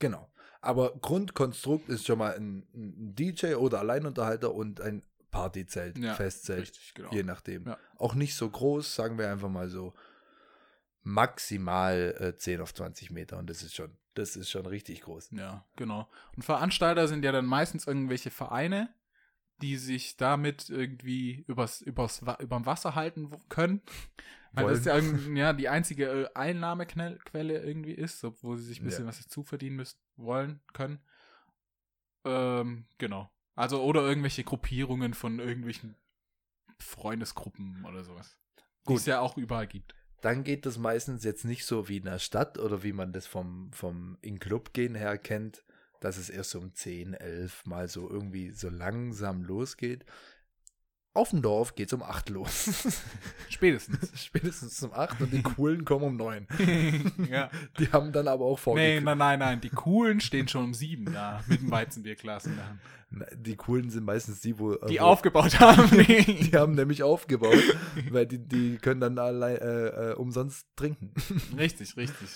genau. 0.00 0.30
Aber 0.60 0.96
Grundkonstrukt 1.00 1.88
ist 1.88 2.06
schon 2.06 2.18
mal 2.18 2.34
ein, 2.36 2.66
ein 2.74 3.14
DJ 3.16 3.54
oder 3.54 3.80
Alleinunterhalter 3.80 4.54
und 4.54 4.80
ein 4.80 5.02
Partyzelt, 5.30 5.98
Ja, 5.98 6.14
Festzelt, 6.14 6.62
Richtig, 6.62 6.94
genau. 6.94 7.10
je 7.12 7.22
nachdem. 7.22 7.66
Ja. 7.66 7.78
Auch 7.96 8.14
nicht 8.14 8.34
so 8.34 8.48
groß, 8.48 8.94
sagen 8.94 9.18
wir 9.18 9.30
einfach 9.30 9.48
mal 9.50 9.68
so 9.68 9.94
maximal 11.02 12.14
äh, 12.18 12.36
10 12.36 12.60
auf 12.60 12.74
20 12.74 13.10
Meter 13.10 13.38
und 13.38 13.48
das 13.48 13.62
ist 13.62 13.74
schon, 13.74 13.96
das 14.14 14.36
ist 14.36 14.50
schon 14.50 14.66
richtig 14.66 15.02
groß. 15.02 15.30
Ja, 15.32 15.64
genau. 15.76 16.08
Und 16.36 16.42
Veranstalter 16.44 17.08
sind 17.08 17.24
ja 17.24 17.32
dann 17.32 17.46
meistens 17.46 17.86
irgendwelche 17.86 18.30
Vereine, 18.30 18.92
die 19.62 19.76
sich 19.76 20.16
damit 20.16 20.68
irgendwie 20.68 21.44
übers, 21.48 21.80
übers, 21.80 22.22
überm 22.40 22.66
Wasser 22.66 22.94
halten 22.94 23.30
können. 23.48 23.82
Weil 24.52 24.68
das 24.68 24.84
ja, 24.84 24.98
ja 24.98 25.52
die 25.52 25.68
einzige 25.68 26.06
äh, 26.06 26.28
Einnahmequelle 26.34 27.62
irgendwie 27.62 27.92
ist, 27.92 28.24
wo 28.42 28.56
sie 28.56 28.64
sich 28.64 28.80
ein 28.80 28.84
bisschen 28.84 29.04
Ja. 29.04 29.08
was 29.08 29.28
zuverdienen 29.28 29.76
müssen, 29.76 29.98
wollen, 30.16 30.60
können. 30.72 31.00
Ähm, 32.24 32.86
genau. 32.98 33.30
Also, 33.58 33.82
oder 33.82 34.02
irgendwelche 34.02 34.44
Gruppierungen 34.44 35.14
von 35.14 35.40
irgendwelchen 35.40 35.96
Freundesgruppen 36.78 37.84
oder 37.86 38.04
sowas. 38.04 38.38
Die 38.88 38.94
es 38.94 39.04
ja 39.04 39.18
auch 39.18 39.36
überall 39.36 39.66
gibt. 39.66 39.96
Dann 40.20 40.44
geht 40.44 40.64
das 40.64 40.78
meistens 40.78 41.24
jetzt 41.24 41.44
nicht 41.44 41.66
so 41.66 41.88
wie 41.88 41.96
in 41.96 42.04
der 42.04 42.20
Stadt 42.20 42.56
oder 42.60 42.84
wie 42.84 42.92
man 42.92 43.12
das 43.12 43.26
vom, 43.26 43.72
vom 43.72 44.16
in 44.22 44.38
Club 44.38 44.74
gehen 44.74 44.94
her 44.94 45.18
kennt, 45.18 45.64
dass 45.98 46.18
es 46.18 46.30
erst 46.30 46.50
so 46.50 46.60
um 46.60 46.72
10, 46.72 47.14
11 47.14 47.66
mal 47.66 47.88
so 47.88 48.08
irgendwie 48.08 48.52
so 48.52 48.68
langsam 48.68 49.42
losgeht. 49.42 50.04
Auf 51.18 51.30
dem 51.30 51.42
Dorf 51.42 51.74
geht 51.74 51.88
es 51.88 51.92
um 51.92 52.04
8 52.04 52.28
los. 52.28 53.02
Spätestens. 53.48 54.12
Spätestens 54.24 54.80
um 54.84 54.92
8 54.92 55.20
und 55.22 55.32
die 55.32 55.42
Coolen 55.42 55.84
kommen 55.84 56.04
um 56.04 56.16
9. 56.16 56.46
ja. 57.28 57.50
Die 57.76 57.90
haben 57.90 58.12
dann 58.12 58.28
aber 58.28 58.44
auch 58.44 58.56
Nee, 58.58 58.62
vorgekriegt. 58.62 59.04
nein, 59.04 59.18
nein, 59.18 59.38
nein. 59.40 59.60
Die 59.60 59.70
Coolen 59.70 60.20
stehen 60.20 60.46
schon 60.46 60.66
um 60.66 60.74
sieben 60.74 61.12
da 61.12 61.42
mit 61.48 61.60
dem 61.60 61.72
Weizenbierglas 61.72 62.46
in 62.46 62.54
der 62.54 62.68
Hand. 62.68 62.80
Die 63.34 63.56
Coolen 63.56 63.90
sind 63.90 64.04
meistens 64.04 64.40
die, 64.42 64.60
wo. 64.60 64.76
Die 64.76 65.00
wo, 65.00 65.06
aufgebaut 65.06 65.58
haben. 65.58 65.90
Die 66.06 66.52
haben 66.54 66.76
nämlich 66.76 67.02
aufgebaut, 67.02 67.64
weil 68.10 68.26
die, 68.26 68.38
die 68.38 68.76
können 68.78 69.00
dann 69.00 69.18
allein, 69.18 69.56
äh, 69.56 70.10
äh, 70.10 70.14
umsonst 70.14 70.68
trinken. 70.76 71.12
richtig, 71.58 71.96
richtig. 71.96 72.28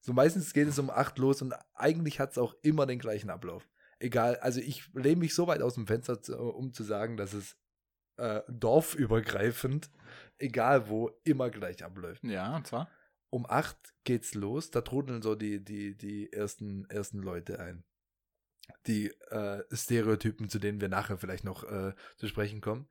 So 0.00 0.12
meistens 0.12 0.52
geht 0.52 0.68
es 0.68 0.78
um 0.78 0.90
8 0.90 1.18
los 1.18 1.42
und 1.42 1.54
eigentlich 1.74 2.20
hat 2.20 2.30
es 2.30 2.38
auch 2.38 2.54
immer 2.62 2.86
den 2.86 3.00
gleichen 3.00 3.30
Ablauf. 3.30 3.68
Egal, 3.98 4.36
also 4.36 4.60
ich 4.60 4.88
lehne 4.94 5.16
mich 5.16 5.34
so 5.34 5.48
weit 5.48 5.60
aus 5.60 5.74
dem 5.74 5.88
Fenster, 5.88 6.20
um 6.54 6.72
zu 6.72 6.84
sagen, 6.84 7.16
dass 7.16 7.32
es 7.32 7.56
äh, 8.18 8.42
dorfübergreifend, 8.48 9.90
egal 10.38 10.88
wo, 10.88 11.10
immer 11.24 11.50
gleich 11.50 11.84
abläuft. 11.84 12.22
Ja, 12.24 12.56
und 12.56 12.66
zwar? 12.66 12.90
Um 13.30 13.46
8 13.48 13.76
geht's 14.04 14.34
los, 14.34 14.70
da 14.70 14.80
trudeln 14.80 15.22
so 15.22 15.34
die, 15.34 15.62
die, 15.62 15.96
die 15.96 16.32
ersten, 16.32 16.88
ersten 16.88 17.22
Leute 17.22 17.60
ein. 17.60 17.84
Die 18.86 19.08
äh, 19.30 19.62
Stereotypen, 19.72 20.48
zu 20.48 20.58
denen 20.58 20.80
wir 20.80 20.88
nachher 20.88 21.18
vielleicht 21.18 21.44
noch 21.44 21.64
äh, 21.64 21.94
zu 22.16 22.28
sprechen 22.28 22.60
kommen. 22.60 22.88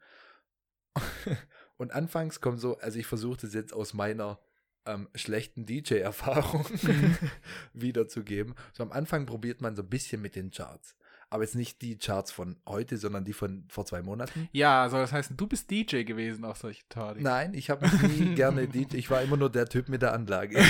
Und 1.77 1.91
anfangs 1.91 2.41
kommen 2.41 2.57
so, 2.57 2.77
also 2.77 2.97
ich 2.97 3.05
versuche 3.05 3.41
das 3.41 3.53
jetzt 3.53 3.73
aus 3.73 3.93
meiner 3.93 4.39
ähm, 4.85 5.09
schlechten 5.13 5.65
DJ-Erfahrung 5.65 6.65
wiederzugeben. 7.73 8.55
So 8.73 8.83
am 8.83 8.91
Anfang 8.91 9.25
probiert 9.25 9.61
man 9.61 9.75
so 9.75 9.83
ein 9.83 9.89
bisschen 9.89 10.21
mit 10.21 10.35
den 10.35 10.51
Charts. 10.51 10.95
Aber 11.29 11.43
jetzt 11.43 11.55
nicht 11.55 11.81
die 11.81 11.97
Charts 11.97 12.31
von 12.31 12.55
heute, 12.65 12.95
sondern 12.97 13.25
die 13.25 13.33
von 13.33 13.65
vor 13.69 13.85
zwei 13.85 14.01
Monaten. 14.01 14.47
Ja, 14.53 14.87
soll 14.89 15.01
das 15.01 15.11
heißen, 15.11 15.35
du 15.35 15.45
bist 15.45 15.69
DJ 15.69 16.03
gewesen 16.03 16.45
auf 16.45 16.57
solchen 16.57 16.87
Partys. 16.87 17.21
Nein, 17.23 17.53
ich 17.53 17.69
habe 17.69 17.85
nie 18.07 18.33
gerne 18.35 18.67
DJ. 18.67 18.95
Ich 18.95 19.09
war 19.09 19.21
immer 19.21 19.35
nur 19.35 19.49
der 19.51 19.67
Typ 19.67 19.89
mit 19.89 20.01
der 20.01 20.13
Anlage. 20.13 20.57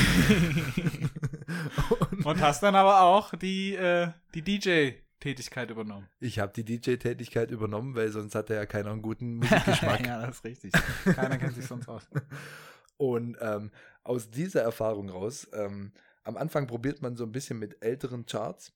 Und 2.12 2.26
Und 2.26 2.42
hast 2.42 2.64
dann 2.64 2.76
aber 2.76 3.02
auch 3.02 3.34
die, 3.36 3.76
äh, 3.76 4.10
die 4.34 4.42
DJ-Tätigkeit 4.42 5.70
übernommen. 5.70 6.08
ich 6.20 6.40
habe 6.40 6.52
die 6.54 6.64
DJ-Tätigkeit 6.66 7.52
übernommen, 7.52 7.96
weil 7.96 8.10
sonst 8.12 8.36
hatte 8.36 8.56
ja 8.56 8.66
keiner 8.66 8.92
einen 8.92 9.02
guten 9.02 9.36
Musikgeschmack. 9.38 10.06
ja, 10.06 10.26
das 10.26 10.38
ist 10.38 10.44
richtig. 10.44 10.74
Keiner 11.06 11.38
kennt 11.38 11.56
sich 11.56 11.66
sonst 11.66 11.88
aus. 11.88 12.08
Und 12.98 13.38
ähm, 13.42 13.72
aus 14.04 14.30
dieser 14.30 14.62
Erfahrung 14.64 15.10
raus, 15.10 15.48
ähm, 15.54 15.94
am 16.24 16.36
Anfang 16.36 16.68
probiert 16.68 17.02
man 17.02 17.16
so 17.16 17.24
ein 17.24 17.32
bisschen 17.32 17.60
mit 17.60 17.82
älteren 17.84 18.26
Charts 18.26 18.74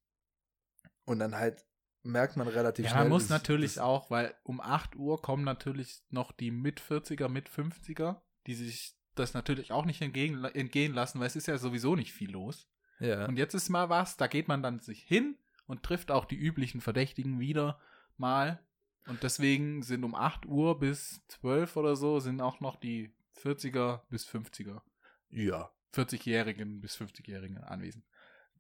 und 1.06 1.20
dann 1.20 1.36
halt 1.36 1.66
merkt 2.04 2.36
man 2.38 2.48
relativ 2.48 2.86
Ja, 2.86 2.92
schnell. 2.92 3.04
man 3.04 3.10
muss 3.10 3.24
das- 3.24 3.30
natürlich 3.30 3.76
das- 3.76 3.84
auch, 3.84 4.10
weil 4.10 4.34
um 4.44 4.60
8 4.62 4.96
Uhr 4.96 5.22
kommen 5.22 5.44
natürlich 5.44 6.02
noch 6.10 6.32
die 6.32 6.52
mit 6.52 6.80
40er, 6.80 7.30
mit 7.30 7.48
50er, 7.50 8.22
die 8.48 8.56
sich 8.56 8.96
das 9.16 9.34
natürlich 9.34 9.72
auch 9.72 9.86
nicht 9.86 10.02
entgegen, 10.02 10.44
entgehen 10.46 10.94
lassen, 10.94 11.20
weil 11.20 11.28
es 11.28 11.36
ist 11.36 11.48
ja 11.48 11.58
sowieso 11.58 11.96
nicht 11.96 12.14
viel 12.14 12.32
los. 12.32 12.68
Ja. 13.00 13.26
Und 13.28 13.38
jetzt 13.38 13.54
ist 13.54 13.70
mal 13.70 13.90
was, 13.90 14.18
da 14.18 14.28
geht 14.28 14.48
man 14.48 14.64
dann 14.64 14.80
sich 14.80 15.04
hin 15.04 15.38
und 15.66 15.84
trifft 15.84 16.12
auch 16.12 16.26
die 16.26 16.38
üblichen 16.38 16.82
Verdächtigen 16.82 17.40
wieder 17.40 17.80
mal. 18.18 18.60
Und 19.08 19.24
deswegen 19.24 19.82
sind 19.84 20.04
um 20.04 20.16
8 20.16 20.46
Uhr 20.46 20.80
bis 20.80 21.26
12 21.28 21.76
oder 21.76 21.96
so 21.96 22.20
sind 22.20 22.40
auch 22.42 22.60
noch 22.62 22.76
die 22.78 23.14
40er 23.34 24.04
bis 24.10 24.26
50er, 24.28 24.82
ja, 25.30 25.72
40-Jährigen 25.94 26.80
bis 26.80 26.96
50-Jährigen 26.96 27.58
anwesend. 27.58 28.06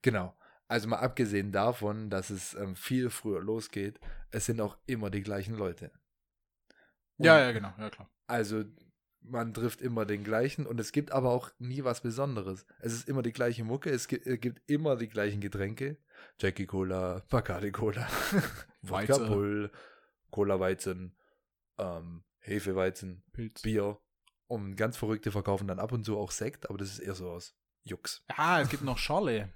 genau. 0.02 0.36
Also 0.72 0.88
mal 0.88 1.00
abgesehen 1.00 1.52
davon, 1.52 2.10
dass 2.10 2.30
es 2.30 2.54
ähm, 2.54 2.78
viel 2.78 3.10
früher 3.10 3.42
losgeht, 3.42 4.00
es 4.30 4.46
sind 4.46 4.62
auch 4.62 4.78
immer 4.86 5.10
die 5.10 5.22
gleichen 5.22 5.56
Leute. 5.56 5.92
Und 7.18 7.26
Ja, 7.26 7.38
ja, 7.40 7.52
genau, 7.52 7.74
ja 7.78 7.90
klar. 7.90 8.10
Also 8.26 8.64
man 9.20 9.54
trifft 9.54 9.82
immer 9.82 10.06
den 10.06 10.24
gleichen 10.24 10.66
und 10.66 10.80
es 10.80 10.94
gibt 10.94 11.12
aber 11.12 11.32
auch 11.32 11.52
nie 11.60 11.84
was 11.84 12.00
Besonderes. 12.00 12.66
Es 12.80 12.94
ist 12.94 13.10
immer 13.10 13.22
die 13.22 13.34
gleiche 13.34 13.66
Mucke, 13.66 13.90
es 13.90 14.08
gibt, 14.08 14.26
es 14.26 14.40
gibt 14.40 14.62
immer 14.70 14.96
die 14.96 15.10
gleichen 15.10 15.42
Getränke. 15.42 15.98
Jackie 16.40 16.68
Cola, 16.68 17.22
Bacardi 17.28 17.74
Cola, 17.74 18.08
Weizen. 18.82 19.28
Bull, 19.28 19.72
Cola 20.30 20.58
Weizen, 20.62 21.18
ähm, 21.80 22.24
Hefeweizen, 22.40 23.26
Pilz. 23.34 23.62
Bier. 23.62 24.00
Und 24.48 24.78
ganz 24.78 24.96
Verrückte 24.96 25.34
verkaufen 25.34 25.68
dann 25.68 25.80
ab 25.80 25.92
und 25.92 26.06
zu 26.06 26.18
auch 26.18 26.32
Sekt, 26.32 26.70
aber 26.70 26.78
das 26.78 26.94
ist 26.94 27.00
eher 27.00 27.16
so 27.16 27.30
aus 27.30 27.58
Jux. 27.84 28.24
Ja, 28.38 28.62
es 28.62 28.70
gibt 28.70 28.84
noch 28.84 28.98
Schorle, 28.98 29.50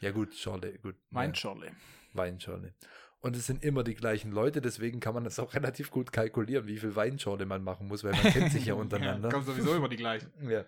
Ja 0.00 0.10
gut, 0.10 0.34
Schorle, 0.34 0.78
gut. 0.78 0.96
Weinschorle. 1.10 1.66
Ja, 1.66 1.72
Weinschorle. 2.12 2.74
Und 3.20 3.34
es 3.34 3.46
sind 3.46 3.64
immer 3.64 3.82
die 3.82 3.94
gleichen 3.94 4.30
Leute, 4.30 4.60
deswegen 4.60 5.00
kann 5.00 5.14
man 5.14 5.24
das 5.24 5.38
auch 5.38 5.54
relativ 5.54 5.90
gut 5.90 6.12
kalkulieren, 6.12 6.66
wie 6.66 6.78
viel 6.78 6.94
Weinschorle 6.94 7.46
man 7.46 7.62
machen 7.62 7.88
muss, 7.88 8.04
weil 8.04 8.12
man 8.12 8.22
kennt 8.32 8.52
sich 8.52 8.66
ja 8.66 8.74
untereinander. 8.74 9.28
Ja, 9.28 9.32
kommen 9.32 9.46
sowieso 9.46 9.74
immer 9.74 9.88
die 9.88 9.96
gleichen. 9.96 10.30
Ja. 10.48 10.64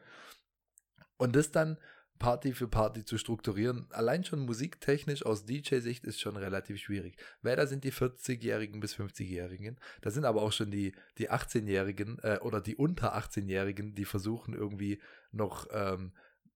Und 1.17 1.37
das 1.37 1.51
dann 1.53 1.77
Party 2.19 2.53
für 2.53 2.69
Party 2.69 3.05
zu 3.05 3.19
strukturieren, 3.19 3.87
allein 3.91 4.25
schon 4.25 4.41
musiktechnisch 4.41 5.25
aus 5.25 5.47
DJ-Sicht 5.47 6.05
ist 6.05 6.21
schon 6.21 6.37
relativ 6.37 6.79
schwierig. 6.79 7.17
Weil 7.43 7.57
da 7.57 7.67
sind 7.67 7.85
die 7.85 7.93
40-Jährigen 7.93 8.81
bis 8.81 8.95
50-Jährigen, 8.95 9.79
da 10.03 10.11
sind 10.11 10.25
aber 10.25 10.43
auch 10.43 10.53
schon 10.53 10.71
die, 10.71 10.93
die 11.19 11.31
18-Jährigen 11.31 12.19
äh, 12.23 12.39
oder 12.43 12.61
die 12.61 12.77
unter 12.77 13.17
18-Jährigen, 13.17 13.95
die 13.95 14.05
versuchen 14.05 14.55
irgendwie 14.55 15.01
noch, 15.33 15.67
ähm, 15.73 16.13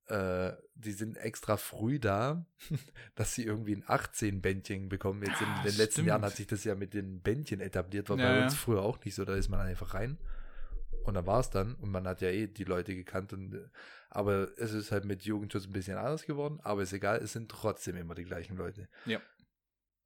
äh, 0.06 0.52
die 0.74 0.92
sind 0.92 1.16
extra 1.16 1.56
früh 1.56 1.98
da, 1.98 2.46
dass 3.14 3.34
sie 3.34 3.44
irgendwie 3.44 3.76
ein 3.76 3.84
18-Bändchen 3.84 4.88
bekommen. 4.88 5.22
Jetzt 5.22 5.40
in 5.40 5.46
Ah, 5.48 5.62
den 5.62 5.76
letzten 5.76 5.92
stimmt. 5.92 6.08
Jahren 6.08 6.22
hat 6.22 6.36
sich 6.36 6.46
das 6.46 6.64
ja 6.64 6.74
mit 6.74 6.92
den 6.94 7.20
Bändchen 7.22 7.60
etabliert, 7.60 8.08
war 8.10 8.18
Ja, 8.18 8.28
bei 8.28 8.36
ja. 8.38 8.44
uns 8.44 8.54
früher 8.54 8.82
auch 8.82 9.02
nicht 9.04 9.14
so, 9.14 9.24
da 9.24 9.34
ist 9.34 9.48
man 9.48 9.60
einfach 9.60 9.94
rein. 9.94 10.18
Und 11.04 11.14
dann 11.14 11.26
war 11.26 11.40
es 11.40 11.50
dann. 11.50 11.74
Und 11.74 11.90
man 11.90 12.06
hat 12.06 12.20
ja 12.22 12.28
eh 12.28 12.46
die 12.46 12.64
Leute 12.64 12.94
gekannt. 12.94 13.32
Und, 13.32 13.54
äh, 13.54 13.68
aber 14.10 14.48
es 14.58 14.72
ist 14.72 14.90
halt 14.92 15.04
mit 15.04 15.22
Jugendschutz 15.22 15.66
ein 15.66 15.72
bisschen 15.72 15.98
anders 15.98 16.24
geworden. 16.24 16.60
Aber 16.62 16.82
ist 16.82 16.92
egal, 16.92 17.18
es 17.18 17.32
sind 17.32 17.50
trotzdem 17.50 17.96
immer 17.96 18.14
die 18.14 18.24
gleichen 18.24 18.56
Leute. 18.56 18.88
Ja. 19.04 19.20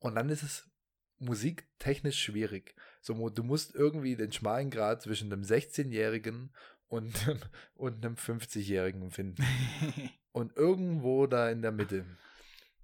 Und 0.01 0.15
dann 0.17 0.29
ist 0.29 0.43
es 0.43 0.69
musiktechnisch 1.19 2.21
schwierig. 2.23 2.75
So, 3.01 3.29
du 3.29 3.43
musst 3.43 3.75
irgendwie 3.75 4.17
den 4.17 4.33
schmalen 4.33 4.71
Grad 4.71 5.03
zwischen 5.03 5.33
einem 5.33 5.43
16-Jährigen 5.43 6.53
und, 6.89 7.15
einem- 7.29 7.39
und 7.75 8.05
einem 8.05 8.15
50-Jährigen 8.17 9.11
finden. 9.11 9.45
Und 10.33 10.57
irgendwo 10.57 11.27
da 11.27 11.51
in 11.51 11.63
der 11.63 11.73
Mitte 11.73 12.05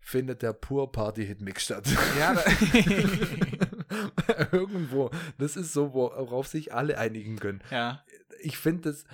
findet 0.01 0.43
der 0.43 0.53
Pur 0.55 0.91
Party 0.91 1.25
Hit 1.25 1.41
Mix 1.41 1.65
statt. 1.65 1.87
Ja, 2.19 2.35
da- 2.35 2.43
Irgendwo. 4.53 5.11
Das 5.39 5.57
ist 5.57 5.73
so, 5.73 5.95
worauf 5.95 6.49
sich 6.49 6.75
alle 6.75 6.99
einigen 6.99 7.39
können 7.39 7.63
ja. 7.71 8.03
ich 8.41 8.59
finde 8.59 8.91
das, 8.91 9.05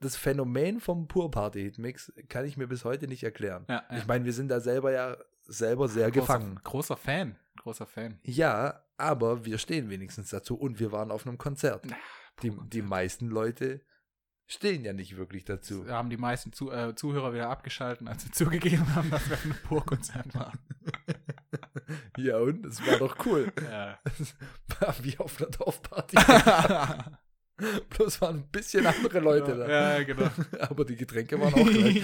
das 0.00 0.16
Phänomen 0.16 0.80
vom 0.80 1.06
Pur 1.06 1.30
Party 1.30 1.62
Hit 1.62 1.78
Mix 1.78 2.12
kann 2.28 2.44
ich 2.44 2.56
mir 2.56 2.66
bis 2.66 2.84
heute 2.84 3.06
nicht 3.06 3.22
erklären. 3.22 3.66
ja, 3.68 3.84
ja. 3.88 3.98
Ich 3.98 4.06
meine, 4.06 4.24
wir 4.24 4.32
sind 4.32 4.48
da 4.48 4.58
selber 4.60 4.90
ja 4.90 5.16
selber 5.48 5.86
sehr 5.88 6.10
gefangen. 6.10 6.56
Großer, 6.56 6.62
großer 6.64 6.96
Fan. 6.96 7.36
Großer 7.58 7.86
Fan. 7.86 8.18
Ja, 8.24 8.82
aber 8.96 9.44
wir 9.44 9.58
stehen 9.58 9.88
wenigstens 9.90 10.30
dazu 10.30 10.56
und 10.58 10.80
wir 10.80 10.90
waren 10.90 11.12
auf 11.12 11.24
einem 11.26 11.38
Konzert. 11.38 11.84
Die, 12.42 12.52
die 12.72 12.82
meisten 12.82 13.28
Leute 13.28 13.80
stehen 14.46 14.84
ja 14.84 14.92
nicht 14.92 15.16
wirklich 15.16 15.44
dazu. 15.44 15.84
Da 15.84 15.94
haben 15.94 16.10
die 16.10 16.16
meisten 16.16 16.52
Zu 16.52 16.70
äh, 16.70 16.94
Zuhörer 16.94 17.32
wieder 17.32 17.48
abgeschalten, 17.48 18.08
als 18.08 18.22
sie 18.22 18.30
zugegeben 18.32 18.94
haben, 18.94 19.10
dass 19.10 19.28
wir 19.28 19.38
einem 19.38 19.56
Pur-Konzert 19.64 20.34
waren. 20.34 20.58
Ja, 22.16 22.38
und 22.38 22.64
es 22.66 22.84
war 22.84 22.98
doch 22.98 23.24
cool. 23.26 23.52
Ja. 23.62 23.98
War 24.80 24.94
wie 25.02 25.16
auf 25.18 25.40
einer 25.40 25.50
Dorfparty. 25.50 26.16
Bloß 27.90 28.20
waren 28.20 28.38
ein 28.38 28.48
bisschen 28.48 28.86
andere 28.86 29.20
Leute 29.20 29.56
da. 29.56 29.68
Ja, 29.68 30.02
genau. 30.02 30.28
Aber 30.60 30.84
die 30.84 30.96
Getränke 30.96 31.38
waren 31.38 31.54
auch 31.54 31.70
gleich. 31.70 32.02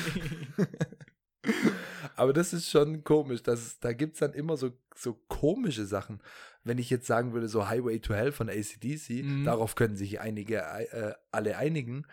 Aber 2.15 2.33
das 2.33 2.53
ist 2.53 2.71
schon 2.71 3.03
komisch. 3.03 3.43
Dass, 3.43 3.81
da 3.81 3.93
gibt 3.93 4.15
es 4.15 4.21
dann 4.21 4.35
immer 4.35 4.57
so, 4.57 4.71
so 4.95 5.15
komische 5.29 5.87
Sachen. 5.87 6.21
Wenn 6.65 6.79
ich 6.79 6.91
jetzt 6.91 7.07
sagen 7.07 7.33
würde, 7.33 7.49
so 7.49 7.69
Highway 7.69 7.99
to 7.99 8.15
Hell 8.15 8.33
von 8.33 8.49
ACDC, 8.49 9.23
Mhm. 9.23 9.45
darauf 9.45 9.75
können 9.75 9.97
sich 9.97 10.21
einige 10.21 10.59
äh, 10.59 11.15
alle 11.31 11.57
einigen, 11.57 12.07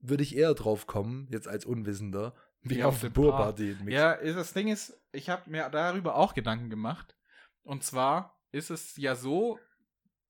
würde 0.00 0.22
ich 0.22 0.36
eher 0.36 0.54
drauf 0.54 0.86
kommen, 0.86 1.26
jetzt 1.30 1.48
als 1.48 1.64
Unwissender, 1.64 2.34
wie 2.62 2.76
Wie 2.76 2.84
auf 2.84 2.94
auf 2.94 3.00
der 3.00 3.10
dem 3.10 3.14
Burparty. 3.14 3.76
Ja, 3.86 4.16
das 4.16 4.52
Ding 4.52 4.68
ist, 4.68 4.98
ich 5.12 5.28
habe 5.28 5.50
mir 5.50 5.68
darüber 5.70 6.14
auch 6.16 6.34
Gedanken 6.34 6.70
gemacht. 6.70 7.16
Und 7.62 7.82
zwar 7.84 8.40
ist 8.52 8.70
es 8.70 8.96
ja 8.96 9.14
so, 9.14 9.58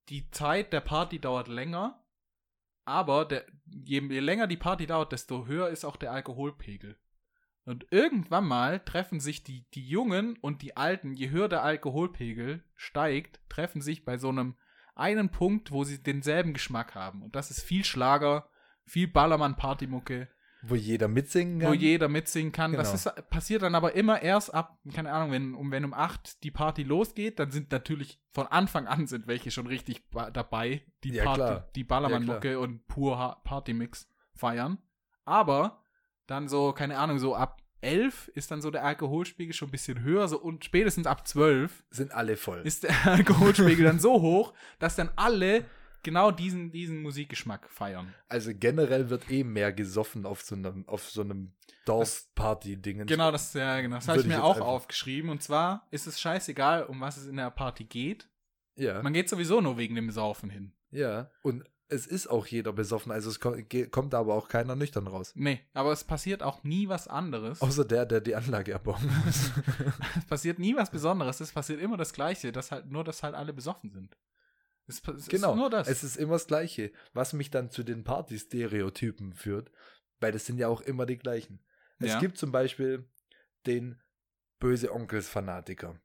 die 0.09 0.31
Zeit 0.31 0.73
der 0.73 0.81
Party 0.81 1.19
dauert 1.21 1.49
länger, 1.49 2.03
aber 2.85 3.25
der, 3.27 3.45
je, 3.67 4.01
je 4.01 4.21
länger 4.21 4.47
die 4.47 4.57
Party 4.57 4.87
dauert, 4.87 5.13
desto 5.13 5.47
höher 5.47 5.69
ist 5.69 5.85
auch 5.85 5.97
der 5.97 6.13
Alkoholpegel. 6.13 6.97
Und 7.69 7.87
irgendwann 7.91 8.47
mal 8.47 8.81
treffen 8.81 9.21
sich 9.21 9.45
die, 9.45 9.67
die 9.75 9.87
Jungen 9.87 10.39
und 10.41 10.63
die 10.63 10.77
Alten, 10.79 11.13
je 11.13 11.29
höher 11.29 11.49
der 11.51 11.63
Alkoholpegel 11.63 12.65
steigt, 12.75 13.41
treffen 13.51 13.83
sich 13.83 14.07
bei 14.07 14.17
so 14.17 14.31
einem 14.31 14.55
einen 14.95 15.29
Punkt, 15.29 15.71
wo 15.71 15.85
sie 15.85 16.03
denselben 16.03 16.55
Geschmack 16.55 16.95
haben. 16.95 17.23
Und 17.23 17.37
das 17.37 17.51
ist 17.51 17.61
viel 17.63 17.85
Schlager, 17.85 18.49
viel 18.87 19.07
Ballermann-Partymucke 19.07 20.29
Wo 20.63 20.75
jeder 20.77 21.09
mitsingen 21.09 21.61
kann. 21.61 21.69
wo 21.69 21.75
jeder 21.75 22.09
mitsingen 22.09 22.53
kann. 22.53 22.73
Das 22.73 23.05
Genau. 23.05 23.15
ist, 23.19 23.29
passiert 23.31 23.61
dann 23.63 23.75
aber 23.75 23.95
immer 23.95 24.23
erst 24.23 24.55
ab, 24.55 24.79
keine 24.95 25.13
Ahnung, 25.13 25.31
wenn 25.33 25.55
um, 25.55 25.71
wenn 25.71 25.85
um 25.85 25.93
8 25.93 26.43
die 26.43 26.51
Party 26.51 26.85
losgeht, 26.85 27.39
dann 27.39 27.51
sind 27.51 27.71
natürlich 27.71 28.19
von 28.33 28.47
Anfang 28.47 28.87
an 28.87 29.07
sind 29.07 29.27
welche 29.27 29.51
schon 29.51 29.67
richtig 29.67 30.03
dabei, 30.33 30.83
die 31.05 31.11
Ja, 31.11 31.25
Party, 31.25 31.65
die 31.75 31.85
Ballermann-Mucke 31.85 32.59
und 32.59 32.87
pur 32.89 33.41
Partymix 33.45 34.11
feiern. 34.35 34.79
Aber 35.27 35.85
dann 36.29 36.49
so, 36.49 36.73
keine 36.73 36.99
Ahnung, 36.99 37.19
so 37.19 37.35
ab 37.35 37.61
11 37.81 38.29
ist 38.35 38.51
dann 38.51 38.61
so 38.61 38.71
der 38.71 38.85
Alkoholspiegel 38.85 39.55
schon 39.55 39.69
ein 39.69 39.73
bisschen 39.73 40.03
höher 40.03 40.29
so, 40.29 40.39
und 40.41 40.65
spätestens 40.65 41.07
ab 41.07 41.27
12 41.27 41.85
sind 41.91 42.13
alle 42.13 42.37
voll. 42.37 42.61
ist 42.65 42.85
der 42.85 42.95
Alkoholspiegel 43.07 43.85
dann 43.85 43.99
so 43.99 44.21
hoch, 44.21 44.53
dass 44.79 44.97
dann 44.97 45.11
alle 45.17 45.65
genau 46.03 46.31
diesen, 46.31 46.71
diesen 46.71 47.03
Musikgeschmack 47.03 47.69
feiern. 47.71 48.15
Also 48.29 48.53
generell 48.55 49.11
wird 49.11 49.31
eh 49.31 49.45
mehr 49.45 49.73
gesoffen 49.73 50.27
auf 50.27 50.43
so 50.43 50.55
einem, 50.55 50.87
auf 50.89 51.09
so 51.09 51.23
einem 51.23 51.53
Dorfparty-Ding. 51.85 53.07
Genau, 53.07 53.31
das, 53.31 53.55
ja, 53.55 53.81
genau. 53.81 53.97
das 53.97 54.09
habe 54.09 54.21
ich 54.21 54.27
mir 54.27 54.43
auch 54.43 54.61
aufgeschrieben. 54.61 55.31
Und 55.31 55.43
zwar 55.43 55.87
ist 55.91 56.07
es 56.07 56.21
scheißegal, 56.21 56.85
um 56.85 57.01
was 57.01 57.17
es 57.17 57.27
in 57.27 57.37
der 57.37 57.51
Party 57.51 57.85
geht. 57.85 58.29
Ja, 58.77 59.03
Man 59.03 59.13
geht 59.13 59.29
sowieso 59.29 59.61
nur 59.61 59.77
wegen 59.77 59.95
dem 59.95 60.11
Saufen 60.11 60.51
hin. 60.51 60.73
ja. 60.91 61.31
Und 61.43 61.65
es 61.89 62.07
ist 62.07 62.27
auch 62.29 62.47
jeder 62.47 62.73
besoffen, 62.73 63.11
also 63.13 63.31
es 63.31 63.41
kommt, 63.41 64.15
aber 64.15 64.35
auch 64.35 64.49
keiner 64.49 64.77
nüchtern 64.77 65.07
raus. 65.07 65.33
Nee, 65.35 65.61
aber 65.73 65.93
es 65.93 66.05
passiert 66.05 66.43
auch 66.43 66.63
nie 66.63 66.89
was 66.89 67.09
anderes. 67.09 67.61
Außer 67.63 67.85
der, 67.85 68.05
der 68.07 68.21
die 68.21 68.35
Anlage 68.35 68.79
muss. 68.85 69.51
Es 70.17 70.25
passiert 70.27 70.59
nie 70.59 70.77
was 70.77 70.91
Besonderes. 70.91 71.41
Es 71.41 71.53
passiert 71.53 71.81
immer 71.81 71.97
das 71.97 72.13
Gleiche, 72.13 72.53
dass 72.53 72.71
halt, 72.73 72.91
nur, 72.91 73.05
dass 73.05 73.23
halt 73.23 73.35
alle 73.35 73.53
besoffen 73.53 73.91
sind. 73.91 74.17
Es, 74.87 75.03
es 75.09 75.29
genau. 75.29 75.53
ist 75.53 75.57
nur 75.57 75.71
das. 75.71 75.89
Es 75.89 76.05
ist 76.05 76.17
immer 76.17 76.33
das 76.35 76.47
Gleiche, 76.47 76.93
was 77.13 77.33
mich 77.33 77.51
dann 77.51 77.71
zu 77.71 77.83
den 77.83 78.05
Party-Stereotypen 78.05 79.33
führt, 79.35 79.71
weil 80.21 80.33
das 80.33 80.47
sind 80.47 80.59
ja 80.59 80.69
auch 80.69 80.81
immer 80.83 81.07
die 81.07 81.19
gleichen. 81.19 81.61
Es 81.99 82.13
Ja. 82.13 82.21
gibt 82.21 82.39
zum 82.39 82.53
Beispiel 82.53 83.09
den 83.67 84.01
böse 84.59 84.93
Onkels-Fanatiker. 84.93 86.01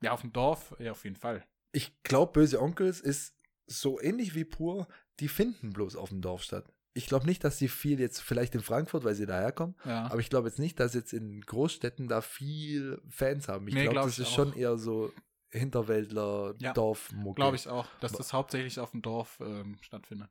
ja, 0.00 0.12
auf 0.12 0.20
dem 0.20 0.32
Dorf, 0.32 0.74
ja, 0.78 0.92
auf 0.92 1.04
jeden 1.04 1.16
Fall. 1.16 1.44
Ich 1.72 2.02
glaube, 2.02 2.32
böse 2.32 2.60
Onkels 2.60 3.00
ist 3.00 3.34
so 3.66 4.00
ähnlich 4.00 4.34
wie 4.34 4.44
pur, 4.44 4.88
die 5.20 5.28
finden 5.28 5.72
bloß 5.72 5.96
auf 5.96 6.08
dem 6.10 6.20
Dorf 6.20 6.42
statt. 6.42 6.64
Ich 6.94 7.06
glaube 7.06 7.26
nicht, 7.26 7.44
dass 7.44 7.58
sie 7.58 7.68
viel 7.68 8.00
jetzt, 8.00 8.20
vielleicht 8.20 8.54
in 8.54 8.60
Frankfurt, 8.62 9.04
weil 9.04 9.14
sie 9.14 9.26
daherkommen, 9.26 9.76
Ja. 9.84 10.06
aber 10.06 10.18
ich 10.18 10.30
glaube 10.30 10.48
jetzt 10.48 10.58
nicht, 10.58 10.80
dass 10.80 10.94
jetzt 10.94 11.12
in 11.12 11.40
Großstädten 11.42 12.08
da 12.08 12.20
viel 12.22 13.00
Fans 13.08 13.46
haben. 13.48 13.68
Ich 13.68 13.74
Nee, 13.74 13.82
glaube, 13.82 13.94
glaub 13.94 14.06
das 14.06 14.18
ist 14.18 14.28
auch. 14.28 14.34
schon 14.34 14.52
eher 14.56 14.76
so 14.78 15.12
Hinterwäldler, 15.50 16.54
Ja, 16.58 16.72
Dorfmucke. 16.72 17.36
Glaube 17.36 17.56
ich 17.56 17.68
auch, 17.68 17.86
dass 18.00 18.12
das 18.12 18.32
hauptsächlich 18.32 18.80
auf 18.80 18.90
dem 18.92 19.02
Dorf 19.02 19.38
ähm, 19.40 19.76
stattfindet. 19.80 20.30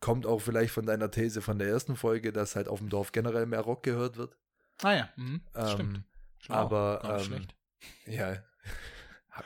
Kommt 0.00 0.24
auch 0.26 0.38
vielleicht 0.40 0.72
von 0.72 0.86
deiner 0.86 1.10
These 1.10 1.42
von 1.42 1.58
der 1.58 1.68
ersten 1.68 1.96
Folge, 1.96 2.32
dass 2.32 2.56
halt 2.56 2.68
auf 2.68 2.78
dem 2.78 2.88
Dorf 2.88 3.12
generell 3.12 3.46
mehr 3.46 3.60
Rock 3.60 3.82
gehört 3.82 4.16
wird. 4.16 4.36
Ah 4.82 4.92
ja, 4.94 5.08
mhm, 5.16 5.40
das 5.52 5.70
Ähm, 5.70 5.74
stimmt. 5.76 6.04
Schlau, 6.38 6.54
aber, 6.56 7.02
ähm, 7.18 7.24
schlecht. 7.24 7.54
Ja, 8.06 8.42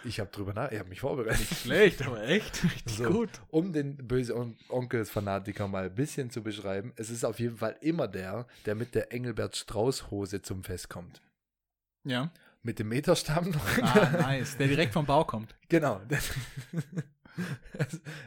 ich 0.04 0.20
habe 0.20 0.30
drüber 0.30 0.52
nach, 0.54 0.70
ich 0.72 0.78
habe 0.78 0.88
mich 0.88 1.00
vorbereitet. 1.00 1.46
Schlecht, 1.46 2.06
aber 2.06 2.22
echt 2.24 2.62
richtig 2.64 2.96
So. 2.96 3.04
gut. 3.10 3.30
Um 3.48 3.72
den 3.72 3.96
böse 3.96 4.36
On 4.36 4.56
Onkels-Fanatiker 4.68 5.68
mal 5.68 5.84
ein 5.84 5.94
bisschen 5.94 6.30
zu 6.30 6.42
beschreiben, 6.42 6.92
es 6.96 7.10
ist 7.10 7.24
auf 7.24 7.38
jeden 7.38 7.56
Fall 7.58 7.76
immer 7.80 8.08
der, 8.08 8.46
der 8.66 8.74
mit 8.74 8.94
der 8.94 9.12
Engelbert 9.12 9.56
Strauß-Hose 9.56 10.42
zum 10.42 10.64
Fest 10.64 10.88
kommt. 10.88 11.20
Ja. 12.04 12.30
Mit 12.62 12.78
dem 12.78 12.88
Meterstamm 12.88 13.50
noch. 13.50 13.78
Ah, 13.82 14.10
nice. 14.22 14.56
Der 14.56 14.68
direkt 14.68 14.92
vom 14.94 15.06
Bau 15.06 15.24
kommt. 15.24 15.54
Genau. 15.68 16.00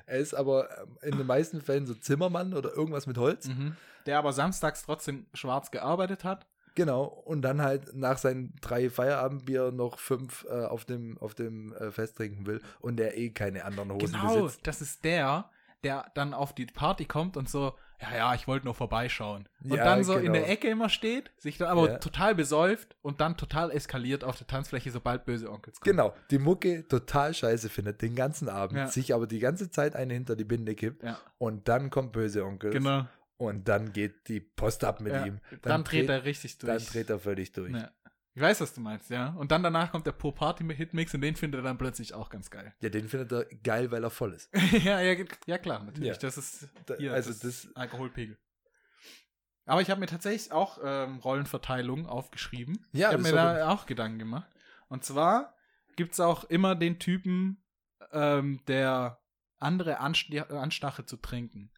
er 0.05 0.17
ist 0.17 0.33
aber 0.33 0.69
ähm, 0.81 0.97
in 1.01 1.17
den 1.17 1.27
meisten 1.27 1.61
Fällen 1.61 1.85
so 1.85 1.93
Zimmermann 1.93 2.53
oder 2.53 2.73
irgendwas 2.73 3.07
mit 3.07 3.17
Holz. 3.17 3.47
Mhm. 3.47 3.75
Der 4.05 4.17
aber 4.17 4.33
samstags 4.33 4.83
trotzdem 4.83 5.25
schwarz 5.33 5.71
gearbeitet 5.71 6.23
hat. 6.23 6.45
Genau. 6.77 7.03
Und 7.05 7.41
dann 7.41 7.61
halt 7.61 7.95
nach 7.95 8.19
seinen 8.19 8.53
drei 8.61 8.89
Feierabendbier 8.89 9.71
noch 9.71 9.97
fünf 9.99 10.45
äh, 10.49 10.65
auf 10.65 10.85
dem, 10.85 11.17
auf 11.17 11.33
dem 11.33 11.73
äh, 11.73 11.91
Fest 11.91 12.17
trinken 12.17 12.45
will 12.45 12.61
und 12.79 12.97
der 12.97 13.17
eh 13.17 13.31
keine 13.31 13.65
anderen 13.65 13.91
Hosen 13.91 14.11
Genau, 14.13 14.43
besitzt. 14.43 14.59
das 14.67 14.81
ist 14.81 15.03
der, 15.03 15.49
der 15.83 16.05
dann 16.13 16.33
auf 16.35 16.53
die 16.53 16.67
Party 16.67 17.05
kommt 17.05 17.35
und 17.35 17.49
so, 17.49 17.73
ja, 17.99 18.15
ja, 18.15 18.35
ich 18.35 18.47
wollte 18.47 18.65
nur 18.65 18.75
vorbeischauen. 18.75 19.49
Und 19.63 19.73
Ja, 19.73 19.83
dann 19.83 20.03
so 20.03 20.13
in 20.13 20.21
genau. 20.25 20.33
der 20.33 20.49
Ecke 20.49 20.67
immer 20.69 20.87
steht, 20.87 21.31
sich 21.39 21.57
dann 21.57 21.67
aber 21.69 21.89
Ja. 21.89 21.97
total 21.97 22.35
besäuft 22.35 22.95
und 23.01 23.21
dann 23.21 23.37
total 23.37 23.71
eskaliert 23.71 24.23
auf 24.23 24.37
der 24.37 24.45
Tanzfläche, 24.45 24.91
sobald 24.91 25.25
böse 25.25 25.49
Onkels 25.51 25.79
kommen. 25.79 25.95
Genau, 25.97 26.13
die 26.29 26.37
Mucke 26.37 26.87
total 26.87 27.33
scheiße 27.33 27.69
findet, 27.69 28.03
den 28.03 28.13
ganzen 28.15 28.49
Abend, 28.49 28.77
Ja. 28.77 28.87
sich 28.87 29.15
aber 29.15 29.25
die 29.25 29.39
ganze 29.39 29.71
Zeit 29.71 29.95
eine 29.95 30.13
hinter 30.13 30.35
die 30.35 30.43
Binde 30.43 30.75
kippt 30.75 31.03
und 31.39 31.67
dann 31.67 31.89
kommt 31.89 32.11
böse 32.11 32.45
Onkel 32.45 32.69
genau. 32.69 33.05
Und 33.37 33.67
dann 33.67 33.93
geht 33.93 34.27
die 34.27 34.39
Post 34.39 34.83
ab 34.83 34.99
mit 35.01 35.13
Ja. 35.13 35.25
ihm. 35.25 35.39
Dann, 35.61 35.83
dreht 35.83 36.09
er 36.09 36.25
richtig 36.25 36.57
durch. 36.57 36.71
Dann 36.83 36.85
dreht 36.93 37.09
er 37.09 37.19
völlig 37.19 37.51
durch. 37.51 37.73
Ja. 37.73 37.91
Ich 38.33 38.41
weiß, 38.41 38.61
was 38.61 38.73
du 38.75 38.81
meinst, 38.81 39.09
ja. 39.09 39.29
Und 39.29 39.51
dann 39.51 39.63
danach 39.63 39.91
kommt 39.91 40.05
der 40.05 40.11
Pur 40.11 40.35
Party 40.35 40.63
Hitmix 40.75 41.11
und 41.15 41.21
den 41.21 41.35
findet 41.35 41.59
er 41.61 41.63
dann 41.63 41.79
plötzlich 41.79 42.13
auch 42.13 42.29
ganz 42.29 42.51
geil. 42.51 42.71
Ja, 42.81 42.89
den 42.89 43.09
findet 43.09 43.31
er 43.31 43.45
geil, 43.63 43.89
weil 43.89 44.03
er 44.03 44.11
voll 44.11 44.33
ist. 44.33 44.49
ja, 44.83 45.01
ja, 45.01 45.25
ja, 45.47 45.57
klar, 45.57 45.83
natürlich. 45.83 46.09
Ja. 46.09 46.17
Das 46.19 46.37
ist 46.37 46.67
hier, 46.99 47.13
also 47.13 47.31
das 47.31 47.39
das- 47.39 47.75
Alkoholpegel. 47.75 48.37
Aber 49.65 49.81
ich 49.81 49.89
habe 49.89 49.99
mir 49.99 50.05
tatsächlich 50.07 50.51
auch 50.51 50.79
ähm, 50.83 51.17
Rollenverteilung 51.17 52.05
aufgeschrieben. 52.05 52.85
Ja, 52.93 53.07
ich 53.09 53.13
habe 53.13 53.23
mir 53.23 53.33
da 53.33 53.69
auch 53.69 53.85
Gedanken 53.85 54.19
gemacht. 54.19 54.49
Und 54.87 55.03
zwar 55.03 55.55
gibt 55.95 56.13
es 56.13 56.19
auch 56.19 56.43
immer 56.45 56.75
den 56.75 56.99
Typen, 56.99 57.63
ähm, 58.11 58.61
der 58.67 59.19
andere 59.57 59.99
anst 59.99 60.31
anstachelt 60.51 61.09
zu 61.09 61.17
trinken. 61.17 61.71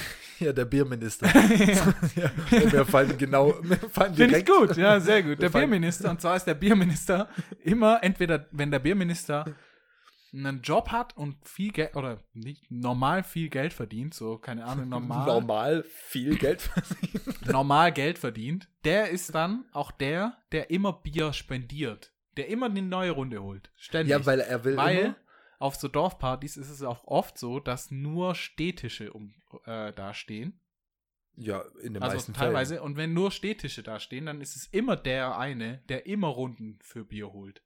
Ja, 0.38 0.52
der 0.52 0.66
Bierminister. 0.66 1.26
ja. 1.34 1.74
ja, 2.50 2.72
wir 2.72 2.84
fallen 2.84 3.16
genau, 3.16 3.54
fallen 3.90 4.14
Finde 4.14 4.38
ich 4.38 4.44
gut, 4.44 4.76
ja, 4.76 5.00
sehr 5.00 5.22
gut. 5.22 5.40
Der 5.40 5.48
Bierminister, 5.48 6.10
und 6.10 6.20
zwar 6.20 6.36
ist 6.36 6.44
der 6.44 6.52
Bierminister 6.52 7.30
immer 7.62 8.02
entweder, 8.02 8.46
wenn 8.50 8.70
der 8.70 8.80
Bierminister 8.80 9.46
einen 10.34 10.60
Job 10.60 10.90
hat 10.90 11.16
und 11.16 11.36
viel 11.48 11.72
Geld, 11.72 11.96
oder 11.96 12.22
nicht 12.34 12.70
normal 12.70 13.22
viel 13.22 13.48
Geld 13.48 13.72
verdient, 13.72 14.14
so, 14.14 14.38
keine 14.38 14.64
Ahnung, 14.64 14.88
normal, 14.88 15.26
Normal 15.26 15.84
viel 15.88 16.36
Geld 16.36 16.62
verdienen. 16.62 17.34
normal 17.46 17.92
Geld 17.92 18.18
verdient, 18.18 18.68
der 18.84 19.10
ist 19.10 19.34
dann 19.34 19.64
auch 19.72 19.90
der, 19.90 20.36
der 20.52 20.70
immer 20.70 20.92
Bier 20.92 21.32
spendiert. 21.32 22.12
Der 22.36 22.48
immer 22.48 22.66
eine 22.66 22.82
neue 22.82 23.12
Runde 23.12 23.42
holt. 23.42 23.70
Ständig. 23.76 24.10
Ja, 24.10 24.26
weil 24.26 24.40
er 24.40 24.62
will 24.64 24.76
Weil 24.76 24.98
immer. 24.98 25.16
auf 25.58 25.76
so 25.76 25.88
Dorfpartys 25.88 26.58
ist 26.58 26.68
es 26.68 26.82
auch 26.82 27.04
oft 27.04 27.38
so, 27.38 27.60
dass 27.60 27.90
nur 27.90 28.34
Städtische 28.34 29.12
um, 29.14 29.34
äh, 29.64 29.92
da 29.92 30.14
stehen. 30.14 30.60
Ja, 31.34 31.62
in 31.82 31.94
den 31.94 32.02
Also 32.02 32.16
meisten 32.16 32.32
teilweise. 32.32 32.74
Fällen. 32.74 32.86
Und 32.86 32.96
wenn 32.96 33.12
nur 33.12 33.30
Städtische 33.30 33.82
da 33.82 34.00
stehen, 34.00 34.26
dann 34.26 34.40
ist 34.40 34.56
es 34.56 34.66
immer 34.66 34.96
der 34.96 35.38
eine, 35.38 35.78
der 35.88 36.06
immer 36.06 36.28
Runden 36.28 36.78
für 36.82 37.04
Bier 37.04 37.32
holt. 37.32 37.62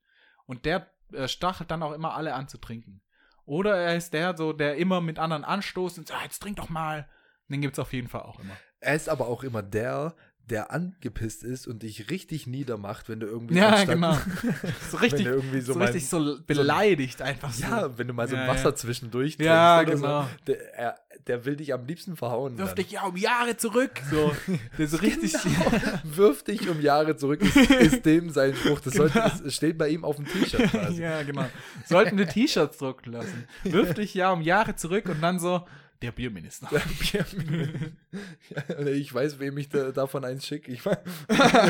Und 0.47 0.65
der 0.65 0.91
äh, 1.13 1.29
stachelt 1.29 1.71
dann 1.71 1.83
auch 1.83 1.93
immer 1.93 2.15
alle 2.15 2.35
an 2.35 2.49
zu 2.49 2.59
trinken. 2.59 3.03
Oder 3.45 3.77
er 3.77 3.97
ist 3.97 4.13
der, 4.13 4.37
so, 4.37 4.53
der 4.53 4.77
immer 4.77 5.01
mit 5.01 5.19
anderen 5.19 5.45
anstoßt 5.45 5.99
und 5.99 6.09
sagt, 6.09 6.21
ah, 6.21 6.25
jetzt 6.25 6.41
trink 6.41 6.57
doch 6.57 6.69
mal. 6.69 7.09
Den 7.49 7.61
gibt 7.61 7.75
es 7.75 7.79
auf 7.79 7.93
jeden 7.93 8.09
Fall 8.09 8.23
auch 8.23 8.39
immer. 8.39 8.57
Er 8.81 8.95
ist 8.95 9.09
aber 9.09 9.27
auch 9.27 9.43
immer 9.43 9.63
der, 9.63 10.15
der 10.49 10.73
angepisst 10.73 11.45
ist 11.45 11.69
und 11.69 11.85
dich 11.85 12.11
richtig 12.11 12.47
niedermacht, 12.49 13.09
wenn 13.09 13.21
du 13.21 13.27
irgendwie 13.27 13.55
Ja, 13.57 13.69
anstatt- 13.69 13.95
genau. 13.95 14.19
So 14.91 14.97
richtig, 14.97 15.27
irgendwie 15.27 15.61
so, 15.61 15.75
so, 15.75 15.79
richtig 15.79 16.09
so 16.09 16.39
beleidigt 16.47 17.23
einfach 17.23 17.53
so. 17.53 17.63
Ja, 17.63 17.97
wenn 17.97 18.09
du 18.09 18.15
mal 18.15 18.27
so 18.27 18.35
Ja, 18.35 18.43
ein 18.43 18.49
Wasser 18.49 18.71
ja. 18.71 18.75
zwischendurch 18.75 19.37
Ja, 19.39 19.81
oder 19.81 19.95
genau. 19.95 20.23
So, 20.23 20.29
der, 20.49 20.75
er, 20.75 20.99
der 21.29 21.45
will 21.45 21.55
dich 21.55 21.73
am 21.73 21.87
liebsten 21.87 22.17
verhauen. 22.17 22.59
Wirf 22.59 22.69
dann. 22.71 22.77
dich 22.77 22.91
ja 22.91 23.03
um 23.05 23.17
Jahre 23.17 23.57
zurück. 23.57 23.93
So, 24.11 24.33
der 24.79 24.89
so 24.89 24.97
richtig. 24.97 25.35
Wirf 26.03 26.43
dich 26.43 26.69
um 26.69 26.81
Jahre 26.81 27.17
zurück, 27.17 27.43
ist, 27.43 27.57
ist 27.71 28.05
dem 28.07 28.31
sein 28.31 28.55
Spruch. 28.57 28.81
Das, 28.81 28.95
sollte, 28.95 29.19
das 29.21 29.55
steht 29.55 29.79
bei 29.79 29.89
ihm 29.89 30.05
auf 30.05 30.17
dem 30.17 30.27
T-Shirt 30.27 30.71
quasi. 30.71 31.03
ja, 31.03 31.23
genau. 31.23 31.47
Sollten 31.87 32.19
wir 32.19 32.27
T-Shirts 32.29 32.79
drucken 32.79 33.13
lassen. 33.13 33.45
Wirf 33.63 33.95
dich 33.95 34.15
ja 34.15 34.33
um 34.33 34.41
Jahre 34.43 34.75
zurück 34.75 35.07
und 35.09 35.21
dann 35.23 35.39
so, 35.39 35.65
der 36.03 36.13
Bierminister. 36.13 36.69
ja, 37.13 37.25
ich 38.87 39.13
weiß, 39.13 39.39
wem 39.39 39.59
ich 39.59 39.69
da, 39.69 39.93
davon 39.93 40.25
eins 40.25 40.47
schicke. 40.47 40.73
Ich, 40.73 40.85
mir 40.85 40.97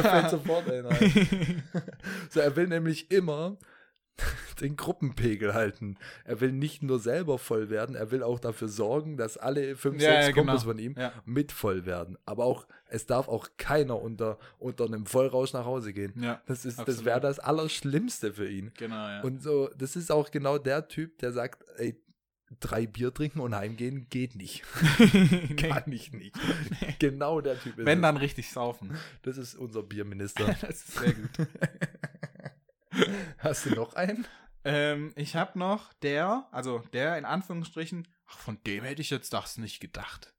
fällt 0.02 0.30
sofort 0.30 0.70
ein. 0.70 1.62
So, 2.30 2.40
er 2.40 2.54
will 2.56 2.68
nämlich 2.68 3.10
immer 3.10 3.56
den 4.60 4.76
Gruppenpegel 4.76 5.54
halten. 5.54 5.96
Er 6.24 6.40
will 6.42 6.52
nicht 6.52 6.82
nur 6.82 6.98
selber 6.98 7.38
voll 7.38 7.70
werden, 7.70 7.94
er 7.94 8.10
will 8.10 8.22
auch 8.22 8.38
dafür 8.38 8.68
sorgen, 8.68 9.16
dass 9.16 9.38
alle 9.38 9.76
fünf, 9.76 10.00
Ja, 10.02 10.10
sechs 10.12 10.26
ja, 10.28 10.32
Kumpels 10.32 10.62
genau. 10.62 10.72
von 10.72 10.78
ihm 10.78 10.94
Ja. 10.98 11.12
mit 11.24 11.52
voll 11.52 11.86
werden. 11.86 12.18
Aber 12.26 12.44
auch, 12.44 12.66
es 12.88 13.06
darf 13.06 13.28
auch 13.28 13.48
keiner 13.56 14.00
unter, 14.00 14.38
unter 14.58 14.84
einem 14.84 15.06
Vollrausch 15.06 15.54
nach 15.54 15.64
Hause 15.64 15.92
gehen. 15.94 16.12
Das, 16.46 16.66
ist, 16.66 16.78
das 16.78 16.80
absolut. 16.80 17.04
wäre 17.06 17.20
das 17.20 17.38
Allerschlimmste 17.38 18.34
für 18.34 18.48
ihn. 18.48 18.70
genau, 18.76 18.94
ja. 19.08 19.22
Und 19.22 19.42
so, 19.42 19.70
das 19.78 19.96
ist 19.96 20.12
auch 20.12 20.30
genau 20.30 20.58
der 20.58 20.86
Typ, 20.88 21.16
der 21.18 21.32
sagt, 21.32 21.64
ey, 21.78 21.98
drei 22.58 22.86
Bier 22.86 23.14
trinken 23.14 23.40
und 23.40 23.54
heimgehen 23.54 24.08
geht 24.10 24.34
nicht. 24.34 24.62
Kann 25.56 25.90
ich 25.92 26.12
nicht. 26.12 26.36
genau 26.98 27.40
der 27.40 27.60
Typ 27.60 27.78
ist 27.78 27.86
Wenn 27.86 27.98
es. 27.98 28.02
dann 28.02 28.16
richtig 28.16 28.50
saufen. 28.50 28.96
Das 29.22 29.38
ist 29.38 29.54
unser 29.54 29.82
Bierminister. 29.82 30.46
Das 30.60 30.70
ist 30.82 30.98
sehr 30.98 31.12
gut. 31.12 31.30
Hast 33.38 33.66
du 33.66 33.70
noch 33.70 33.94
einen? 33.94 34.26
ähm, 34.64 35.12
ich 35.16 35.36
habe 35.36 35.58
noch 35.58 35.92
der, 35.94 36.48
also 36.50 36.80
der 36.92 37.16
in 37.16 37.24
Anführungsstrichen, 37.24 38.08
ach, 38.26 38.38
von 38.38 38.58
dem 38.64 38.84
hätte 38.84 39.00
ich 39.00 39.10
jetzt 39.10 39.32
das 39.32 39.56
nicht 39.58 39.80
gedacht. 39.80 40.34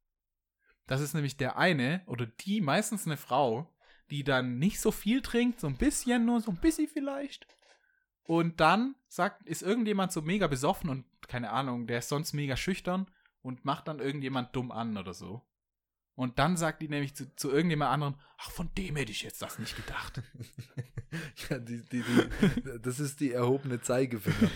Das 0.87 1.01
ist 1.01 1.13
nämlich 1.13 1.37
der 1.37 1.57
eine 1.57 2.01
oder 2.05 2.25
die, 2.25 2.59
meistens 2.61 3.05
eine 3.05 3.17
Frau, 3.17 3.73
die 4.09 4.23
dann 4.23 4.59
nicht 4.59 4.81
so 4.81 4.91
viel 4.91 5.21
trinkt, 5.21 5.61
so 5.61 5.67
ein 5.67 5.77
bisschen, 5.77 6.25
nur 6.25 6.41
so 6.41 6.51
ein 6.51 6.57
bisschen 6.57 6.87
vielleicht. 6.87 7.47
Und 8.23 8.59
dann 8.59 8.95
sagt, 9.07 9.47
ist 9.47 9.61
irgendjemand 9.61 10.11
so 10.11 10.21
mega 10.21 10.47
besoffen 10.47 10.89
und 10.89 11.05
keine 11.27 11.51
Ahnung, 11.51 11.87
der 11.87 11.99
ist 11.99 12.09
sonst 12.09 12.33
mega 12.33 12.55
schüchtern 12.55 13.07
und 13.41 13.65
macht 13.65 13.87
dann 13.87 13.99
irgendjemand 13.99 14.55
dumm 14.55 14.71
an 14.71 14.97
oder 14.97 15.13
so. 15.13 15.41
Und 16.15 16.39
dann 16.39 16.57
sagt 16.57 16.81
die 16.81 16.87
nämlich 16.87 17.15
zu, 17.15 17.35
zu 17.35 17.49
irgendjemand 17.49 17.91
anderem, 17.91 18.15
ach, 18.37 18.51
von 18.51 18.69
dem 18.75 18.95
hätte 18.95 19.11
ich 19.11 19.23
jetzt 19.23 19.41
das 19.41 19.59
nicht 19.59 19.75
gedacht. 19.75 20.21
Ja, 21.49 21.59
die, 21.59 21.81
die, 21.81 22.03
die, 22.03 22.79
das 22.81 23.01
ist 23.01 23.19
die 23.19 23.33
erhobene 23.33 23.81
Zeigefinger. 23.81 24.49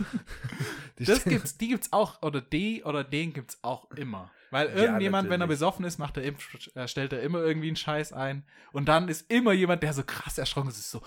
Die 0.97 1.03
Das 1.03 1.25
gibt's, 1.25 1.57
die 1.57 1.67
gibt's 1.67 1.91
auch, 1.91 2.21
oder 2.21 2.39
die 2.39 2.81
oder 2.85 3.03
den 3.03 3.33
gibt's 3.33 3.59
auch 3.61 3.91
immer. 3.91 4.31
Weil 4.51 4.69
Ja, 4.69 4.83
irgendjemand, 4.83 5.29
wenn 5.29 5.41
er 5.41 5.47
besoffen 5.47 5.83
ist, 5.83 5.97
macht 5.97 6.15
er, 6.15 6.33
äh, 6.75 6.87
stellt 6.87 7.11
er 7.11 7.21
immer 7.21 7.39
irgendwie 7.39 7.67
einen 7.67 7.75
Scheiß 7.75 8.13
ein. 8.13 8.45
Und 8.71 8.85
dann 8.87 9.09
ist 9.09 9.29
immer 9.29 9.51
jemand, 9.51 9.83
der 9.83 9.91
so 9.91 10.05
krass 10.05 10.37
erschrocken 10.37 10.69
ist, 10.69 10.77
ist 10.77 10.91
so, 10.91 11.01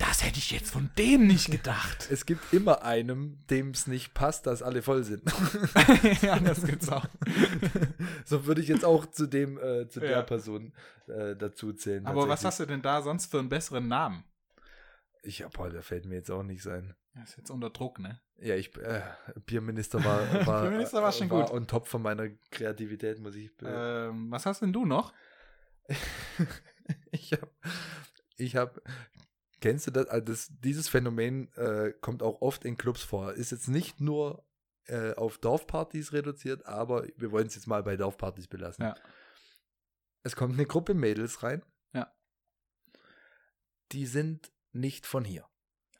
das 0.00 0.24
hätte 0.24 0.38
ich 0.38 0.50
jetzt 0.50 0.70
von 0.72 0.90
dem 0.98 1.26
nicht 1.26 1.50
gedacht. 1.50 2.08
Es 2.10 2.26
gibt 2.26 2.52
immer 2.52 2.82
einem, 2.82 3.38
dem 3.50 3.70
es 3.70 3.86
nicht 3.86 4.14
passt, 4.14 4.46
dass 4.46 4.62
alle 4.62 4.82
voll 4.82 5.04
sind. 5.04 5.22
ja, 6.22 6.38
das 6.40 6.64
gibt's 6.64 6.88
auch. 6.88 7.06
so 8.24 8.46
würde 8.46 8.62
ich 8.62 8.68
jetzt 8.68 8.84
auch 8.84 9.06
zu 9.06 9.26
dem, 9.26 9.58
äh, 9.58 9.88
zu 9.88 10.00
Ja. 10.00 10.08
der 10.08 10.22
Person 10.22 10.72
äh, 11.06 11.36
dazu 11.36 11.72
zählen. 11.72 12.06
Aber 12.06 12.28
was 12.28 12.44
hast 12.44 12.60
du 12.60 12.66
denn 12.66 12.82
da 12.82 13.02
sonst 13.02 13.26
für 13.30 13.38
einen 13.38 13.48
besseren 13.48 13.88
Namen? 13.88 14.24
Ich 15.22 15.42
hab, 15.42 15.52
boah, 15.52 15.68
der 15.68 15.82
fällt 15.82 16.06
mir 16.06 16.14
jetzt 16.16 16.30
auch 16.30 16.42
nicht 16.42 16.62
sein. 16.62 16.94
Das 17.14 17.30
ist 17.30 17.36
jetzt 17.38 17.50
unter 17.50 17.70
Druck, 17.70 17.98
ne? 17.98 18.20
Ja, 18.38 18.54
ich, 18.54 18.74
äh, 18.78 19.02
Bierminister 19.44 20.02
war, 20.02 20.20
war, 20.46 20.62
Bierminister 20.62 21.02
war 21.02 21.12
schon 21.12 21.28
war 21.28 21.44
gut. 21.44 21.52
on 21.52 21.66
top 21.66 21.86
von 21.86 22.00
meiner 22.00 22.28
Kreativität, 22.50 23.18
muss 23.20 23.34
ich. 23.34 23.50
Äh, 23.62 24.06
Ähm, 24.08 24.30
was 24.30 24.46
hast 24.46 24.62
denn 24.62 24.72
du 24.72 24.86
noch? 24.86 25.12
ich 27.10 27.32
habe, 27.32 27.50
ich 28.36 28.56
habe, 28.56 28.80
kennst 29.60 29.86
du 29.86 29.90
das, 29.90 30.06
also 30.08 30.24
das? 30.24 30.50
Dieses 30.60 30.88
Phänomen 30.88 31.52
äh, 31.54 31.92
kommt 32.00 32.22
auch 32.22 32.40
oft 32.40 32.64
in 32.64 32.76
Clubs 32.76 33.02
vor. 33.02 33.34
Ist 33.34 33.52
jetzt 33.52 33.68
nicht 33.68 34.00
nur 34.00 34.44
äh, 34.86 35.14
auf 35.14 35.38
Dorfpartys 35.38 36.12
reduziert, 36.12 36.66
aber 36.66 37.06
wir 37.16 37.30
wollen 37.30 37.46
es 37.46 37.54
jetzt 37.54 37.66
mal 37.66 37.82
bei 37.82 37.96
Dorfpartys 37.96 38.48
belassen. 38.48 38.84
Ja. 38.84 38.94
Es 40.22 40.36
kommt 40.36 40.54
eine 40.54 40.66
Gruppe 40.66 40.94
Mädels 40.94 41.42
rein. 41.42 41.62
Ja. 41.92 42.12
Die 43.92 44.06
sind 44.06 44.52
nicht 44.72 45.06
von 45.06 45.24
hier. 45.24 45.49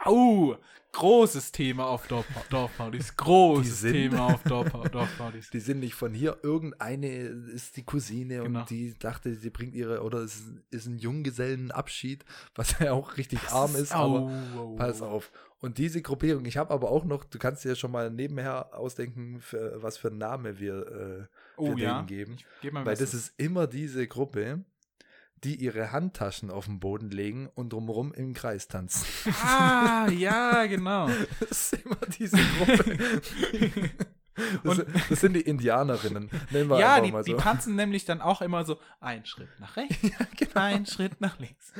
Au, 0.04 0.56
großes 0.92 1.52
Thema 1.52 1.86
auf 1.86 2.06
Dorf 2.08 2.26
Dorfpartys. 2.48 3.16
Großes 3.16 3.80
sind- 3.80 3.92
Thema 3.92 4.34
auf 4.34 4.42
Dorf 4.42 4.70
Dorfpartys. 4.90 5.50
Die 5.50 5.60
sind 5.60 5.80
nicht 5.80 5.94
von 5.94 6.12
hier. 6.14 6.38
Irgendeine 6.42 7.06
ist 7.08 7.76
die 7.76 7.84
Cousine 7.84 8.42
Genau. 8.42 8.60
und 8.60 8.70
die 8.70 8.98
dachte, 8.98 9.34
sie 9.34 9.50
bringt 9.50 9.74
ihre, 9.74 10.02
oder 10.02 10.18
es 10.18 10.36
ist, 10.36 10.46
ist 10.70 10.86
ein 10.86 10.98
Junggesellenabschied, 10.98 12.24
was 12.54 12.78
ja 12.78 12.92
auch 12.92 13.16
richtig 13.16 13.40
arm 13.50 13.74
ist, 13.76 13.92
aber 13.94 14.20
Au, 14.20 14.30
au, 14.58 14.76
pass 14.76 15.02
au. 15.02 15.06
auf. 15.08 15.30
Und 15.60 15.76
diese 15.76 16.00
Gruppierung, 16.00 16.46
ich 16.46 16.56
habe 16.56 16.72
aber 16.72 16.90
auch 16.90 17.04
noch, 17.04 17.22
du 17.24 17.38
kannst 17.38 17.64
dir 17.64 17.76
schon 17.76 17.92
mal 17.92 18.10
nebenher 18.10 18.74
ausdenken, 18.74 19.40
für, 19.40 19.82
was 19.82 19.98
für 19.98 20.08
einen 20.08 20.16
Namen 20.18 20.58
wir, 20.58 20.86
äh, 20.86 21.26
Oh 21.58 21.76
wir 21.76 21.84
ja. 21.84 21.94
denen 22.02 22.06
geben. 22.06 22.36
Weil 22.72 22.86
was. 22.86 22.98
das 23.00 23.12
ist 23.12 23.34
immer 23.36 23.66
diese 23.66 24.06
Gruppe, 24.08 24.64
die 25.44 25.56
ihre 25.56 25.92
Handtaschen 25.92 26.50
auf 26.50 26.66
den 26.66 26.80
Boden 26.80 27.10
legen 27.10 27.48
und 27.54 27.72
drumherum 27.72 28.12
im 28.12 28.34
Kreis 28.34 28.68
tanzen. 28.68 29.06
Ah, 29.44 30.08
ja, 30.10 30.66
genau. 30.66 31.08
Das 31.40 31.72
ist 31.72 31.84
immer 31.84 31.96
diese 32.18 32.36
Gruppe. 32.36 32.98
Das, 34.64 34.78
Und- 34.78 34.86
das 35.10 35.20
sind 35.20 35.34
die 35.34 35.42
Indianerinnen. 35.42 36.30
Nennen 36.50 36.70
wir 36.70 36.78
Ja, 36.78 36.98
die, 37.00 37.12
mal 37.12 37.22
so. 37.24 37.30
die 37.36 37.42
tanzen 37.42 37.74
nämlich 37.76 38.06
dann 38.06 38.22
auch 38.22 38.40
immer 38.40 38.64
so 38.64 38.78
ein 38.98 39.26
Schritt 39.26 39.48
nach 39.58 39.76
rechts, 39.76 39.98
genau. 40.38 40.50
ein 40.54 40.86
Schritt 40.86 41.20
nach 41.20 41.38
links. 41.38 41.74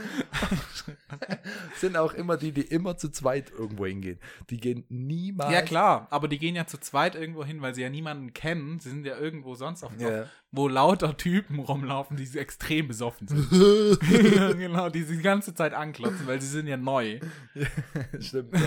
Schritt 0.74 0.98
nach 1.10 1.20
rechts. 1.26 1.48
sind 1.76 1.96
auch 1.96 2.12
immer 2.12 2.36
die, 2.36 2.52
die 2.52 2.60
immer 2.62 2.98
zu 2.98 3.08
zweit 3.08 3.50
irgendwo 3.50 3.86
hingehen. 3.86 4.18
Die 4.50 4.58
gehen 4.58 4.84
niemals. 4.90 5.52
Ja, 5.52 5.62
klar, 5.62 6.06
aber 6.10 6.28
die 6.28 6.38
gehen 6.38 6.54
ja 6.54 6.66
zu 6.66 6.76
zweit 6.78 7.14
irgendwo 7.14 7.44
hin, 7.46 7.62
weil 7.62 7.74
sie 7.74 7.80
ja 7.82 7.88
niemanden 7.88 8.34
kennen. 8.34 8.78
Sie 8.78 8.90
sind 8.90 9.06
ja 9.06 9.16
irgendwo 9.16 9.54
sonst 9.54 9.82
auf, 9.82 9.92
Ja. 9.98 10.24
auf 10.24 10.28
wo 10.52 10.66
lauter 10.66 11.16
Typen 11.16 11.60
rumlaufen, 11.60 12.16
die 12.16 12.26
extrem 12.38 12.88
besoffen 12.88 13.28
sind. 13.28 13.46
ja, 14.34 14.52
genau, 14.52 14.88
die 14.90 15.04
sie 15.04 15.16
die 15.18 15.22
ganze 15.22 15.54
Zeit 15.54 15.74
anklotzen, 15.74 16.26
weil 16.26 16.40
sie 16.40 16.48
sind 16.48 16.66
ja 16.66 16.76
neu. 16.76 17.20
Stimmt. 18.20 18.54
Ja. 18.54 18.60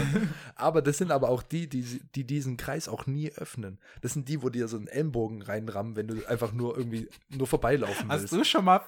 Aber 0.55 0.81
das 0.81 0.97
sind 0.97 1.11
aber 1.11 1.27
auch 1.29 1.43
die, 1.43 1.67
die, 1.67 1.81
die 2.15 2.23
diesen 2.23 2.55
Kreis 2.55 2.87
auch 2.87 3.05
nie 3.05 3.31
öffnen. 3.33 3.79
Das 4.01 4.13
sind 4.13 4.29
die, 4.29 4.41
wo 4.41 4.49
dir 4.49 4.67
so 4.69 4.77
einen 4.77 4.87
Ellenbogen 4.87 5.41
reinrammen, 5.41 5.97
wenn 5.97 6.07
du 6.07 6.25
einfach 6.27 6.53
nur 6.53 6.77
irgendwie 6.77 7.09
nur 7.29 7.47
vorbeilaufen 7.47 8.09
Hast 8.09 8.21
willst. 8.21 8.33
du 8.33 8.43
schon 8.45 8.63
mal, 8.65 8.81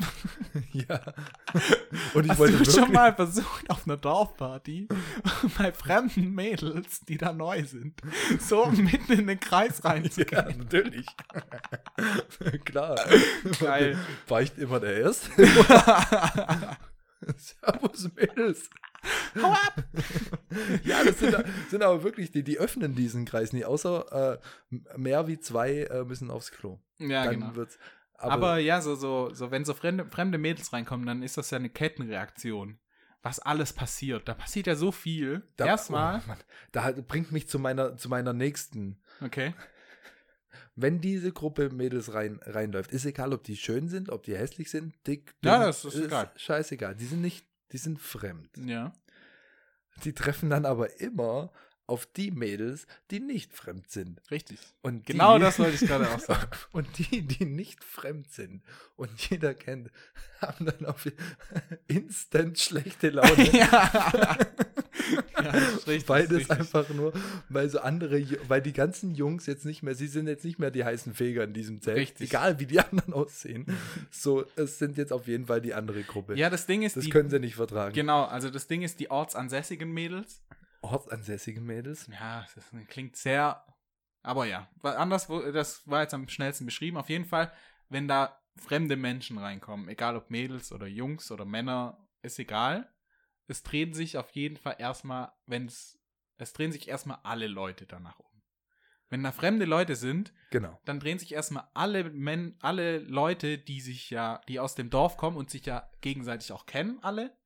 Ja. 0.72 1.02
Und 2.14 2.26
ich 2.26 2.32
hast 2.32 2.40
wollte 2.40 2.54
du 2.54 2.60
wirklich, 2.60 2.76
schon 2.76 2.92
mal 2.94 3.14
versucht, 3.14 3.70
auf 3.70 3.86
einer 3.86 3.98
Dorfparty 3.98 4.88
bei 5.58 5.74
fremden 5.74 6.34
Mädels, 6.34 7.02
die 7.02 7.18
da 7.18 7.34
neu 7.34 7.64
sind, 7.66 8.02
so 8.40 8.68
mitten 8.68 9.12
in 9.14 9.28
den 9.28 9.40
Kreis 9.40 9.82
Ja, 9.84 9.90
reinzugehen? 9.90 10.60
natürlich. 10.60 11.06
Klar. 12.64 12.85
Geil. 13.60 13.98
War 14.28 14.42
ich 14.42 14.58
immer 14.58 14.80
der 14.80 14.98
Erste? 14.98 15.30
Servus 17.38 18.12
Mädels. 18.16 18.70
Hau 19.42 19.52
ab! 19.52 19.84
Ja, 20.84 21.04
das 21.04 21.20
sind, 21.20 21.36
sind 21.70 21.84
aber 21.84 22.04
wirklich 22.04 22.32
die, 22.32 22.44
die 22.44 22.58
öffnen 22.58 22.96
diesen 22.96 23.26
Kreis 23.26 23.54
nie, 23.54 23.66
außer 23.66 24.40
äh, 24.72 24.78
mehr 24.98 25.28
wie 25.28 25.40
zwei 25.40 25.84
äh, 25.84 26.04
müssen 26.04 26.32
aufs 26.32 26.52
Klo. 26.52 26.80
Ja, 26.98 27.26
Dann 27.26 27.40
genau. 27.40 27.56
wird's. 27.56 27.78
Aber, 28.18 28.34
Aber, 28.34 28.58
ja, 28.58 28.82
so, 28.82 28.96
so, 28.96 29.34
so, 29.34 29.52
wenn 29.52 29.66
so 29.66 29.74
fremde, 29.74 30.06
fremde 30.10 30.38
Mädels 30.38 30.72
reinkommen, 30.72 31.06
dann 31.06 31.22
ist 31.22 31.38
das 31.38 31.52
ja 31.52 31.58
eine 31.58 31.70
Kettenreaktion. 31.70 32.80
Was 33.22 33.40
alles 33.40 33.74
passiert. 33.74 34.28
Da 34.28 34.36
passiert 34.36 34.68
ja 34.68 34.76
so 34.76 34.92
viel. 34.92 35.44
Erstmal. 35.58 36.22
Oh 36.30 36.34
da 36.72 36.92
bringt 36.92 37.32
mich 37.32 37.50
zu 37.50 37.58
meiner, 37.60 37.98
zu 37.98 38.08
meiner 38.08 38.34
nächsten. 38.34 39.02
Okay. 39.20 39.54
Wenn 40.76 41.02
diese 41.02 41.32
Gruppe 41.32 41.70
Mädels 41.70 42.14
rein, 42.14 42.40
reinläuft, 42.44 42.92
ist 42.92 43.06
egal, 43.06 43.34
ob 43.34 43.44
die 43.44 43.58
schön 43.58 43.88
sind, 43.88 44.10
ob 44.10 44.24
die 44.24 44.36
hässlich 44.36 44.70
sind, 44.70 44.96
dick, 45.08 45.34
Ja, 45.44 45.58
dünn, 45.58 45.68
das 45.68 45.86
ist 45.86 45.96
egal. 45.96 46.32
Scheißegal. 46.36 46.96
Die 46.96 47.06
sind 47.06 47.22
nicht, 47.22 47.46
die 47.72 47.78
sind 47.78 48.00
fremd. 48.00 48.50
Ja. 48.58 48.94
Die 50.04 50.14
treffen 50.14 50.50
dann 50.50 50.66
aber 50.66 51.00
immer 51.00 51.52
auf 51.88 52.06
die 52.06 52.32
Mädels, 52.32 52.88
die 53.12 53.20
nicht 53.20 53.54
fremd 53.54 53.90
sind. 53.92 54.22
Richtig. 54.32 54.58
Und 54.82 55.06
Genau 55.06 55.38
die, 55.38 55.44
das 55.44 55.60
wollte 55.60 55.76
ich 55.76 55.90
gerade 55.90 56.10
auch 56.10 56.20
sagen. 56.20 56.50
Und 56.72 56.88
die, 56.98 57.22
die 57.22 57.46
nicht 57.46 57.84
fremd 57.84 58.32
sind 58.32 58.64
und 58.98 59.30
jeder 59.30 59.54
kennt, 59.54 59.92
haben 60.42 60.66
dann 60.66 60.86
auf 60.86 61.06
instant 61.88 62.58
schlechte 62.60 63.10
Laune. 63.10 63.52
ja. 63.52 64.38
ja, 65.44 65.52
richtig. 65.52 66.08
weil 66.08 66.28
das 66.28 66.38
richtig. 66.38 66.52
einfach 66.58 66.90
nur, 66.90 67.14
weil 67.50 67.70
so 67.70 67.80
andere, 67.80 68.26
weil 68.48 68.62
die 68.62 68.74
ganzen 68.74 69.14
Jungs 69.16 69.46
jetzt 69.46 69.66
nicht 69.66 69.84
mehr, 69.84 69.96
sie 69.96 70.08
sind 70.08 70.28
jetzt 70.28 70.46
nicht 70.46 70.60
mehr 70.60 70.72
die 70.72 70.84
heißen 70.86 71.14
Feger 71.14 71.44
in 71.44 71.54
diesem 71.54 71.82
Zelt, 71.82 71.98
Richtig. 71.98 72.30
egal 72.30 72.60
wie 72.60 72.66
die 72.66 72.80
anderen 72.80 73.14
aussehen. 73.14 73.66
So, 74.12 74.46
es 74.56 74.80
sind 74.80 74.98
jetzt 74.98 75.12
auf 75.12 75.28
jeden 75.28 75.48
Fall 75.48 75.62
die 75.62 75.74
andere 75.74 76.04
Gruppe. 76.04 76.36
Ja, 76.36 76.50
das 76.50 76.66
Ding 76.66 76.82
ist, 76.84 76.96
das 76.96 77.04
die, 77.04 77.10
können 77.10 77.30
sie 77.30 77.40
nicht 77.40 77.56
vertragen. 77.56 77.94
genau, 77.94 78.24
also 78.24 78.50
das 78.50 78.68
Ding 78.68 78.82
ist, 78.82 79.00
die 79.00 79.12
ortsansässigen 79.12 79.92
Mädels, 79.92 80.42
Ortsansässige 80.92 81.62
Mädels. 81.62 82.08
ja, 82.08 82.46
das 82.56 82.72
klingt 82.88 83.16
sehr, 83.16 83.66
aber 84.24 84.46
ja, 84.46 84.70
anders, 84.82 85.28
das 85.28 85.88
war 85.88 86.02
jetzt 86.02 86.14
am 86.14 86.28
schnellsten 86.28 86.66
beschrieben. 86.66 86.98
Auf 86.98 87.10
jeden 87.10 87.26
Fall, 87.26 87.52
wenn 87.90 88.08
da 88.08 88.42
fremde 88.58 88.96
Menschen 88.96 89.38
reinkommen, 89.38 89.90
egal 89.90 90.16
ob 90.16 90.30
Mädels 90.30 90.72
oder 90.72 90.88
Jungs 90.88 91.32
oder 91.32 91.46
Männer, 91.46 92.08
ist 92.22 92.40
egal. 92.40 92.92
Es 93.48 93.62
drehen 93.64 93.94
sich 93.94 94.18
auf 94.18 94.32
jeden 94.32 94.58
Fall 94.58 94.78
erstmal, 94.80 95.32
wenn 95.46 95.68
es, 95.68 96.00
es 96.38 96.54
drehen 96.54 96.72
sich 96.72 96.88
erstmal 96.88 97.20
alle 97.24 97.48
Leute 97.48 97.86
danach 97.86 98.20
um. 98.20 98.42
Wenn 99.10 99.22
da 99.24 99.32
fremde 99.32 99.66
Leute 99.66 99.96
sind, 99.96 100.34
Genau. 100.50 100.80
dann 100.86 101.00
drehen 101.00 101.20
sich 101.20 101.34
erstmal 101.34 101.70
alle 101.76 102.06
Men 102.06 102.58
alle 102.62 102.98
Leute, 103.00 103.60
die 103.60 103.82
sich 103.82 104.10
ja, 104.10 104.42
die 104.48 104.60
aus 104.60 104.74
dem 104.74 104.90
Dorf 104.90 105.18
kommen 105.18 105.38
und 105.38 105.52
sich 105.52 105.66
ja 105.66 105.92
gegenseitig 106.02 106.52
auch 106.52 106.66
kennen, 106.66 106.98
alle, 107.04 107.38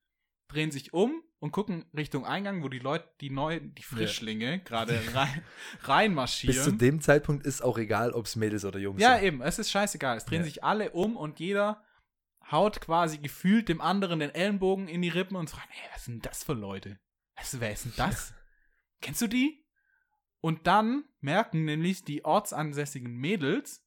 drehen 0.48 0.72
sich 0.72 0.94
um 0.94 1.22
und 1.40 1.52
gucken 1.52 1.86
Richtung 1.96 2.26
Eingang, 2.26 2.64
wo 2.64 2.70
die 2.70 2.80
Leute, 2.80 3.08
die 3.22 3.30
neu, 3.30 3.60
die 3.62 3.84
Frischlinge 3.84 4.60
gerade 4.60 5.00
rein, 5.16 5.42
reinmarschieren. 5.84 6.56
Bis 6.56 6.64
zu 6.64 6.72
dem 6.72 7.02
Zeitpunkt 7.02 7.46
ist 7.46 7.62
auch 7.62 7.78
egal, 7.78 8.12
ob 8.12 8.26
es 8.26 8.36
Mädels 8.36 8.66
oder 8.66 8.80
Jungs 8.80 9.02
Ja, 9.02 9.16
sind. 9.16 9.26
eben, 9.26 9.42
es 9.42 9.58
ist 9.60 9.72
scheißegal. 9.72 10.18
Es 10.18 10.26
drehen 10.26 10.40
Ja. 10.40 10.46
sich 10.46 10.64
alle 10.64 10.92
um 10.92 11.16
und 11.16 11.40
jeder 11.40 11.84
haut 12.52 12.82
quasi 12.82 13.20
gefühlt 13.20 13.70
dem 13.70 13.80
anderen 13.80 14.20
den 14.20 14.34
Ellenbogen 14.34 14.88
in 14.88 15.02
die 15.02 15.10
Rippen 15.10 15.36
und 15.38 15.50
fragt, 15.50 15.70
ey, 15.72 15.90
was 15.94 16.06
sind 16.06 16.26
das 16.26 16.44
für 16.44 16.54
Leute? 16.54 17.00
Was, 17.36 17.60
wer 17.60 17.72
ist 17.72 17.86
denn 17.86 17.94
das? 17.96 18.34
Kennst 19.02 19.22
du 19.22 19.28
die? 19.28 19.66
Und 20.42 20.68
dann 20.68 21.04
merken 21.22 21.66
nämlich 21.66 22.04
die 22.04 22.26
ortsansässigen 22.26 23.14
Mädels, 23.16 23.86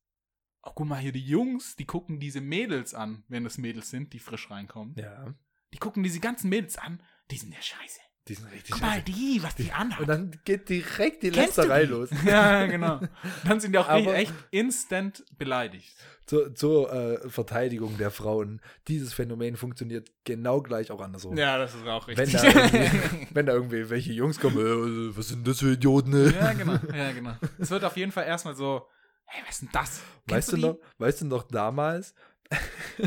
oh, 0.63 0.71
guck 0.75 0.87
mal 0.87 0.99
hier, 1.01 1.13
die 1.13 1.25
Jungs, 1.27 1.77
die 1.77 1.87
gucken 1.87 2.21
diese 2.21 2.41
Mädels 2.41 2.95
an, 2.95 3.25
wenn 3.29 3.45
es 3.47 3.59
Mädels 3.59 3.91
sind, 3.91 4.13
die 4.13 4.19
frisch 4.21 4.51
reinkommen. 4.51 4.95
Ja, 4.97 5.35
Die 5.75 5.79
gucken 5.79 6.03
diese 6.03 6.21
ganzen 6.21 6.49
Mädels 6.51 6.77
an, 6.79 7.03
die 7.33 7.39
sind 7.39 7.53
ja 7.53 7.61
scheiße. 7.63 8.01
die 8.29 8.35
sind 8.35 8.51
richtig 8.53 8.71
Guck 8.71 8.83
mal, 8.83 8.91
scheiße. 8.93 9.05
die, 9.05 9.41
was 9.43 9.55
die 9.57 9.73
anhat. 9.73 10.01
Und 10.01 10.07
dann 10.09 10.39
geht 10.45 10.69
direkt 10.69 11.23
die 11.25 11.31
Kennst 11.31 11.59
du 11.59 11.63
Lästerei 11.63 11.85
die? 11.87 11.91
los. 11.91 12.09
Ja, 12.25 12.67
genau. 12.67 13.01
Dann 13.45 13.59
sind 13.61 13.73
die 13.73 13.79
auch 13.79 13.89
Aber- 13.89 14.15
echt 14.15 14.33
instant 14.51 15.25
beleidigt. 15.39 15.95
Zur, 16.25 16.55
zur 16.55 16.93
äh, 16.93 17.29
Verteidigung 17.29 17.99
der 17.99 18.13
Frauen. 18.13 18.61
Dieses 18.87 19.13
Phänomen 19.13 19.57
funktioniert 19.57 20.09
genau 20.25 20.63
gleich 20.63 20.93
auch 20.93 21.01
andersrum. 21.01 21.37
Ja, 21.37 21.59
das 21.59 21.75
ist 21.75 21.85
auch 21.87 22.07
Wenn 22.07 22.17
richtig. 22.17 22.41
da, 22.41 22.47
irgendwie, 22.47 23.27
wenn 23.35 23.47
da 23.47 23.53
irgendwie 23.53 23.91
welche 23.91 24.13
Jungs 24.13 24.39
kommen, 24.39 24.57
äh, 24.57 25.17
was 25.17 25.29
sind 25.29 25.47
das 25.47 25.59
für 25.59 25.73
Idioten? 25.73 26.11
Ne? 26.11 26.33
ja, 26.33 26.53
genau. 26.53 26.79
Ja, 26.95 27.11
genau. 27.13 27.35
Es 27.59 27.71
wird 27.71 27.83
auf 27.85 27.97
jeden 27.97 28.13
Fall 28.13 28.25
erstmal 28.25 28.55
so, 28.55 28.87
hey, 29.27 29.43
was 29.47 29.57
ist 29.57 29.63
denn 29.63 29.69
das? 29.73 29.91
Weißt 29.91 30.03
Kennst 30.29 30.53
du, 30.53 30.57
die? 30.57 30.63
noch, 30.63 30.77
weißt 30.99 31.21
du 31.23 31.27
noch 31.27 31.43
damals, 31.43 32.15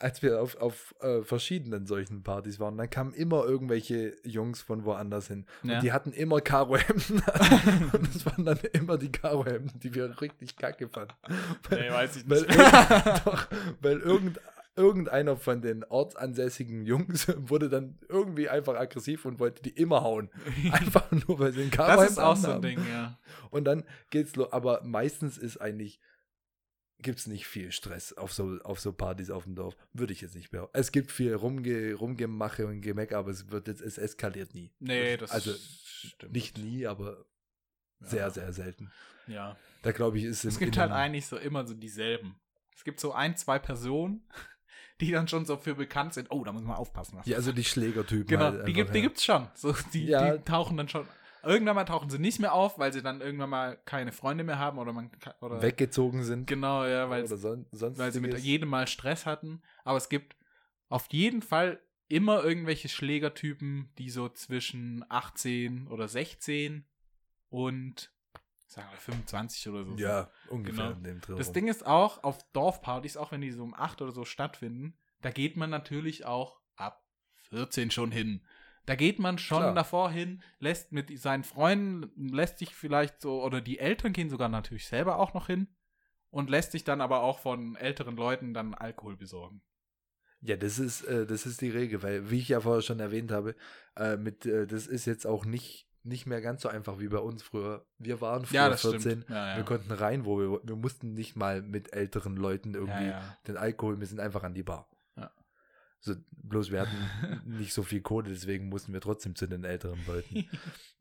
als 0.00 0.22
wir 0.22 0.40
auf, 0.40 0.56
auf 0.58 0.94
äh, 1.00 1.22
verschiedenen 1.22 1.86
solchen 1.86 2.22
Partys 2.22 2.60
waren, 2.60 2.76
dann 2.78 2.88
kamen 2.88 3.12
immer 3.14 3.44
irgendwelche 3.44 4.14
Jungs 4.24 4.62
von 4.62 4.84
woanders 4.84 5.26
hin. 5.28 5.44
Und 5.62 5.70
Ja. 5.70 5.80
die 5.80 5.92
hatten 5.92 6.12
immer 6.12 6.40
Karohemden. 6.40 7.20
Und 7.92 8.14
es 8.14 8.24
waren 8.26 8.44
dann 8.44 8.58
immer 8.72 8.96
die 8.98 9.10
Karohemden, 9.10 9.80
die 9.80 9.94
wir 9.94 10.20
richtig 10.20 10.56
kacke 10.56 10.88
fanden. 10.88 11.14
Nee, 11.70 11.90
weiß 11.90 12.16
ich 12.16 12.30
Weil, 12.30 12.42
nicht. 12.42 12.50
irgend, 12.56 13.22
doch, 13.26 13.46
weil 13.80 13.98
irgend, 14.00 14.40
irgendeiner 14.76 15.36
von 15.36 15.60
den 15.60 15.82
ortsansässigen 15.82 16.84
Jungs 16.86 17.26
wurde 17.36 17.68
dann 17.68 17.98
irgendwie 18.08 18.48
einfach 18.48 18.76
aggressiv 18.76 19.24
und 19.24 19.40
wollte 19.40 19.62
die 19.62 19.70
immer 19.70 20.02
hauen. 20.04 20.30
Einfach 20.70 21.10
nur, 21.10 21.40
weil 21.40 21.52
sie 21.52 21.62
einen 21.62 21.70
Karohemd 21.72 22.00
Das 22.02 22.10
ist 22.12 22.18
auch 22.20 22.36
so 22.36 22.52
ein. 22.52 22.62
Ding, 22.62 22.78
ja. 22.88 23.18
Und 23.50 23.64
dann 23.64 23.82
geht's 24.10 24.36
los. 24.36 24.52
Aber 24.52 24.80
meistens 24.84 25.36
ist 25.38 25.56
eigentlich, 25.60 25.98
gibt's 27.00 27.26
nicht 27.26 27.46
viel 27.46 27.70
Stress 27.72 28.12
auf 28.12 28.32
so, 28.32 28.58
auf 28.64 28.80
so 28.80 28.92
Partys 28.92 29.30
auf 29.30 29.44
dem 29.44 29.54
Dorf. 29.54 29.76
Würde 29.92 30.12
ich 30.12 30.20
jetzt 30.20 30.34
nicht 30.34 30.50
behaupten. 30.50 30.76
Es 30.78 30.90
gibt 30.92 31.12
viel 31.12 31.34
Rumge, 31.34 31.94
Rumgemache 31.94 32.66
und 32.66 32.80
Gemeck, 32.80 33.12
aber 33.12 33.30
es 33.30 33.50
wird 33.50 33.68
jetzt, 33.68 33.80
es 33.80 33.98
eskaliert 33.98 34.54
nie. 34.54 34.72
Nee, 34.80 35.16
das 35.16 35.30
Also 35.30 35.52
stimmt. 35.54 36.32
nicht 36.32 36.58
nie, 36.58 36.86
aber 36.86 37.24
sehr, 38.00 38.30
sehr 38.30 38.52
selten. 38.52 38.90
Ja. 39.26 39.56
Da 39.82 39.92
glaube 39.92 40.18
ich, 40.18 40.24
ist 40.24 40.44
Es 40.44 40.54
in- 40.54 40.60
gibt 40.60 40.76
halt 40.78 40.90
eigentlich 40.92 41.26
so 41.26 41.36
immer 41.36 41.66
so 41.66 41.74
dieselben. 41.74 42.38
Es 42.74 42.84
gibt 42.84 42.98
so 43.00 43.12
ein, 43.12 43.36
zwei 43.36 43.58
Personen, 43.58 44.26
die 45.00 45.10
dann 45.12 45.28
schon 45.28 45.44
so 45.46 45.56
für 45.56 45.74
bekannt 45.76 46.14
sind. 46.14 46.30
Oh, 46.30 46.42
da 46.44 46.52
muss 46.52 46.62
man 46.64 46.76
aufpassen. 46.76 47.20
Ja, 47.24 47.36
also 47.36 47.52
die 47.52 47.64
Schlägertypen. 47.64 48.26
Genau, 48.26 48.44
halt 48.46 48.66
die, 48.66 48.72
gibt, 48.72 48.92
die 48.94 48.98
ja. 48.98 49.02
gibt's 49.04 49.24
schon. 49.24 49.48
So, 49.54 49.74
die, 49.92 50.06
Ja. 50.06 50.36
die 50.36 50.44
tauchen 50.44 50.76
dann 50.76 50.88
schon. 50.88 51.06
Irgendwann 51.42 51.76
mal 51.76 51.84
tauchen 51.84 52.10
sie 52.10 52.18
nicht 52.18 52.40
mehr 52.40 52.52
auf, 52.52 52.78
weil 52.78 52.92
sie 52.92 53.02
dann 53.02 53.20
irgendwann 53.20 53.50
mal 53.50 53.76
keine 53.84 54.12
Freunde 54.12 54.44
mehr 54.44 54.58
haben 54.58 54.78
oder 54.78 54.92
man 54.92 55.10
oder 55.40 55.62
weggezogen 55.62 56.24
sind. 56.24 56.46
Genau, 56.46 56.84
ja, 56.84 57.08
weil, 57.08 57.26
son 57.26 57.66
sonst 57.72 57.98
weil 57.98 58.12
sie 58.12 58.20
mit 58.20 58.38
jedem 58.38 58.68
Mal 58.68 58.86
Stress 58.86 59.26
hatten. 59.26 59.62
Aber 59.84 59.96
es 59.98 60.08
gibt 60.08 60.36
auf 60.88 61.06
jeden 61.10 61.42
Fall 61.42 61.80
immer 62.08 62.42
irgendwelche 62.42 62.88
Schlägertypen, 62.88 63.90
die 63.98 64.10
so 64.10 64.28
zwischen 64.28 65.04
18 65.08 65.88
oder 65.88 66.08
16 66.08 66.86
und 67.50 68.12
sagen 68.66 68.88
wir 68.90 68.98
25 68.98 69.68
oder 69.68 69.84
so. 69.84 69.90
sind. 69.90 70.00
Ja, 70.00 70.30
ungefähr 70.48 70.84
Genau. 70.88 70.96
in 70.96 71.04
dem 71.04 71.20
Dreh. 71.20 71.36
Das. 71.36 71.52
Ding 71.52 71.68
ist 71.68 71.86
auch, 71.86 72.22
auf 72.22 72.38
Dorfpartys, 72.52 73.16
auch 73.16 73.32
wenn 73.32 73.40
die 73.40 73.50
so 73.50 73.62
um 73.62 73.74
8 73.74 74.02
oder 74.02 74.12
so 74.12 74.24
stattfinden, 74.24 74.96
da 75.20 75.30
geht 75.30 75.56
man 75.56 75.70
natürlich 75.70 76.24
auch 76.24 76.60
ab 76.76 77.04
14 77.50 77.90
schon 77.90 78.12
hin. 78.12 78.42
Da 78.88 78.94
geht 78.94 79.18
man 79.18 79.36
schon 79.36 79.58
Klar. 79.58 79.74
davor 79.74 80.10
hin, 80.10 80.42
lässt 80.60 80.92
mit 80.92 81.16
seinen 81.20 81.44
Freunden, 81.44 82.28
lässt 82.28 82.58
sich 82.58 82.74
vielleicht 82.74 83.20
so, 83.20 83.44
oder 83.44 83.60
die 83.60 83.78
Eltern 83.78 84.14
gehen 84.14 84.30
sogar 84.30 84.48
natürlich 84.48 84.88
selber 84.88 85.18
auch 85.18 85.34
noch 85.34 85.46
hin 85.46 85.68
und 86.30 86.48
lässt 86.48 86.72
sich 86.72 86.84
dann 86.84 87.02
aber 87.02 87.22
auch 87.22 87.38
von 87.38 87.76
älteren 87.76 88.16
Leuten 88.16 88.54
dann 88.54 88.72
Alkohol 88.72 89.14
besorgen. 89.14 89.60
Ja, 90.40 90.56
das 90.56 90.78
ist, 90.78 91.02
äh, 91.02 91.26
das 91.26 91.44
ist 91.44 91.60
die 91.60 91.68
Regel, 91.68 92.02
weil, 92.02 92.30
wie 92.30 92.38
ich 92.38 92.48
ja 92.48 92.62
vorher 92.62 92.80
schon 92.80 92.98
erwähnt 92.98 93.30
habe, 93.30 93.56
äh, 93.94 94.16
mit, 94.16 94.46
äh, 94.46 94.66
das 94.66 94.86
ist 94.86 95.04
jetzt 95.04 95.26
auch 95.26 95.44
nicht, 95.44 95.86
nicht 96.02 96.24
mehr 96.24 96.40
ganz 96.40 96.62
so 96.62 96.70
einfach 96.70 96.98
wie 96.98 97.08
bei 97.08 97.18
uns 97.18 97.42
früher. 97.42 97.84
Wir 97.98 98.22
waren 98.22 98.46
früher 98.46 98.54
Ja, 98.54 98.68
das 98.70 98.80
14, 98.80 99.00
stimmt. 99.00 99.28
Ja, 99.28 99.50
ja. 99.50 99.56
wir 99.58 99.64
konnten 99.64 99.92
rein, 99.92 100.24
wo 100.24 100.38
wir, 100.38 100.60
wir 100.62 100.76
mussten 100.76 101.12
nicht 101.12 101.36
mal 101.36 101.60
mit 101.60 101.92
älteren 101.92 102.36
Leuten 102.36 102.72
irgendwie 102.72 103.12
den 103.46 103.58
Alkohol, 103.58 104.00
wir 104.00 104.06
sind 104.06 104.18
einfach 104.18 104.44
an 104.44 104.54
die 104.54 104.62
Bar. 104.62 104.88
Ja. 106.04 106.14
So, 106.14 106.20
bloß 106.30 106.70
wir 106.70 106.80
hatten 106.80 107.42
nicht 107.58 107.72
so 107.72 107.82
viel 107.82 108.00
Kohle, 108.00 108.30
deswegen 108.30 108.68
mussten 108.68 108.92
wir 108.92 109.00
trotzdem 109.00 109.34
zu 109.34 109.46
den 109.46 109.64
älteren 109.64 109.98
Leuten. 110.06 110.48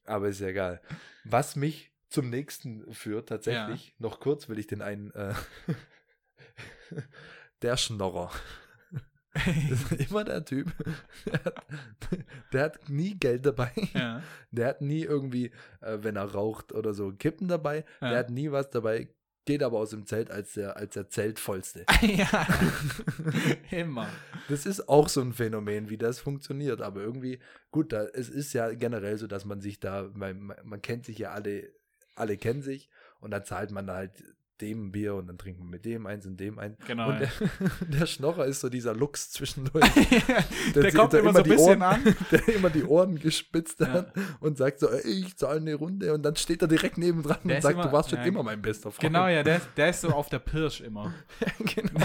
Aber 0.05 0.29
ist 0.29 0.39
ja 0.39 0.47
egal. 0.47 0.81
Was 1.23 1.55
mich 1.55 1.91
zum 2.09 2.29
nächsten 2.29 2.91
führt, 2.93 3.29
tatsächlich, 3.29 3.95
noch 3.99 4.19
kurz 4.19 4.47
will 4.49 4.59
ich 4.59 4.67
den 4.67 4.81
einen, 4.81 5.11
äh, 5.11 5.33
der 7.61 7.77
Schnorrer. 7.77 8.31
Das 9.69 9.91
ist 9.91 10.09
immer 10.09 10.23
der 10.23 10.43
Typ. 10.45 10.73
Der 11.27 11.43
hat, 11.43 11.65
der 12.53 12.63
hat 12.63 12.89
nie 12.89 13.13
Geld 13.19 13.45
dabei. 13.45 13.71
ja. 13.93 14.23
Der 14.49 14.67
hat 14.67 14.81
nie 14.81 15.03
irgendwie, 15.03 15.51
äh, 15.81 15.99
wenn 16.01 16.15
er 16.15 16.31
raucht 16.31 16.71
oder 16.71 16.95
so, 16.95 17.11
Kippen 17.11 17.47
dabei. 17.47 17.85
Ja. 18.01 18.09
Der 18.09 18.17
hat 18.19 18.29
nie 18.31 18.51
was 18.51 18.71
dabei. 18.71 19.09
Geht 19.47 19.63
aber 19.63 19.79
aus 19.79 19.91
dem 19.91 20.05
Zelt 20.05 20.29
als 20.29 20.55
der, 20.55 20.75
als 20.75 20.93
der 20.93 21.09
Zeltvollste. 21.09 21.85
ja. 22.01 22.45
Immer. 23.71 24.09
Das 24.49 24.65
ist 24.65 24.89
auch 24.89 25.07
so 25.07 25.21
ein 25.21 25.31
Phänomen, 25.31 25.89
wie 25.89 25.97
das 25.97 26.19
funktioniert. 26.19 26.81
Aber 26.81 26.99
irgendwie, 26.99 27.39
gut, 27.71 27.93
da, 27.93 28.03
es 28.07 28.27
ist 28.27 28.51
ja 28.51 28.73
generell 28.73 29.17
so, 29.17 29.25
dass 29.25 29.45
man 29.45 29.61
sich 29.61 29.79
da, 29.79 30.11
man, 30.13 30.53
man 30.63 30.81
kennt 30.81 31.05
sich 31.05 31.17
ja 31.17 31.31
alle, 31.31 31.71
alle 32.13 32.35
kennen 32.35 32.61
sich 32.61 32.89
und 33.21 33.31
dann 33.31 33.45
zahlt 33.45 33.71
man 33.71 33.89
halt 33.89 34.21
dem 34.61 34.87
ein 34.87 34.91
Bier 34.91 35.15
und 35.15 35.27
dann 35.27 35.37
trinkt 35.37 35.59
man 35.59 35.69
mit 35.69 35.85
dem 35.85 36.05
eins 36.07 36.25
und 36.25 36.37
dem 36.37 36.57
eins. 36.59 36.77
Genau. 36.85 37.09
Und 37.09 37.21
ja. 37.21 37.27
der, 37.27 37.87
der 37.99 38.05
Schnorrer 38.05 38.45
ist 38.45 38.61
so 38.61 38.69
dieser 38.69 38.93
Lux 38.93 39.31
zwischendurch. 39.31 39.85
der 40.75 40.83
zieht 40.83 40.95
kommt 40.95 41.13
immer 41.13 41.33
so 41.33 41.39
ein 41.39 41.43
bisschen 41.43 41.59
Ohren, 41.59 41.81
an. 41.81 42.15
Der 42.31 42.47
immer 42.49 42.69
die 42.69 42.83
Ohren 42.83 43.19
gespitzt 43.19 43.79
Ja. 43.79 43.87
hat 43.91 44.13
und 44.39 44.57
sagt 44.57 44.79
so, 44.79 44.89
ey, 44.89 45.25
ich 45.25 45.37
zahle 45.37 45.59
eine 45.59 45.75
Runde 45.75 46.13
und 46.13 46.23
dann 46.23 46.35
steht 46.35 46.61
er 46.61 46.67
direkt 46.67 46.97
nebendran 46.97 47.39
Der 47.43 47.57
und 47.57 47.61
sagt, 47.61 47.75
immer- 47.75 47.83
du 47.83 47.91
warst 47.91 48.09
schon 48.09 48.19
ja, 48.19 48.25
immer 48.25 48.43
mein 48.43 48.61
bester 48.61 48.91
Freund. 48.91 49.01
Genau, 49.13 49.27
ja, 49.27 49.43
der, 49.43 49.61
der 49.77 49.89
ist 49.89 50.01
so 50.01 50.09
auf 50.09 50.29
der 50.29 50.39
Pirsch 50.39 50.81
immer. 50.81 51.13
genau. 51.59 52.01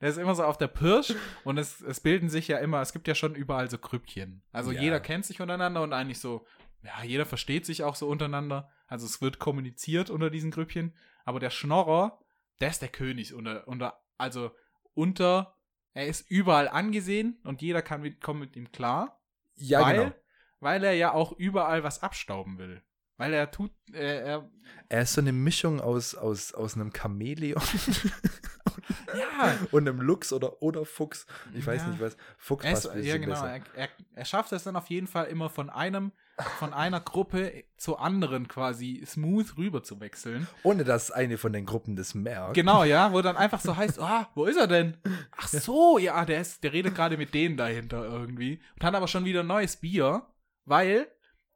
Der 0.00 0.08
ist 0.08 0.16
immer 0.18 0.34
so 0.34 0.44
auf 0.44 0.56
der 0.56 0.68
Pirsch 0.68 1.14
und 1.44 1.58
es, 1.58 1.82
es 1.82 2.00
bilden 2.00 2.30
sich 2.30 2.48
ja 2.48 2.58
immer, 2.58 2.80
es 2.80 2.92
gibt 2.92 3.06
ja 3.06 3.14
schon 3.14 3.34
überall 3.34 3.68
so 3.68 3.76
Grüppchen. 3.76 4.40
Also 4.52 4.72
jeder 4.72 4.98
kennt 4.98 5.26
sich 5.26 5.40
untereinander 5.42 5.82
und 5.82 5.92
eigentlich 5.92 6.18
so, 6.20 6.46
ja, 6.82 7.04
jeder 7.04 7.26
versteht 7.26 7.66
sich 7.66 7.84
auch 7.84 7.94
so 7.94 8.08
untereinander. 8.08 8.70
Also 8.86 9.04
es 9.06 9.20
wird 9.20 9.38
kommuniziert 9.38 10.08
unter 10.08 10.30
diesen 10.30 10.50
Grüppchen. 10.50 10.94
Aber 11.24 11.40
der 11.40 11.50
Schnorrer, 11.50 12.18
der 12.60 12.70
ist 12.70 12.82
der 12.82 12.88
König 12.88 13.34
unter, 13.34 13.66
unter 13.68 14.00
also 14.18 14.50
unter, 14.94 15.56
er 15.94 16.06
ist 16.06 16.30
überall 16.30 16.68
angesehen 16.68 17.40
und 17.44 17.62
jeder 17.62 17.82
kann 17.82 18.02
mit, 18.02 18.20
kommt 18.20 18.40
mit 18.40 18.56
ihm 18.56 18.70
klar. 18.70 19.20
Ja, 19.56 19.82
weil, 19.82 19.96
genau. 19.96 20.14
weil 20.60 20.84
er 20.84 20.92
ja 20.92 21.12
auch 21.12 21.32
überall 21.32 21.82
was 21.82 22.02
abstauben 22.02 22.58
will. 22.58 22.82
Weil 23.16 23.34
er 23.34 23.50
tut, 23.50 23.70
äh, 23.92 24.22
er, 24.22 24.50
Er 24.88 25.02
ist 25.02 25.12
so 25.12 25.20
eine 25.20 25.32
Mischung 25.32 25.80
aus, 25.80 26.14
aus, 26.14 26.54
aus 26.54 26.74
einem 26.74 26.90
Chamäleon 26.90 27.60
ja, 29.18 29.58
und 29.72 29.86
einem 29.86 30.00
Luchs 30.00 30.32
oder, 30.32 30.62
oder 30.62 30.84
Fuchs. 30.84 31.26
Ich 31.54 31.66
weiß 31.66 31.82
Ja. 31.82 31.88
nicht 31.88 32.00
was. 32.00 32.16
Fuchs 32.38 32.64
passt 32.64 32.94
ja, 32.94 33.18
genau. 33.18 33.32
besser. 33.32 33.50
Er, 33.50 33.62
er, 33.74 33.88
er 34.14 34.24
schafft 34.24 34.52
es 34.52 34.64
dann 34.64 34.76
auf 34.76 34.88
jeden 34.88 35.06
Fall 35.06 35.26
immer 35.26 35.50
von 35.50 35.68
einem, 35.70 36.12
von 36.42 36.72
einer 36.72 37.00
Gruppe 37.00 37.64
zur 37.76 38.00
anderen 38.00 38.48
quasi 38.48 39.02
smooth 39.06 39.56
rüber 39.56 39.82
zu 39.82 40.00
wechseln. 40.00 40.46
Ohne 40.62 40.84
dass 40.84 41.10
eine 41.10 41.38
von 41.38 41.52
den 41.52 41.66
Gruppen 41.66 41.96
das 41.96 42.14
merkt. 42.14 42.54
Genau, 42.54 42.84
ja, 42.84 43.12
wo 43.12 43.22
dann 43.22 43.36
einfach 43.36 43.60
so 43.60 43.76
heißt, 43.76 44.00
ah, 44.00 44.28
wo 44.34 44.44
ist 44.44 44.56
er 44.56 44.66
denn? 44.66 44.96
Ach 45.36 45.48
so, 45.48 45.98
ja, 45.98 46.24
der 46.24 46.40
ist, 46.40 46.62
der 46.64 46.72
redet 46.72 46.94
gerade 46.94 47.16
mit 47.16 47.34
denen 47.34 47.56
dahinter 47.56 48.04
irgendwie 48.04 48.60
und 48.74 48.84
hat 48.84 48.94
aber 48.94 49.08
schon 49.08 49.24
wieder 49.24 49.40
ein 49.40 49.46
neues 49.46 49.76
Bier, 49.76 50.26
weil 50.64 51.06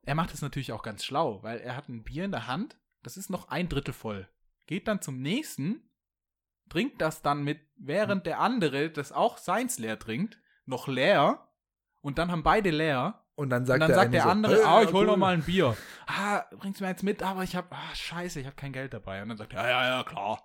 er 0.03 0.15
macht 0.15 0.35
es 0.35 0.43
natürlich 0.43 0.73
auch 0.73 0.83
ganz 0.83 1.05
schlau, 1.05 1.43
weil 1.43 1.61
er 1.61 1.77
hat 1.77 1.89
ein 1.89 2.05
Bier 2.05 2.25
in 2.25 2.33
der 2.33 2.47
Hand, 2.47 2.77
das 3.03 3.17
ist 3.17 3.31
noch 3.31 3.49
ein 3.49 3.69
Drittel 3.69 3.95
voll. 3.95 4.29
Geht 4.67 4.89
dann 4.89 5.03
zum 5.03 5.21
nächsten, 5.21 5.89
trinkt 6.69 7.01
das 7.01 7.23
dann 7.23 7.45
mit, 7.45 7.61
während 7.77 8.27
der 8.27 8.41
andere 8.41 8.91
das 8.91 9.13
auch 9.13 9.39
seins 9.39 9.79
leer 9.79 9.99
trinkt, 9.99 10.39
noch 10.67 10.89
leer 10.89 11.49
und 12.01 12.19
dann 12.19 12.31
haben 12.31 12.43
beide 12.43 12.71
leer 12.71 13.24
Und 13.37 13.51
dann 13.51 13.67
sagt, 13.67 13.83
und 13.83 13.89
dann 13.89 13.95
sagt 13.95 14.07
eine 14.07 14.13
der 14.13 14.23
so, 14.23 14.29
andere, 14.29 14.55
"Hey, 14.55 14.63
ah, 14.65 14.83
ich 14.83 14.89
ja, 14.89 14.93
hol 14.93 15.01
cool." 15.01 15.07
noch 15.07 15.17
mal 15.17 15.35
ein 15.35 15.43
Bier. 15.43 15.77
Ah, 16.07 16.45
bringst 16.59 16.81
du 16.81 16.85
mir 16.85 16.91
jetzt 16.91 17.03
mit, 17.03 17.23
aber 17.23 17.43
ich 17.43 17.57
hab, 17.57 17.73
ah, 17.73 17.95
scheiße, 17.95 18.41
ich 18.41 18.47
hab 18.47 18.57
kein 18.57 18.73
Geld 18.73 18.95
dabei. 18.95 19.23
Und 19.23 19.31
dann 19.31 19.39
sagt 19.39 19.55
er, 19.55 19.63
ja, 19.63 19.69
ja, 19.69 19.97
ja, 19.99 20.05
klar. 20.05 20.41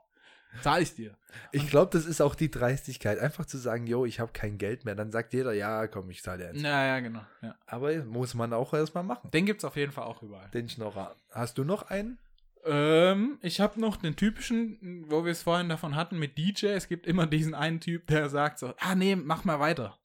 Zahl 0.62 0.82
ich 0.82 0.96
dir. 0.96 1.16
Ich 1.52 1.70
glaube, 1.70 1.92
das 1.94 2.06
ist 2.06 2.22
auch 2.22 2.34
die 2.34 2.50
Dreistigkeit, 2.50 3.20
einfach 3.20 3.46
zu 3.46 3.58
sagen, 3.58 3.86
yo, 3.86 4.06
ich 4.06 4.20
habe 4.20 4.32
kein 4.34 4.58
Geld 4.58 4.84
mehr. 4.84 4.96
Dann 4.96 5.12
sagt 5.12 5.34
jeder, 5.34 5.54
ja, 5.54 5.86
komm, 5.88 6.10
ich 6.10 6.24
zahle 6.24 6.40
dir 6.40 6.54
jetzt. 6.54 6.62
Ja, 6.62 6.86
ja, 6.86 7.00
genau. 7.00 7.22
Ja. 7.42 7.56
Aber 7.68 7.94
muss 8.06 8.34
man 8.34 8.52
auch 8.54 8.74
erstmal 8.74 9.04
machen. 9.04 9.30
Den 9.32 9.46
gibt's 9.46 9.64
auf 9.64 9.76
jeden 9.76 9.92
Fall 9.92 10.06
auch 10.06 10.24
überall. 10.24 10.50
Den 10.50 10.68
Schnorrer. 10.68 11.16
Hast 11.32 11.60
du 11.60 11.64
noch 11.64 11.84
einen? 11.84 12.18
Ähm, 12.66 13.38
ich 13.42 13.62
habe 13.62 13.80
noch 13.80 13.98
den 13.98 14.16
typischen, 14.16 15.06
wo 15.08 15.24
wir 15.24 15.32
es 15.32 15.44
vorhin 15.44 15.70
davon 15.70 15.96
hatten 15.96 16.18
mit 16.18 16.38
DJ. 16.38 16.68
Es 16.68 16.88
gibt 16.88 17.06
immer 17.08 17.28
diesen 17.28 17.54
einen 17.54 17.80
Typ, 17.80 18.08
der 18.08 18.30
sagt 18.30 18.60
so, 18.60 18.74
ah 18.80 18.96
nee, 18.96 19.16
mach 19.16 19.46
mal 19.46 19.60
weiter. 19.60 19.98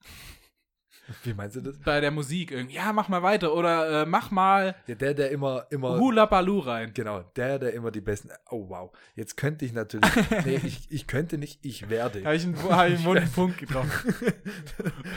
Wie 1.22 1.34
meinst 1.34 1.56
du 1.56 1.60
das? 1.60 1.78
Bei 1.78 2.00
der 2.00 2.10
Musik 2.10 2.50
irgendwie, 2.50 2.76
ja, 2.76 2.92
mach 2.92 3.08
mal 3.08 3.22
weiter 3.22 3.54
oder 3.54 4.02
äh, 4.02 4.06
mach 4.06 4.30
mal 4.30 4.74
Ja, 4.86 4.94
der, 4.94 5.14
der 5.14 5.30
immer, 5.30 5.66
immer. 5.70 5.98
Hula 5.98 6.26
Baloo 6.26 6.60
rein. 6.60 6.92
Genau, 6.94 7.22
der, 7.36 7.58
der 7.58 7.74
immer 7.74 7.90
die 7.90 8.00
besten. 8.00 8.30
Oh, 8.50 8.68
wow. 8.68 8.90
Jetzt 9.14 9.36
könnte 9.36 9.64
ich 9.64 9.72
natürlich. 9.72 10.10
nee, 10.44 10.60
ich, 10.64 10.90
ich 10.90 11.06
könnte 11.06 11.36
nicht, 11.38 11.64
ich 11.64 11.90
werde. 11.90 12.24
Habe 12.24 12.36
ich 12.36 12.44
einen, 12.44 12.56
hab 12.62 12.88
ich 12.88 12.94
einen 12.96 13.04
wunden 13.04 13.30
Punkt 13.34 13.58
getroffen. 13.58 14.14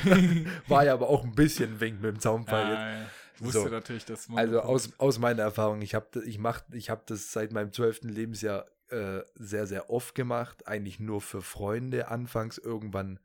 War 0.68 0.86
ja 0.86 0.94
aber 0.94 1.10
auch 1.10 1.24
ein 1.24 1.34
bisschen 1.36 1.80
wink 1.80 2.02
mit 2.02 2.16
dem 2.16 2.20
Zaunfall 2.20 2.68
jetzt. 2.70 2.80
Ja, 2.80 2.90
ja. 2.92 3.06
Ich 3.36 3.44
wusste 3.44 3.62
So. 3.62 3.68
natürlich, 3.70 4.06
dass 4.06 4.30
man 4.30 4.40
Also 4.40 4.62
aus, 4.62 4.90
aus 4.98 5.20
meiner 5.20 5.44
Erfahrung, 5.44 5.82
ich 5.82 5.94
habe 5.94 6.24
ich 6.26 6.40
mach, 6.40 6.62
ich 6.72 6.90
hab 6.90 7.06
das 7.06 7.32
seit 7.32 7.52
meinem 7.52 7.72
zwölften 7.72 8.10
Lebensjahr 8.10 8.66
äh, 8.90 9.20
sehr, 9.36 9.68
sehr 9.68 9.90
oft 9.90 10.16
gemacht. 10.16 10.68
Eigentlich 10.68 11.00
nur 11.00 11.22
für 11.22 11.42
Freunde 11.42 12.08
anfangs. 12.08 12.58
Irgendwann 12.58 13.20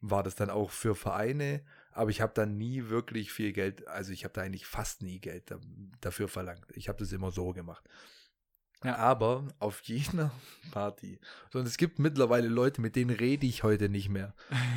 war 0.00 0.24
das 0.24 0.34
dann 0.34 0.50
auch 0.50 0.70
für 0.70 0.96
Vereine. 0.96 1.62
Aber 1.92 2.10
ich 2.10 2.20
habe 2.20 2.32
dann 2.34 2.56
nie 2.56 2.88
wirklich 2.88 3.32
viel 3.32 3.52
Geld, 3.52 3.86
also 3.86 4.12
ich 4.12 4.24
habe 4.24 4.34
da 4.34 4.42
eigentlich 4.42 4.66
fast 4.66 5.02
nie 5.02 5.18
Geld 5.20 5.50
da, 5.50 5.58
dafür 6.00 6.28
verlangt. 6.28 6.64
Ich 6.74 6.88
habe 6.88 6.98
das 6.98 7.12
immer 7.12 7.30
so 7.30 7.52
gemacht. 7.52 7.84
Ja. 8.84 8.96
Aber 8.96 9.46
auf 9.60 9.80
jeder 9.82 10.32
Party. 10.72 11.20
So, 11.52 11.60
Und 11.60 11.66
es 11.68 11.76
gibt 11.76 11.98
mittlerweile 12.00 12.48
Leute, 12.48 12.80
mit 12.80 12.96
denen 12.96 13.10
rede 13.14 13.46
ich 13.46 13.62
heute 13.62 13.88
nicht 13.88 14.08
mehr, 14.08 14.34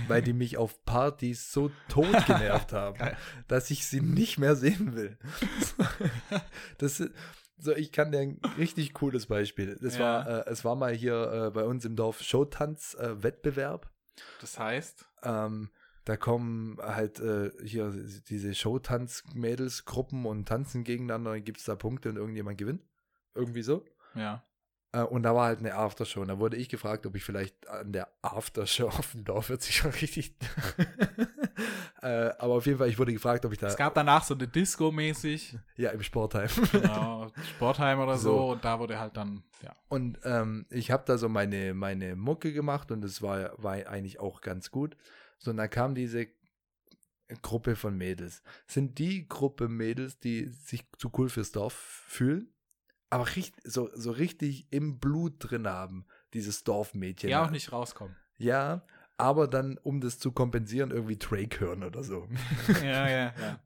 weil 0.08 0.22
die 0.22 0.34
mich 0.34 0.58
auf 0.58 0.86
Partys 0.86 1.52
so 1.52 1.72
tot 1.90 2.12
genervt 2.28 2.72
haben, 2.74 3.16
dass 3.48 3.72
ich 3.72 3.88
sie 3.88 4.02
nicht 4.02 4.38
mehr 4.38 4.56
sehen 4.56 4.96
will. 4.96 5.18
Das 6.78 7.00
ist, 7.00 7.12
so, 7.58 7.74
ich 7.76 7.92
kann 7.92 8.12
dir 8.12 8.20
ein 8.20 8.40
richtig 8.58 8.94
cooles 8.94 9.28
Beispiel. 9.28 9.78
Das 9.82 9.98
Ja. 9.98 10.04
war, 10.04 10.28
äh, 10.48 10.50
es 10.52 10.66
war 10.66 10.76
mal 10.76 10.94
hier 10.94 11.48
äh, 11.48 11.52
bei 11.52 11.64
uns 11.64 11.86
im 11.86 11.96
Dorf 11.96 12.22
Showtanz-Wettbewerb. 12.22 13.90
Das 14.42 14.60
heißt, 14.60 15.06
ähm, 15.24 15.70
da 16.06 16.18
kommen 16.18 16.78
halt 16.82 17.20
äh, 17.20 17.52
hier 17.64 17.92
diese 18.30 18.54
Showtanz-Mädels-Gruppen 18.54 20.26
und 20.26 20.48
tanzen 20.48 20.84
gegeneinander, 20.84 21.32
dann 21.32 21.44
gibt 21.44 21.60
es 21.60 21.66
da 21.66 21.76
Punkte 21.76 22.10
und 22.10 22.18
irgendjemand 22.18 22.58
gewinnt. 22.58 22.82
Irgendwie 23.34 23.64
so. 23.64 23.84
ja. 24.14 24.44
Äh, 24.92 25.02
und 25.02 25.24
da 25.24 25.36
war 25.36 25.48
halt 25.48 25.60
eine 25.60 25.76
Aftershow. 25.76 26.22
Und 26.22 26.30
da 26.30 26.40
wurde 26.40 26.56
ich 26.56 26.70
gefragt, 26.70 27.06
ob 27.06 27.16
ich 27.16 27.24
vielleicht 27.24 27.68
an 27.68 27.92
der 27.92 28.08
Aftershow 28.22 28.88
auf 28.88 29.12
dem 29.12 29.26
Dorf 29.26 29.50
hört 29.50 29.62
sich 29.62 29.76
schon 29.76 29.92
richtig. 29.92 30.36
äh, 32.02 32.30
aber 32.38 32.54
auf 32.54 32.66
jeden 32.66 32.78
Fall, 32.78 32.88
ich 32.88 32.98
wurde 32.98 33.12
gefragt, 33.12 33.46
ob 33.46 33.52
ich 33.52 33.58
da. 33.58 33.68
Es 33.68 33.76
gab 33.76 33.94
danach 33.94 34.24
so 34.24 34.34
eine 34.36 34.48
Disco-mäßig, 34.48 35.58
ja, 35.76 35.90
im 35.90 36.02
Sportheim. 36.02 36.50
genau, 36.72 37.28
Sportheim 37.56 38.00
oder 38.00 38.18
so, 38.18 38.38
So. 38.38 38.52
und 38.52 38.64
da 38.64 38.80
wurde 38.80 39.00
halt 39.00 39.18
dann, 39.18 39.44
ja. 39.62 39.74
Und 39.90 40.20
ähm, 40.24 40.66
ich 40.70 40.92
habe 40.92 41.04
da 41.06 41.18
so 41.18 41.28
meine, 41.28 41.74
meine 41.74 42.16
Mucke 42.16 42.54
gemacht 42.54 42.92
und 42.92 43.04
es 43.04 43.22
war, 43.22 43.52
war 43.62 43.74
eigentlich 43.74 44.20
auch 44.20 44.40
ganz 44.42 44.72
gut. 44.72 44.96
So, 45.38 45.52
und 45.52 45.58
dann 45.58 45.70
kam 45.70 45.96
diese 45.96 46.28
Gruppe 47.42 47.76
von 47.76 47.98
Mädels. 47.98 48.44
Sind 48.68 49.00
die 49.00 49.28
Gruppe 49.28 49.68
Mädels, 49.68 50.20
die 50.20 50.48
sich 50.48 50.86
zu 50.98 51.12
cool 51.18 51.30
fürs 51.30 51.52
Dorf 51.52 51.74
fühlen, 51.74 52.54
aber 53.10 53.36
richtig, 53.36 53.64
so, 53.64 53.90
so 53.94 54.12
richtig 54.12 54.68
im 54.72 55.00
Blut 55.00 55.36
drin 55.40 55.68
haben, 55.68 56.06
dieses 56.34 56.64
Dorfmädchen. 56.64 57.30
Ja, 57.30 57.46
auch 57.46 57.52
nicht 57.52 57.72
rauskommen. 57.72 58.16
Ja, 58.38 58.86
aber 59.18 59.48
dann, 59.48 59.78
um 59.78 60.02
das 60.02 60.20
zu 60.20 60.32
kompensieren, 60.32 60.92
irgendwie 60.92 61.18
Drake 61.18 61.60
hören 61.60 61.84
oder 61.84 62.04
so. 62.04 62.28
ja, 62.84 63.10
ja, 63.10 63.34
ja. 63.40 63.60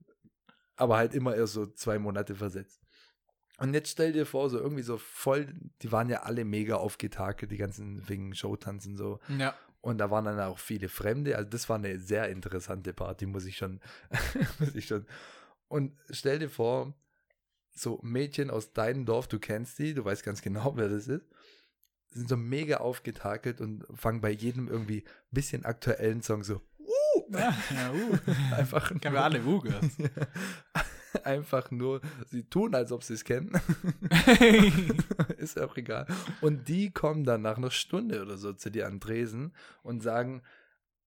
aber 0.76 0.98
halt 0.98 1.14
immer 1.14 1.36
erst 1.36 1.54
so 1.54 1.66
zwei 1.66 2.00
Monate 2.00 2.36
versetzt. 2.36 2.82
Und 3.58 3.74
jetzt 3.74 3.90
stell 3.90 4.14
dir 4.14 4.26
vor, 4.26 4.50
so 4.50 4.58
irgendwie 4.58 4.84
so 4.84 4.98
voll, 4.98 5.54
die 5.82 5.92
waren 5.92 6.08
ja 6.08 6.22
alle 6.22 6.46
mega 6.46 6.76
aufgetakelt, 6.76 7.52
die 7.52 7.58
ganzen 7.58 8.08
wegen 8.08 8.34
Showtanzen 8.34 8.96
so. 8.96 9.20
Ja, 9.38 9.54
Und 9.82 9.98
da 9.98 10.12
waren 10.12 10.26
dann 10.26 10.40
auch 10.40 10.60
viele 10.60 10.90
Fremde. 10.90 11.38
Also 11.38 11.50
das 11.50 11.70
war 11.70 11.78
eine 11.78 12.00
sehr 12.00 12.30
interessante 12.30 12.94
Party, 12.94 13.26
muss 13.26 13.46
ich 13.46 13.58
schon, 13.58 13.80
muss 14.60 14.76
ich 14.76 14.86
schon. 14.88 15.06
Und 15.68 15.98
stell 16.10 16.40
dir 16.40 16.50
vor, 16.50 16.94
so 17.72 18.00
Mädchen 18.04 18.50
aus 18.50 18.74
deinem 18.74 19.06
Dorf, 19.06 19.28
du 19.28 19.40
kennst 19.40 19.80
die, 19.80 19.94
du 19.94 20.04
weißt 20.04 20.24
ganz 20.24 20.42
genau, 20.42 20.74
wer 20.76 20.90
das 20.90 21.08
ist, 21.08 21.26
sind 22.12 22.28
so 22.28 22.38
mega 22.38 22.78
aufgetakelt 22.78 23.62
und 23.62 23.86
fangen 23.94 24.20
bei 24.20 24.32
jedem 24.32 24.68
irgendwie 24.68 25.04
ein 25.04 25.32
bisschen 25.32 25.64
aktuellen 25.64 26.22
Song 26.22 26.44
so, 26.44 26.62
uh, 26.80 27.24
ja, 27.32 27.56
ja 27.74 27.94
uh. 27.94 28.18
einfach 28.56 28.90
Kennen 29.00 29.16
wir 29.16 29.24
alle 29.24 29.46
Wugers. 29.46 29.98
Einfach 31.24 31.72
nur, 31.72 32.02
sie 32.30 32.44
tun, 32.44 32.76
als 32.76 32.92
ob 32.92 33.04
sie 33.04 33.14
es 33.14 33.24
kennen. 33.24 33.52
ist 35.38 35.60
auch 35.60 35.76
egal. 35.78 36.08
Und 36.42 36.68
die 36.68 36.92
kommen 36.92 37.24
dann 37.24 37.42
nach 37.42 37.58
einer 37.58 37.72
Stunde 37.72 38.22
oder 38.22 38.38
so 38.38 38.54
zu 38.54 38.70
dir 38.70 38.88
an 38.88 39.00
Dresen 39.00 39.54
und 39.84 40.02
sagen 40.02 40.42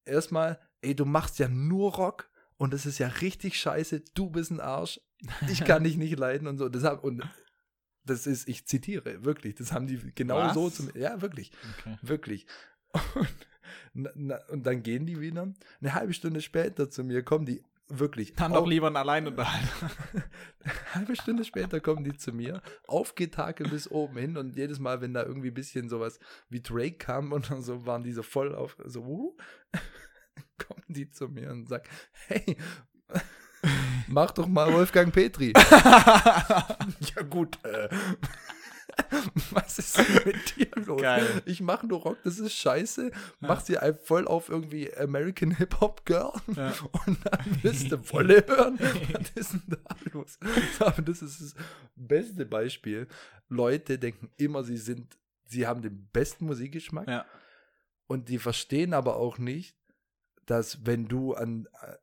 erstmal, 0.05 0.59
ey, 0.81 0.95
du 0.95 1.05
machst 1.05 1.39
ja 1.39 1.49
nur 1.49 1.95
Rock 1.95 2.31
und 2.57 2.73
das 2.73 2.87
ist 2.87 2.99
ja 2.99 3.09
richtig 3.09 3.59
scheiße, 3.59 4.03
du 4.15 4.31
bist 4.31 4.51
ein 4.51 4.61
Arsch, 4.61 5.01
ich 5.49 5.65
kann 5.65 5.85
dich 5.85 5.97
nicht 5.97 6.19
leiden 6.19 6.49
und 6.49 6.59
so. 6.59 6.69
Das 6.69 6.85
hab, 6.85 7.05
und 7.05 7.23
das 8.05 8.27
ist, 8.27 8.49
ich 8.49 8.67
zitiere, 8.67 9.25
wirklich, 9.25 9.55
das 9.55 9.73
haben 9.73 9.87
die 9.87 9.99
genau 10.15 10.37
Was? 10.37 10.55
so 10.55 10.71
zum, 10.71 10.91
ja, 10.95 11.21
wirklich. 11.23 11.53
Okay. 11.79 11.99
Wirklich. 12.03 12.47
Und, 13.95 14.11
na, 14.15 14.39
und 14.49 14.67
dann 14.67 14.83
gehen 14.83 15.07
die 15.07 15.21
wieder. 15.21 15.53
Eine 15.81 15.95
halbe 15.95 16.13
Stunde 16.13 16.41
später 16.41 16.91
zu 16.91 17.05
mir 17.05 17.23
kommen 17.23 17.47
die 17.47 17.63
wirklich. 17.99 18.35
Dann 18.35 18.53
doch 18.53 18.67
lieber 18.67 18.89
ein 18.89 18.97
Alleinunterhalter. 18.97 19.91
Halbe 20.95 21.17
Stunde 21.17 21.45
später 21.45 21.81
kommen 21.81 22.05
die 22.05 22.17
zu 22.17 22.33
mir, 22.33 22.63
aufgetakelt 22.87 23.71
bis 23.71 23.91
oben 23.91 24.17
hin 24.19 24.37
und 24.37 24.57
jedes 24.57 24.79
Mal, 24.79 25.01
wenn 25.01 25.15
da 25.15 25.23
irgendwie 25.23 25.49
ein 25.49 25.55
bisschen 25.55 25.89
sowas 25.89 26.19
wie 26.49 26.61
Drake 26.61 26.97
kam 26.97 27.33
und 27.33 27.47
so, 27.63 27.87
waren 27.87 28.03
die 28.03 28.13
so 28.13 28.23
voll 28.23 28.55
auf, 28.55 28.77
so, 28.85 29.03
uh, 29.03 29.37
kommen 30.67 30.85
die 30.89 31.11
zu 31.11 31.29
mir 31.29 31.51
und 31.51 31.69
sagen, 31.69 31.89
hey, 32.29 32.57
mach 34.09 34.31
doch 34.31 34.47
mal 34.47 34.73
Wolfgang 34.73 35.13
Petri. 35.13 35.53
ja 35.57 37.23
gut, 37.29 37.59
äh, 37.65 37.89
was 39.51 39.79
ist 39.79 39.99
denn 39.99 40.07
mit 40.27 40.57
dir 40.57 40.69
los? 40.87 41.01
Geil. 41.01 41.43
Ich 41.47 41.61
mache 41.61 41.87
nur 41.87 42.01
Rock, 42.01 42.19
das 42.25 42.39
ist 42.39 42.53
scheiße. 42.55 43.11
Mach 43.41 43.61
sie 43.61 43.77
voll 44.05 44.27
auf 44.27 44.49
irgendwie 44.49 44.95
American 44.97 45.57
Hip-Hop 45.57 46.05
Girl 46.05 46.33
Ja. 46.57 46.73
und 47.07 47.19
dann 47.25 47.59
willst 47.63 47.91
du 47.93 48.13
Wolle 48.13 48.45
hören. 48.47 48.79
Was 48.81 49.31
ist 49.35 49.53
denn 49.53 49.63
da 49.69 49.97
los? 50.13 50.39
Aber 50.81 51.03
das 51.03 51.23
ist 51.23 51.41
das 51.41 51.55
beste 51.97 52.45
Beispiel. 52.47 53.07
Leute 53.49 53.99
denken 53.99 54.31
immer, 54.37 54.65
sie 54.65 54.77
sind, 54.79 55.19
sie 55.47 55.67
haben 55.67 55.83
den 55.83 56.09
besten 56.13 56.47
Musikgeschmack 56.47 57.09
Ja. 57.09 57.27
und 58.07 58.29
die 58.29 58.39
verstehen 58.39 58.95
aber 58.95 59.17
auch 59.17 59.39
nicht, 59.39 59.77
dass 60.47 60.85
wenn 60.87 61.07
du 61.09 61.35
an 61.35 61.69
äh, 61.83 61.97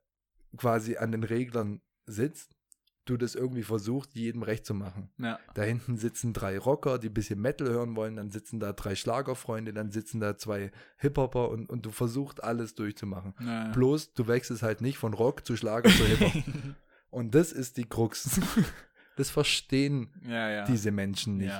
quasi 0.56 0.96
an 0.96 1.12
den 1.12 1.24
Reglern 1.24 1.80
sitzt, 2.06 2.56
du 3.10 3.16
das 3.16 3.34
irgendwie 3.34 3.62
versuchst, 3.62 4.14
jedem 4.14 4.42
recht 4.42 4.64
zu 4.64 4.74
machen. 4.74 5.10
Ja. 5.18 5.38
Da 5.54 5.62
hinten 5.62 5.96
sitzen 5.96 6.32
drei 6.32 6.58
Rocker, 6.58 6.98
die 6.98 7.08
ein 7.08 7.14
bisschen 7.14 7.40
Metal 7.40 7.68
hören 7.68 7.96
wollen, 7.96 8.16
dann 8.16 8.30
sitzen 8.30 8.60
da 8.60 8.72
drei 8.72 8.94
Schlagerfreunde, 8.94 9.72
dann 9.72 9.90
sitzen 9.90 10.20
da 10.20 10.36
zwei 10.36 10.70
Hip-Hopper 10.98 11.50
und, 11.50 11.68
und 11.68 11.84
du 11.84 11.90
versuchst 11.90 12.42
alles 12.42 12.74
durchzumachen. 12.74 13.34
Ja. 13.40 13.68
Bloß 13.72 14.14
du 14.14 14.28
wechselst 14.28 14.62
halt 14.62 14.80
nicht 14.80 14.98
von 14.98 15.12
Rock 15.12 15.44
zu 15.44 15.56
Schlager 15.56 15.90
zu 15.90 16.04
Hip-Hop. 16.06 16.42
und 17.10 17.34
das 17.34 17.52
ist 17.52 17.76
die 17.76 17.84
Krux. 17.84 18.40
Das 19.16 19.28
verstehen 19.28 20.08
diese 20.66 20.90
Menschen 20.92 21.36
nicht. 21.36 21.52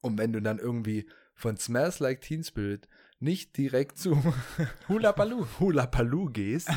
Und 0.00 0.18
wenn 0.18 0.32
du 0.32 0.42
dann 0.42 0.58
irgendwie 0.58 1.06
von 1.34 1.56
Smells 1.56 2.00
Like 2.00 2.22
Teen 2.22 2.42
Spirit 2.42 2.88
nicht 3.20 3.56
direkt 3.56 3.98
zu 3.98 4.20
Hula 4.88 5.12
Baloo. 5.12 5.46
Hula 5.60 5.88
gehst, 6.32 6.68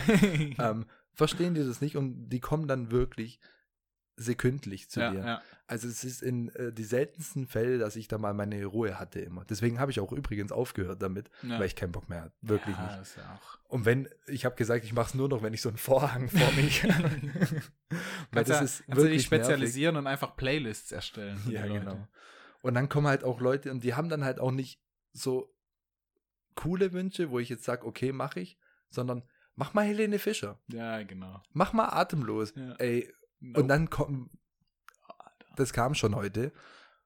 ähm, 0.59 0.85
verstehen 1.13 1.53
die 1.53 1.65
das 1.65 1.81
nicht 1.81 1.97
und 1.97 2.29
die 2.29 2.39
kommen 2.39 2.67
dann 2.67 2.91
wirklich 2.91 3.39
sekündlich 4.19 4.89
zu 4.89 4.99
ja, 4.99 5.11
dir. 5.11 5.19
ja. 5.19 5.41
Also 5.67 5.87
es 5.87 6.03
ist 6.03 6.21
in 6.21 6.49
äh, 6.55 6.73
die 6.73 6.83
seltensten 6.83 7.47
Fälle, 7.47 7.77
dass 7.77 7.95
ich 7.95 8.07
da 8.07 8.17
mal 8.17 8.33
meine 8.33 8.63
Ruhe 8.65 8.99
hatte 8.99 9.19
immer. 9.19 9.45
Deswegen 9.45 9.79
habe 9.79 9.91
ich 9.91 9.99
auch 9.99 10.11
übrigens 10.11 10.51
aufgehört 10.51 11.01
damit, 11.01 11.29
Ja. 11.43 11.59
weil 11.59 11.67
ich 11.67 11.75
keinen 11.75 11.91
Bock 11.91 12.09
mehr 12.09 12.23
hatte. 12.23 12.35
Wirklich 12.41 12.77
nicht. 12.77 13.01
Ist. 13.01 13.17
Und 13.67 13.85
wenn, 13.85 14.09
ich 14.27 14.45
habe 14.45 14.55
gesagt, 14.55 14.83
ich 14.83 14.93
mache 14.93 15.09
es 15.09 15.13
nur 15.13 15.29
noch, 15.29 15.41
wenn 15.43 15.53
ich 15.53 15.61
so 15.61 15.69
einen 15.69 15.77
Vorhang 15.77 16.27
vor 16.27 16.51
mich 16.53 16.83
Weil 18.31 18.43
Kannst, 18.43 18.49
ja, 18.49 18.85
kannst 18.87 19.05
du 19.05 19.09
dich 19.09 19.23
spezialisieren 19.23 19.95
und 19.95 20.07
einfach 20.07 20.35
Playlists 20.35 20.91
erstellen. 20.91 21.39
Ja, 21.49 21.65
genau. 21.65 22.07
Und 22.61 22.73
dann 22.73 22.89
kommen 22.89 23.07
halt 23.07 23.23
auch 23.23 23.39
Leute 23.39 23.71
und 23.71 23.83
die 23.83 23.93
haben 23.93 24.09
dann 24.09 24.25
halt 24.25 24.39
auch 24.39 24.51
nicht 24.51 24.81
so 25.13 25.53
coole 26.55 26.91
Wünsche, 26.91 27.29
wo 27.31 27.39
ich 27.39 27.47
jetzt 27.47 27.63
sage, 27.63 27.85
okay, 27.85 28.11
mache 28.11 28.41
ich, 28.41 28.57
sondern 28.89 29.23
mach 29.55 29.73
mal 29.73 29.85
Helene 29.85 30.19
Fischer. 30.19 30.59
Ja, 30.67 31.01
genau. 31.03 31.41
Mach 31.53 31.73
mal 31.73 31.87
atemlos. 31.87 32.53
Ja. 32.55 32.73
Ey, 32.79 33.13
Nope. 33.39 33.61
und 33.61 33.67
dann 33.67 33.89
kommen, 33.89 34.29
das 35.55 35.73
kam 35.73 35.93
schon 35.95 36.15
heute. 36.15 36.51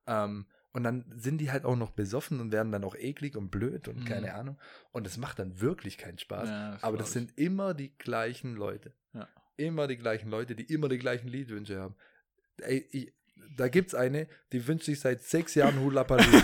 Ähm, 0.08 0.46
Und 0.76 0.84
dann 0.84 1.06
sind 1.16 1.38
die 1.38 1.52
halt 1.52 1.66
auch 1.66 1.76
noch 1.76 1.92
besoffen 1.92 2.40
und 2.42 2.52
werden 2.52 2.72
dann 2.72 2.84
auch 2.84 2.96
eklig 2.96 3.36
und 3.38 3.52
blöd 3.52 3.88
und 3.88 4.00
Mhm. 4.00 4.06
keine 4.06 4.34
Ahnung. 4.34 4.58
Und 4.92 5.06
es 5.06 5.18
macht 5.18 5.38
dann 5.38 5.62
wirklich 5.62 6.00
keinen 6.00 6.18
Spaß. 6.18 6.50
Ja, 6.50 6.72
das 6.72 6.84
Aber 6.84 6.98
das 6.98 7.10
ich. 7.10 7.14
sind 7.14 7.38
immer 7.38 7.76
die 7.76 7.96
gleichen 8.00 8.56
Leute. 8.56 8.92
Ja. 9.14 9.28
Immer 9.56 9.86
die 9.86 9.98
gleichen 9.98 10.30
Leute, 10.32 10.56
die 10.56 10.64
immer 10.64 10.90
die 10.90 10.98
gleichen 10.98 11.28
Liedwünsche 11.28 11.80
haben. 11.80 11.96
Ey, 12.58 12.88
ich, 12.92 13.14
da 13.56 13.68
gibt's 13.68 13.94
eine, 13.94 14.28
die 14.52 14.66
wünscht 14.68 14.86
sich 14.86 15.00
seit 15.00 15.22
sechs 15.22 15.54
Jahren 15.54 15.80
Hula 15.80 16.02
Baloo. 16.02 16.24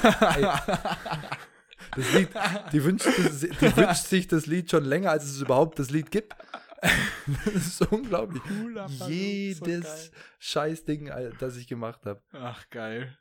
Das 1.95 2.13
Lied, 2.13 2.29
die 2.73 2.83
wünscht, 2.83 3.07
die 3.07 3.75
wünscht 3.77 4.05
sich 4.07 4.27
das 4.27 4.45
Lied 4.45 4.69
schon 4.69 4.83
länger, 4.83 5.11
als 5.11 5.23
es 5.23 5.41
überhaupt 5.41 5.79
das 5.79 5.89
Lied 5.89 6.11
gibt. 6.11 6.35
Das 7.45 7.55
ist 7.55 7.81
unglaublich. 7.91 8.41
So 8.87 9.07
Jedes 9.07 10.11
geil. 10.11 10.21
Scheißding, 10.39 11.11
Alter, 11.11 11.37
das 11.37 11.57
ich 11.57 11.67
gemacht 11.67 12.05
habe. 12.05 12.21
Ach, 12.31 12.69
geil. 12.69 13.17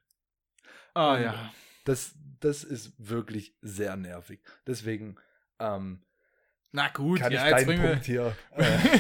Ah, 0.94 1.14
Und 1.14 1.22
ja. 1.22 1.52
Das, 1.84 2.14
das 2.40 2.64
ist 2.64 2.92
wirklich 2.98 3.54
sehr 3.61 3.96
nervig. 3.96 4.40
Deswegen 4.66 5.16
ähm, 5.59 6.02
Na 6.72 6.88
gut, 6.88 7.20
kann 7.20 7.32
ja, 7.32 7.44
ich 7.44 7.50
jetzt 7.50 7.66
bringen 7.66 7.82
wir, 7.82 7.90
Punkt 7.90 8.06
hier. 8.06 8.36
Äh, 8.56 8.98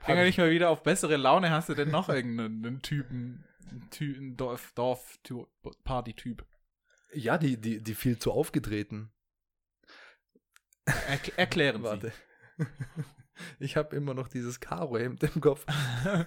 bringen 0.00 0.18
wir 0.18 0.24
dich 0.24 0.38
mal 0.38 0.50
wieder 0.50 0.70
auf 0.70 0.82
bessere 0.82 1.16
Laune. 1.16 1.50
Hast 1.50 1.68
du 1.68 1.74
denn 1.74 1.90
noch 1.90 2.08
irgendeinen 2.08 2.64
einen 2.64 2.82
Typen, 2.82 3.44
einen 3.68 3.90
Ty 3.90 4.16
einen 4.16 4.36
Dorf, 4.36 4.72
Dorf 4.74 5.18
Party-Typ? 5.84 6.44
ja, 7.12 7.38
die, 7.38 7.60
die, 7.60 7.82
die 7.82 7.94
viel 7.94 8.18
zu 8.18 8.32
aufgetreten. 8.32 9.12
Erk 10.84 11.36
erklären 11.38 11.82
Warte. 11.82 12.12
Ich 13.58 13.76
habe 13.76 13.96
immer 13.96 14.14
noch 14.14 14.28
dieses 14.28 14.60
Karo-Hemd 14.60 15.22
im 15.22 15.40
Kopf. 15.40 15.66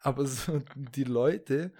Aber 0.00 0.26
so 0.26 0.62
die 0.74 1.04
Leute, 1.04 1.72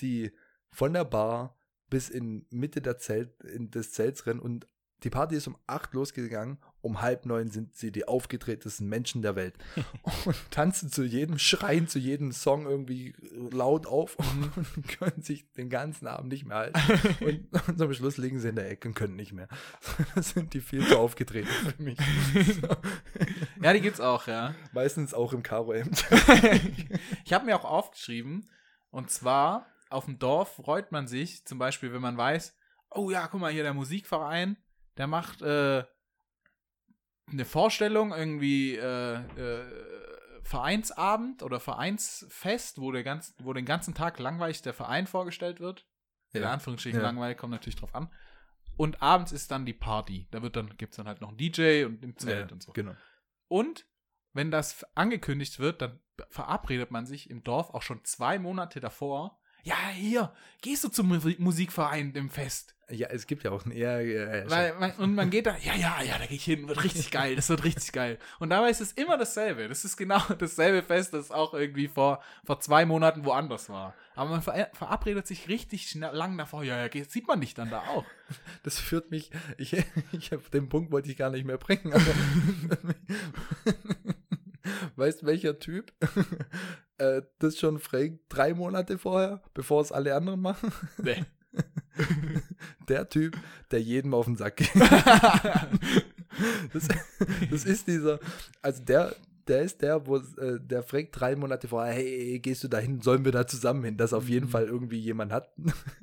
die 0.00 0.32
von 0.70 0.92
der 0.92 1.04
Bar 1.04 1.58
bis 1.88 2.08
in 2.08 2.46
Mitte 2.50 2.80
der 2.80 2.98
Zelt, 2.98 3.42
in 3.44 3.70
des 3.70 3.92
Zelts 3.92 4.26
rennen 4.26 4.40
und 4.40 4.66
die 5.02 5.10
Party 5.10 5.36
ist 5.36 5.46
um 5.46 5.56
acht 5.66 5.92
losgegangen, 5.92 6.58
um 6.80 7.02
halb 7.02 7.26
neun 7.26 7.50
sind 7.50 7.76
sie 7.76 7.92
die 7.92 8.08
aufgetretensten 8.08 8.88
Menschen 8.88 9.20
der 9.20 9.36
Welt 9.36 9.54
und 10.24 10.36
tanzen 10.50 10.90
zu 10.90 11.04
jedem, 11.04 11.38
schreien 11.38 11.88
zu 11.88 11.98
jedem 11.98 12.32
Song 12.32 12.66
irgendwie 12.66 13.14
laut 13.50 13.86
auf 13.86 14.16
und 14.76 14.88
können 14.98 15.22
sich 15.22 15.52
den 15.52 15.68
ganzen 15.68 16.06
Abend 16.06 16.28
nicht 16.28 16.46
mehr 16.46 16.56
halten. 16.56 16.80
Und, 17.20 17.68
und 17.68 17.82
am 17.82 17.92
Schluss 17.92 18.16
liegen 18.16 18.40
sie 18.40 18.48
in 18.48 18.56
der 18.56 18.70
Ecke 18.70 18.88
und 18.88 18.94
können 18.94 19.16
nicht 19.16 19.32
mehr. 19.32 19.48
Das 20.14 20.30
sind 20.30 20.54
die 20.54 20.60
viel 20.60 20.86
zu 20.86 20.98
aufgetreten 20.98 21.48
für 21.48 21.82
mich. 21.82 21.98
So. 22.60 22.68
Ja, 23.62 23.72
die 23.72 23.80
gibt's 23.80 24.00
auch, 24.00 24.26
ja. 24.26 24.54
Meistens 24.72 25.12
auch 25.12 25.32
im 25.32 25.42
Karo-Hemd. 25.42 26.06
ich 27.24 27.32
habe 27.32 27.44
mir 27.46 27.56
auch 27.56 27.64
aufgeschrieben, 27.64 28.48
und 28.90 29.10
zwar 29.10 29.66
auf 29.90 30.06
dem 30.06 30.18
Dorf 30.18 30.56
freut 30.56 30.92
man 30.92 31.06
sich, 31.06 31.44
zum 31.44 31.58
Beispiel, 31.58 31.92
wenn 31.92 32.00
man 32.00 32.16
weiß, 32.16 32.56
oh 32.90 33.10
ja, 33.10 33.26
guck 33.26 33.40
mal 33.40 33.52
hier, 33.52 33.62
der 33.62 33.74
Musikverein, 33.74 34.56
der 34.96 35.06
macht 35.06 35.42
äh, 35.42 35.84
eine 37.30 37.44
Vorstellung, 37.44 38.12
irgendwie 38.12 38.76
äh, 38.76 39.14
äh, 39.16 39.64
Vereinsabend 40.42 41.42
oder 41.42 41.58
Vereinsfest, 41.58 42.80
wo, 42.80 42.92
der 42.92 43.02
ganz, 43.02 43.34
wo 43.42 43.52
den 43.52 43.64
ganzen 43.64 43.94
Tag 43.94 44.18
langweilig 44.20 44.62
der 44.62 44.74
Verein 44.74 45.06
vorgestellt 45.06 45.58
wird. 45.60 45.86
In 46.32 46.42
Ja. 46.42 46.52
Anführungsstrichen 46.52 47.00
Ja. 47.00 47.06
langweilig, 47.06 47.36
kommt 47.36 47.50
natürlich 47.52 47.76
drauf 47.76 47.94
an. 47.94 48.12
Und 48.76 49.02
abends 49.02 49.32
ist 49.32 49.50
dann 49.50 49.66
die 49.66 49.72
Party. 49.72 50.28
Da 50.30 50.42
wird 50.42 50.54
dann, 50.54 50.76
gibt's 50.76 50.96
dann 50.98 51.08
halt 51.08 51.20
noch 51.20 51.30
einen 51.30 51.38
DJ 51.38 51.84
und 51.84 52.04
im 52.04 52.16
Zelt 52.16 52.52
und 52.52 52.62
so. 52.62 52.72
Genau. 52.72 52.94
Und 53.48 53.86
wenn 54.34 54.50
das 54.50 54.84
angekündigt 54.94 55.58
wird, 55.58 55.80
dann 55.82 56.00
verabredet 56.28 56.90
man 56.90 57.06
sich 57.06 57.30
im 57.30 57.42
Dorf 57.42 57.70
auch 57.70 57.82
schon 57.82 58.04
zwei 58.04 58.38
Monate 58.38 58.80
davor. 58.80 59.40
Ja, 59.66 59.88
hier, 59.92 60.32
gehst 60.62 60.84
du 60.84 60.88
zum 60.88 61.08
Mu- 61.08 61.34
Musikverein 61.38 62.12
im 62.14 62.30
Fest? 62.30 62.76
Ja, 62.88 63.08
es 63.08 63.26
gibt 63.26 63.42
ja 63.42 63.50
auch 63.50 63.66
ein 63.66 63.72
eher. 63.72 64.00
Ja, 64.00 64.48
Weil, 64.48 64.74
weil, 64.78 64.94
und 64.98 65.16
man 65.16 65.28
geht 65.28 65.46
da, 65.46 65.56
ja, 65.56 65.74
ja, 65.74 66.00
ja, 66.02 66.18
da 66.18 66.26
gehe 66.26 66.36
ich 66.36 66.44
hin, 66.44 66.68
wird 66.68 66.84
richtig 66.84 67.10
geil, 67.10 67.34
das 67.34 67.48
wird 67.48 67.64
richtig 67.64 67.90
geil. 67.90 68.20
Und 68.38 68.50
dabei 68.50 68.70
ist 68.70 68.80
es 68.80 68.92
immer 68.92 69.18
dasselbe. 69.18 69.66
Das 69.66 69.84
ist 69.84 69.96
genau 69.96 70.20
dasselbe 70.38 70.84
Fest, 70.86 71.14
das 71.14 71.32
auch 71.32 71.52
irgendwie 71.52 71.88
vor, 71.88 72.22
vor 72.44 72.60
zwei 72.60 72.86
Monaten 72.86 73.24
woanders 73.24 73.68
war. 73.68 73.92
Aber 74.14 74.30
man 74.30 74.40
ver 74.40 74.70
verabredet 74.72 75.26
sich 75.26 75.48
richtig 75.48 75.88
schnell, 75.88 76.14
lang 76.14 76.38
davor. 76.38 76.62
Ja, 76.62 76.76
ja, 76.78 76.86
geht- 76.86 77.10
sieht 77.10 77.26
man 77.26 77.40
dich 77.40 77.54
dann 77.54 77.70
da 77.70 77.80
auch. 77.88 78.04
das 78.62 78.78
führt 78.78 79.10
mich. 79.10 79.32
Ich, 79.58 79.72
ich 80.12 80.30
hab, 80.30 80.48
den 80.52 80.68
Punkt 80.68 80.92
wollte 80.92 81.10
ich 81.10 81.16
gar 81.16 81.30
nicht 81.30 81.44
mehr 81.44 81.58
bringen. 81.58 81.92
Aber 81.92 82.04
weißt 84.96 85.26
welcher 85.26 85.58
Typ 85.58 85.92
äh, 86.98 87.22
das 87.38 87.58
schon 87.58 87.78
fragt, 87.78 88.18
drei 88.28 88.54
Monate 88.54 88.98
vorher, 88.98 89.42
bevor 89.54 89.80
es 89.82 89.92
alle 89.92 90.14
anderen 90.14 90.40
machen? 90.40 90.72
Nee. 90.98 91.24
Der 92.88 93.08
Typ, 93.08 93.36
der 93.70 93.80
jedem 93.80 94.12
auf 94.14 94.26
den 94.26 94.36
Sack 94.36 94.56
geht. 94.56 94.70
Das, 96.74 96.88
das 97.50 97.64
ist 97.64 97.86
dieser, 97.88 98.18
also 98.60 98.82
der, 98.84 99.14
der 99.48 99.62
ist 99.62 99.80
der, 99.80 100.06
wo 100.06 100.16
äh, 100.18 100.58
der 100.60 100.82
fragt 100.82 101.18
drei 101.18 101.34
Monate 101.34 101.66
vorher, 101.66 101.94
hey, 101.94 102.38
gehst 102.40 102.62
du 102.62 102.68
da 102.68 102.76
hin, 102.76 103.00
sollen 103.00 103.24
wir 103.24 103.32
da 103.32 103.46
zusammen 103.46 103.82
hin, 103.84 103.96
dass 103.96 104.12
auf 104.12 104.28
jeden 104.28 104.46
Mhm. 104.46 104.50
Fall 104.50 104.64
irgendwie 104.66 104.98
jemand 104.98 105.32
hat. 105.32 105.48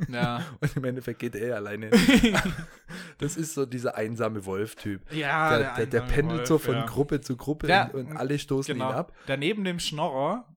Ja. 0.09 0.43
Und 0.59 0.75
im 0.75 0.85
Endeffekt 0.85 1.19
geht 1.19 1.35
er 1.35 1.55
alleine. 1.57 1.91
Das 3.19 3.37
ist 3.37 3.53
so 3.53 3.67
dieser 3.67 3.95
einsame 3.95 4.43
Wolf-Typ. 4.45 5.01
ja, 5.13 5.49
Der, 5.59 5.59
der, 5.75 5.85
der 5.85 6.01
einsame 6.01 6.07
pendelt 6.15 6.39
Wolf, 6.39 6.47
so 6.47 6.57
von 6.57 6.75
ja. 6.75 6.85
Gruppe 6.87 7.21
zu 7.21 7.37
Gruppe 7.37 7.67
Der- 7.67 7.93
und, 7.93 8.07
und 8.11 8.17
alle 8.17 8.39
stoßen 8.39 8.73
genau. 8.73 8.89
ihn 8.89 8.95
ab. 8.95 9.13
Der 9.27 9.37
neben 9.37 9.63
dem 9.65 9.77
Schnorrer 9.77 10.47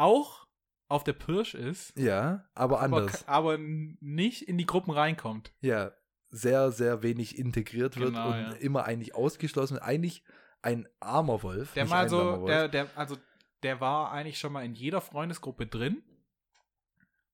auch 0.00 0.46
auf 0.88 1.04
der 1.04 1.12
Pirsch 1.12 1.54
ist, 1.54 1.96
Ja, 1.96 2.44
aber 2.54 2.80
aber, 2.80 2.96
anders. 2.98 3.28
aber 3.28 3.58
nicht 3.58 4.48
in 4.48 4.58
die 4.58 4.66
Gruppen 4.66 4.90
reinkommt. 4.90 5.52
Ja, 5.60 5.92
sehr, 6.30 6.72
sehr 6.72 7.02
wenig 7.02 7.38
integriert 7.38 7.96
wird 7.96 8.10
Genau, 8.14 8.28
und 8.28 8.34
ja. 8.34 8.52
immer 8.54 8.84
eigentlich 8.84 9.14
ausgeschlossen. 9.14 9.78
Eigentlich 9.78 10.24
ein 10.62 10.88
armer 11.00 11.42
Wolf. 11.42 11.74
Der 11.74 11.86
mal 11.86 12.08
so, 12.08 12.46
der, 12.46 12.68
der, 12.68 12.86
also 12.96 13.16
der 13.62 13.80
war 13.80 14.10
eigentlich 14.12 14.38
schon 14.38 14.52
mal 14.52 14.64
in 14.64 14.74
jeder 14.74 15.00
Freundesgruppe 15.00 15.66
drin. 15.66 16.02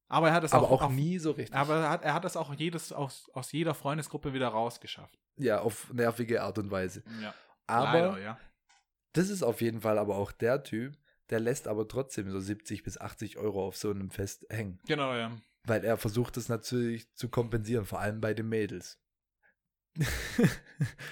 Aber 0.09 0.29
er 0.29 0.35
hat 0.35 0.45
es 0.45 0.53
aber 0.53 0.71
auch 0.71 0.83
auf, 0.83 0.93
nie 0.93 1.19
so 1.19 1.33
richtig. 1.33 1.57
Aber 1.57 1.77
er 1.77 1.91
hat, 1.91 2.05
er 2.05 2.15
hat 2.15 2.25
es 2.25 2.37
auch 2.37 2.55
jedes 2.55 2.93
aus, 2.93 3.29
aus 3.35 3.51
jeder 3.53 3.75
Freundesgruppe 3.75 4.33
wieder 4.33 4.49
rausgeschafft. 4.49 5.19
ja, 5.37 5.61
auf 5.61 5.93
nervige 5.93 6.43
Art 6.43 6.59
und 6.59 6.71
Weise. 6.71 7.03
Ja. 7.21 7.35
Aber 7.67 7.93
Leider, 8.13 8.19
ja. 8.21 8.39
das 9.15 9.29
ist 9.31 9.43
auf 9.43 9.61
jeden 9.61 9.81
Fall 9.81 9.99
aber 9.99 10.17
auch 10.17 10.31
der 10.31 10.63
Typ, 10.63 10.97
der 11.31 11.41
lässt 11.41 11.69
aber 11.69 11.89
trotzdem 11.89 12.31
so 12.31 12.41
70 12.41 12.83
bis 12.83 12.99
80 12.99 13.39
Euro 13.39 13.67
auf 13.67 13.77
so 13.77 13.91
einem 13.91 14.11
Fest 14.11 14.47
hängen. 14.51 14.79
Genau, 14.87 15.15
ja. 15.15 15.33
Weil 15.65 15.85
er 15.85 15.97
versucht 15.97 16.37
es 16.37 16.49
natürlich 16.49 17.13
zu 17.15 17.29
kompensieren, 17.29 17.87
vor 17.87 18.01
allem 18.01 18.21
bei 18.21 18.35
den 18.35 18.49
Mädels. 18.49 18.99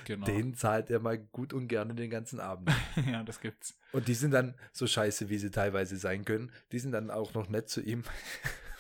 Genau. 0.04 0.26
Den 0.26 0.52
zahlt 0.54 0.90
er 0.90 1.00
mal 1.00 1.16
gut 1.16 1.54
und 1.54 1.68
gerne 1.68 1.94
den 1.94 2.10
ganzen 2.10 2.38
Abend. 2.38 2.70
ja, 3.10 3.22
das 3.22 3.40
gibt's. 3.40 3.78
Und 3.92 4.08
die 4.08 4.14
sind 4.14 4.32
dann 4.32 4.54
so 4.72 4.86
scheiße, 4.86 5.30
wie 5.30 5.38
sie 5.38 5.50
teilweise 5.50 5.96
sein 5.96 6.26
können. 6.26 6.52
Die 6.72 6.78
sind 6.78 6.92
dann 6.92 7.10
auch 7.10 7.32
noch 7.32 7.48
nett 7.48 7.70
zu 7.70 7.80
ihm. 7.80 8.02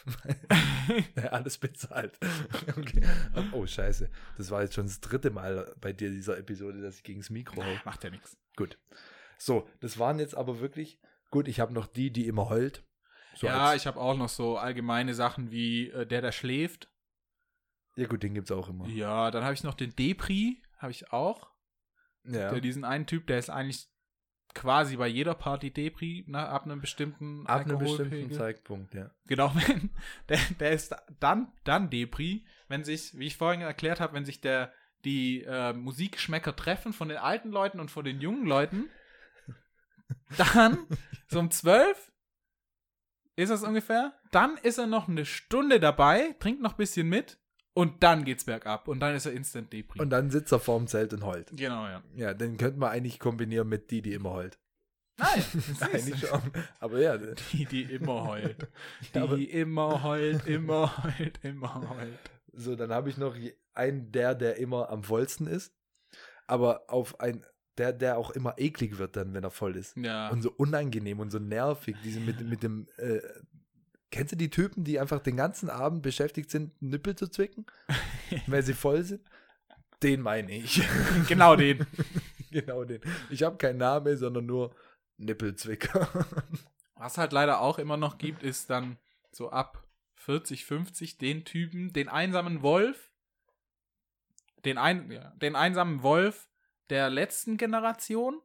er 1.14 1.32
alles 1.32 1.56
bezahlt. 1.56 2.18
Okay. 2.68 3.02
Oh, 3.52 3.66
scheiße. 3.66 4.10
Das 4.36 4.50
war 4.50 4.62
jetzt 4.62 4.74
schon 4.74 4.86
das 4.86 5.00
dritte 5.00 5.30
Mal 5.30 5.74
bei 5.80 5.94
dir 5.94 6.10
dieser 6.10 6.36
Episode, 6.36 6.82
dass 6.82 6.96
ich 6.96 7.02
gegen 7.02 7.20
das 7.20 7.30
Mikro 7.30 7.64
hau. 7.64 7.76
Macht 7.86 8.04
ja 8.04 8.10
nichts. 8.10 8.36
Gut. 8.56 8.78
So, 9.38 9.66
das 9.80 9.98
waren 9.98 10.18
jetzt 10.18 10.36
aber 10.36 10.60
wirklich. 10.60 11.00
Gut, 11.34 11.48
ich 11.48 11.58
habe 11.58 11.74
noch 11.74 11.88
die, 11.88 12.12
die 12.12 12.28
immer 12.28 12.48
heult. 12.48 12.84
So 13.34 13.48
ja, 13.48 13.74
ich 13.74 13.88
habe 13.88 13.98
auch 13.98 14.16
noch 14.16 14.28
so 14.28 14.56
allgemeine 14.56 15.14
Sachen 15.14 15.50
wie 15.50 15.88
äh, 15.90 16.06
der, 16.06 16.22
der 16.22 16.30
schläft. 16.30 16.88
ja, 17.96 18.06
gut, 18.06 18.22
den 18.22 18.34
gibt's 18.34 18.52
auch 18.52 18.68
immer. 18.68 18.86
Ja, 18.86 19.32
dann 19.32 19.42
habe 19.42 19.52
ich 19.52 19.64
noch 19.64 19.74
den 19.74 19.96
Depri, 19.96 20.62
habe 20.78 20.92
ich 20.92 21.12
auch. 21.12 21.50
Ja. 22.22 22.52
Der, 22.52 22.60
diesen 22.60 22.84
einen 22.84 23.06
Typ, 23.06 23.26
der 23.26 23.40
ist 23.40 23.50
eigentlich 23.50 23.88
quasi 24.54 24.96
bei 24.96 25.08
jeder 25.08 25.34
Party 25.34 25.72
Depri, 25.72 26.24
ne, 26.28 26.38
ab 26.38 26.66
einem 26.66 26.80
bestimmten 26.80 27.44
Ab 27.48 27.62
einem 27.62 27.78
bestimmten 27.78 28.30
Zeitpunkt, 28.30 28.94
ja. 28.94 29.10
Genau, 29.26 29.52
wenn, 29.66 29.90
der, 30.28 30.38
der 30.60 30.70
ist 30.70 30.94
dann, 31.18 31.52
dann 31.64 31.90
Depri, 31.90 32.46
wenn 32.68 32.84
sich, 32.84 33.18
wie 33.18 33.26
ich 33.26 33.36
vorhin 33.36 33.60
erklärt 33.60 33.98
habe, 33.98 34.12
wenn 34.14 34.24
sich 34.24 34.40
der, 34.40 34.72
die 35.04 35.42
äh, 35.42 35.72
Musikgeschmäcker 35.72 36.54
treffen 36.54 36.92
von 36.92 37.08
den 37.08 37.18
alten 37.18 37.50
Leuten 37.50 37.80
und 37.80 37.90
von 37.90 38.04
den 38.04 38.20
jungen 38.20 38.46
Leuten, 38.46 38.88
dann 40.54 40.86
so 41.28 41.38
um 41.38 41.50
zwölf 41.50 42.12
ist 43.36 43.50
das 43.50 43.64
ungefähr, 43.64 44.12
dann 44.30 44.56
ist 44.58 44.78
er 44.78 44.86
noch 44.86 45.08
eine 45.08 45.24
Stunde 45.24 45.80
dabei, 45.80 46.36
trinkt 46.38 46.62
noch 46.62 46.72
ein 46.72 46.76
bisschen 46.76 47.08
mit 47.08 47.38
und 47.72 48.02
dann 48.04 48.24
geht's 48.24 48.44
bergab 48.44 48.86
und 48.86 49.00
dann 49.00 49.14
ist 49.16 49.26
er 49.26 49.32
instant 49.32 49.72
Depri. 49.72 50.00
Und 50.00 50.10
dann 50.10 50.30
sitzt 50.30 50.52
er 50.52 50.60
vorm 50.60 50.86
Zelt 50.86 51.12
und 51.12 51.24
heult. 51.24 51.50
genau, 51.56 51.86
ja. 51.86 52.02
Ja, 52.14 52.34
den 52.34 52.56
könnte 52.56 52.78
man 52.78 52.90
eigentlich 52.90 53.18
kombinieren 53.18 53.68
mit 53.68 53.90
die, 53.90 54.02
die 54.02 54.12
immer 54.12 54.30
heult. 54.30 54.58
Nein, 55.16 55.44
Eigentlich 55.80 56.28
schon. 56.28 56.40
Aber 56.80 56.98
ja, 57.00 57.16
Die, 57.16 57.66
die 57.66 57.82
immer 57.82 58.26
heult. 58.26 58.68
Die 59.14 59.18
Ja, 59.18 59.60
immer 59.60 60.02
heult, 60.02 60.46
immer 60.46 61.04
heult, 61.04 61.38
immer 61.44 61.88
heult. 61.90 62.18
So, 62.52 62.76
dann 62.76 62.92
habe 62.92 63.10
ich 63.10 63.16
noch 63.16 63.36
einen, 63.74 64.12
der, 64.12 64.34
der 64.34 64.56
immer 64.56 64.90
am 64.90 65.02
vollsten 65.02 65.46
ist, 65.46 65.72
aber 66.46 66.84
auf 66.88 67.20
ein, 67.20 67.44
der, 67.78 67.92
der 67.92 68.18
auch 68.18 68.30
immer 68.30 68.54
eklig 68.58 68.98
wird 68.98 69.16
dann, 69.16 69.34
wenn 69.34 69.44
er 69.44 69.50
voll 69.50 69.76
ist. 69.76 69.96
Ja. 69.96 70.28
Und 70.28 70.42
so 70.42 70.52
unangenehm 70.52 71.20
und 71.20 71.30
so 71.30 71.38
nervig, 71.38 71.96
diese 72.04 72.20
mit, 72.20 72.40
mit 72.40 72.62
dem, 72.62 72.86
äh, 72.96 73.20
Kennst 74.14 74.30
du 74.30 74.36
die 74.36 74.48
Typen, 74.48 74.84
die 74.84 75.00
einfach 75.00 75.18
den 75.18 75.36
ganzen 75.36 75.68
Abend 75.68 76.02
beschäftigt 76.02 76.48
sind, 76.48 76.80
Nippel 76.80 77.16
zu 77.16 77.26
zwicken, 77.26 77.66
weil 78.46 78.62
sie 78.62 78.72
voll 78.72 79.02
sind? 79.02 79.28
Den 80.04 80.20
meine 80.20 80.52
ich. 80.52 80.80
genau 81.28 81.56
den. 81.56 81.84
genau 82.52 82.84
den. 82.84 83.00
Ich 83.28 83.42
habe 83.42 83.56
keinen 83.56 83.78
Namen, 83.78 84.16
sondern 84.16 84.46
nur 84.46 84.72
Nippelzwicker. 85.16 86.08
Was 86.94 87.18
halt 87.18 87.32
leider 87.32 87.60
auch 87.60 87.80
immer 87.80 87.96
noch 87.96 88.16
gibt, 88.16 88.44
ist 88.44 88.70
dann 88.70 88.98
so 89.32 89.50
ab 89.50 89.84
40, 90.14 90.64
50 90.64 91.18
den 91.18 91.44
Typen, 91.44 91.92
den 91.92 92.08
einsamen 92.08 92.62
Wolf, 92.62 93.10
den, 94.64 94.78
ein, 94.78 95.10
ja, 95.10 95.30
den 95.42 95.56
einsamen 95.56 96.04
Wolf 96.04 96.46
der 96.90 97.10
letzten 97.10 97.56
Generation, 97.56 98.40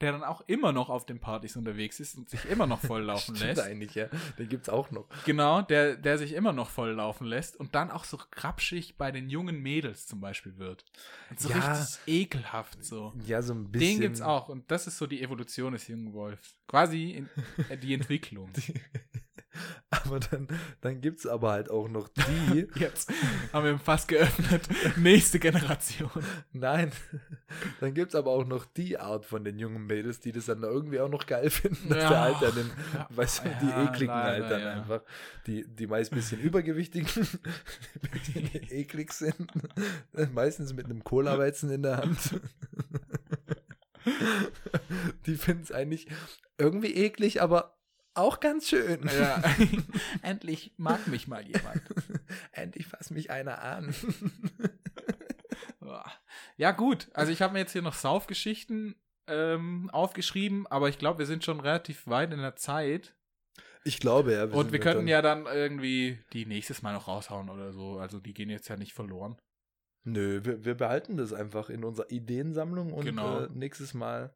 der 0.00 0.12
dann 0.12 0.24
auch 0.24 0.40
immer 0.46 0.72
noch 0.72 0.88
auf 0.88 1.04
den 1.04 1.20
Partys 1.20 1.56
unterwegs 1.56 2.00
ist 2.00 2.16
und 2.16 2.30
sich 2.30 2.46
immer 2.46 2.66
noch 2.66 2.80
volllaufen 2.86 3.34
lässt. 3.34 3.60
eigentlich, 3.60 3.94
ja. 3.94 4.06
Den 4.38 4.48
gibt's 4.48 4.70
auch 4.70 4.90
noch. 4.90 5.06
Genau, 5.26 5.60
der, 5.60 5.96
der 5.96 6.16
sich 6.16 6.32
immer 6.32 6.54
noch 6.54 6.70
volllaufen 6.70 7.26
lässt 7.26 7.54
und 7.58 7.74
dann 7.74 7.90
auch 7.90 8.04
so 8.04 8.16
krapschig 8.16 8.96
bei 8.96 9.12
den 9.12 9.28
jungen 9.28 9.60
Mädels 9.60 10.06
zum 10.06 10.20
Beispiel 10.22 10.56
wird. 10.56 10.86
Und 11.28 11.38
so 11.40 11.50
Ja. 11.50 11.56
richtig 11.82 11.98
ekelhaft 12.06 12.82
so. 12.82 13.12
Ja, 13.26 13.42
so 13.42 13.52
ein 13.52 13.70
bisschen. 13.70 13.96
Den 13.96 14.00
gibt's 14.00 14.22
auch 14.22 14.48
und 14.48 14.70
das 14.70 14.86
ist 14.86 14.96
so 14.96 15.06
die 15.06 15.20
Evolution 15.22 15.74
des 15.74 15.86
jungen 15.88 16.14
Wolfs. 16.14 16.56
Quasi 16.66 17.10
in, 17.10 17.28
äh, 17.68 17.76
die 17.76 17.92
Entwicklung. 17.92 18.50
Aber 19.90 20.20
dann, 20.20 20.46
dann 20.80 21.00
gibt's 21.00 21.26
aber 21.26 21.50
halt 21.50 21.70
auch 21.70 21.88
noch 21.88 22.08
die. 22.08 22.68
Jetzt 22.76 23.12
haben 23.52 23.64
wir 23.64 23.78
fast 23.78 24.06
geöffnet. 24.08 24.68
Nächste 24.96 25.38
Generation. 25.40 26.10
Nein, 26.52 26.92
dann 27.80 27.92
gibt's 27.94 28.14
aber 28.14 28.30
auch 28.30 28.46
noch 28.46 28.64
die 28.64 28.98
Art 28.98 29.26
von 29.26 29.42
den 29.44 29.58
jungen 29.58 29.86
Mädels, 29.86 30.20
die 30.20 30.30
das 30.32 30.46
dann 30.46 30.62
irgendwie 30.62 31.00
auch 31.00 31.08
noch 31.08 31.26
geil 31.26 31.50
finden, 31.50 31.88
dass 31.88 31.98
Ja. 32.04 32.08
der 32.10 32.20
Alter, 32.20 32.52
den, 32.52 32.70
weißt 33.10 33.44
du, 33.44 33.48
die 33.60 33.66
Ja, 33.68 33.84
ekligen 33.84 34.14
leider, 34.14 34.44
Altern 34.44 34.60
ja. 34.62 34.72
einfach, 34.74 35.02
die, 35.46 35.66
die 35.66 35.86
meist 35.88 36.12
ein 36.12 36.16
bisschen 36.16 36.40
übergewichtigen, 36.40 37.08
bisschen 38.12 38.50
eklig 38.70 39.12
sind, 39.12 39.50
meistens 40.32 40.72
mit 40.72 40.84
einem 40.86 41.02
Cola-Weizen 41.02 41.70
in 41.70 41.82
der 41.82 41.96
Hand. 41.98 42.40
Die 45.26 45.34
finden 45.36 45.62
es 45.62 45.72
eigentlich 45.72 46.06
irgendwie 46.58 46.94
eklig, 46.94 47.42
aber 47.42 47.76
auch 48.14 48.40
ganz 48.40 48.68
schön. 48.68 49.08
Ja. 49.08 49.42
Endlich 50.22 50.72
mag 50.76 51.06
mich 51.06 51.28
mal 51.28 51.42
jemand. 51.42 51.82
Endlich 52.52 52.86
fasst 52.86 53.10
mich 53.10 53.30
einer 53.30 53.62
an. 53.62 53.94
Ja, 56.56 56.72
gut. 56.72 57.08
Also 57.14 57.32
ich 57.32 57.42
habe 57.42 57.54
mir 57.54 57.60
jetzt 57.60 57.72
hier 57.72 57.82
noch 57.82 57.94
Saufgeschichten 57.94 58.94
ähm, 59.26 59.90
aufgeschrieben, 59.90 60.66
aber 60.66 60.88
ich 60.88 60.98
glaube, 60.98 61.20
wir 61.20 61.26
sind 61.26 61.44
schon 61.44 61.60
relativ 61.60 62.06
weit 62.06 62.32
in 62.32 62.40
der 62.40 62.56
Zeit. 62.56 63.14
Ich 63.84 63.98
glaube, 63.98 64.32
ja. 64.34 64.44
Und 64.44 64.52
sind 64.52 64.72
wir 64.72 64.80
könnten 64.80 65.08
ja 65.08 65.22
dann 65.22 65.46
irgendwie 65.46 66.22
die 66.32 66.44
nächstes 66.46 66.82
Mal 66.82 66.92
noch 66.92 67.08
raushauen 67.08 67.48
oder 67.48 67.72
so. 67.72 67.98
Also 67.98 68.20
die 68.20 68.34
gehen 68.34 68.50
jetzt 68.50 68.68
ja 68.68 68.76
nicht 68.76 68.92
verloren. 68.92 69.40
Nö, 70.04 70.44
wir, 70.44 70.64
wir 70.64 70.74
behalten 70.74 71.16
das 71.16 71.32
einfach 71.32 71.70
in 71.70 71.84
unserer 71.84 72.10
Ideensammlung 72.10 72.92
und 72.92 73.04
Genau. 73.04 73.40
äh, 73.44 73.48
nächstes 73.52 73.94
Mal 73.94 74.34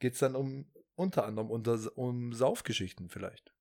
geht 0.00 0.14
es 0.14 0.18
dann 0.20 0.34
um 0.36 0.66
unter 0.96 1.24
anderem 1.26 1.50
unter, 1.50 1.78
um 1.96 2.32
Saufgeschichten 2.32 3.08
vielleicht. 3.08 3.52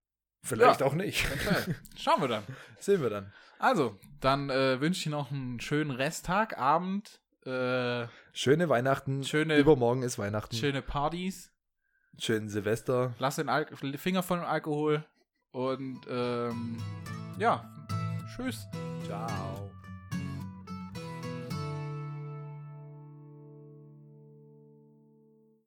Vielleicht 0.42 0.82
Ja. 0.82 0.88
auch 0.88 0.94
nicht. 0.94 1.26
Okay. 1.32 1.76
Schauen 1.96 2.22
wir 2.22 2.28
dann. 2.28 2.44
Sehen 2.80 3.02
wir 3.02 3.10
dann. 3.10 3.32
Also, 3.60 3.98
dann 4.20 4.50
äh, 4.50 4.82
wünsche 4.82 5.00
ich 5.02 5.06
noch 5.06 5.32
einen 5.32 5.60
schönen 5.62 5.92
Resttag, 5.92 6.58
Abend, 6.58 7.22
äh, 7.46 8.08
Schöne 8.34 8.68
Weihnachten. 8.70 9.24
Schöne- 9.24 9.58
Übermorgen 9.58 10.04
ist 10.04 10.18
Weihnachten. 10.20 10.56
schöne 10.56 10.82
Partys. 10.82 11.52
Schönen 12.20 12.50
Silvester. 12.50 13.14
Lass 13.20 13.38
den 13.38 13.50
Al 13.50 13.68
Finger 13.98 14.22
von 14.24 14.40
Alkohol. 14.40 15.06
Und 15.52 16.02
ähm, 16.10 16.78
ja, 17.40 17.70
tschüss. 18.36 18.66
Ciao. 19.06 19.73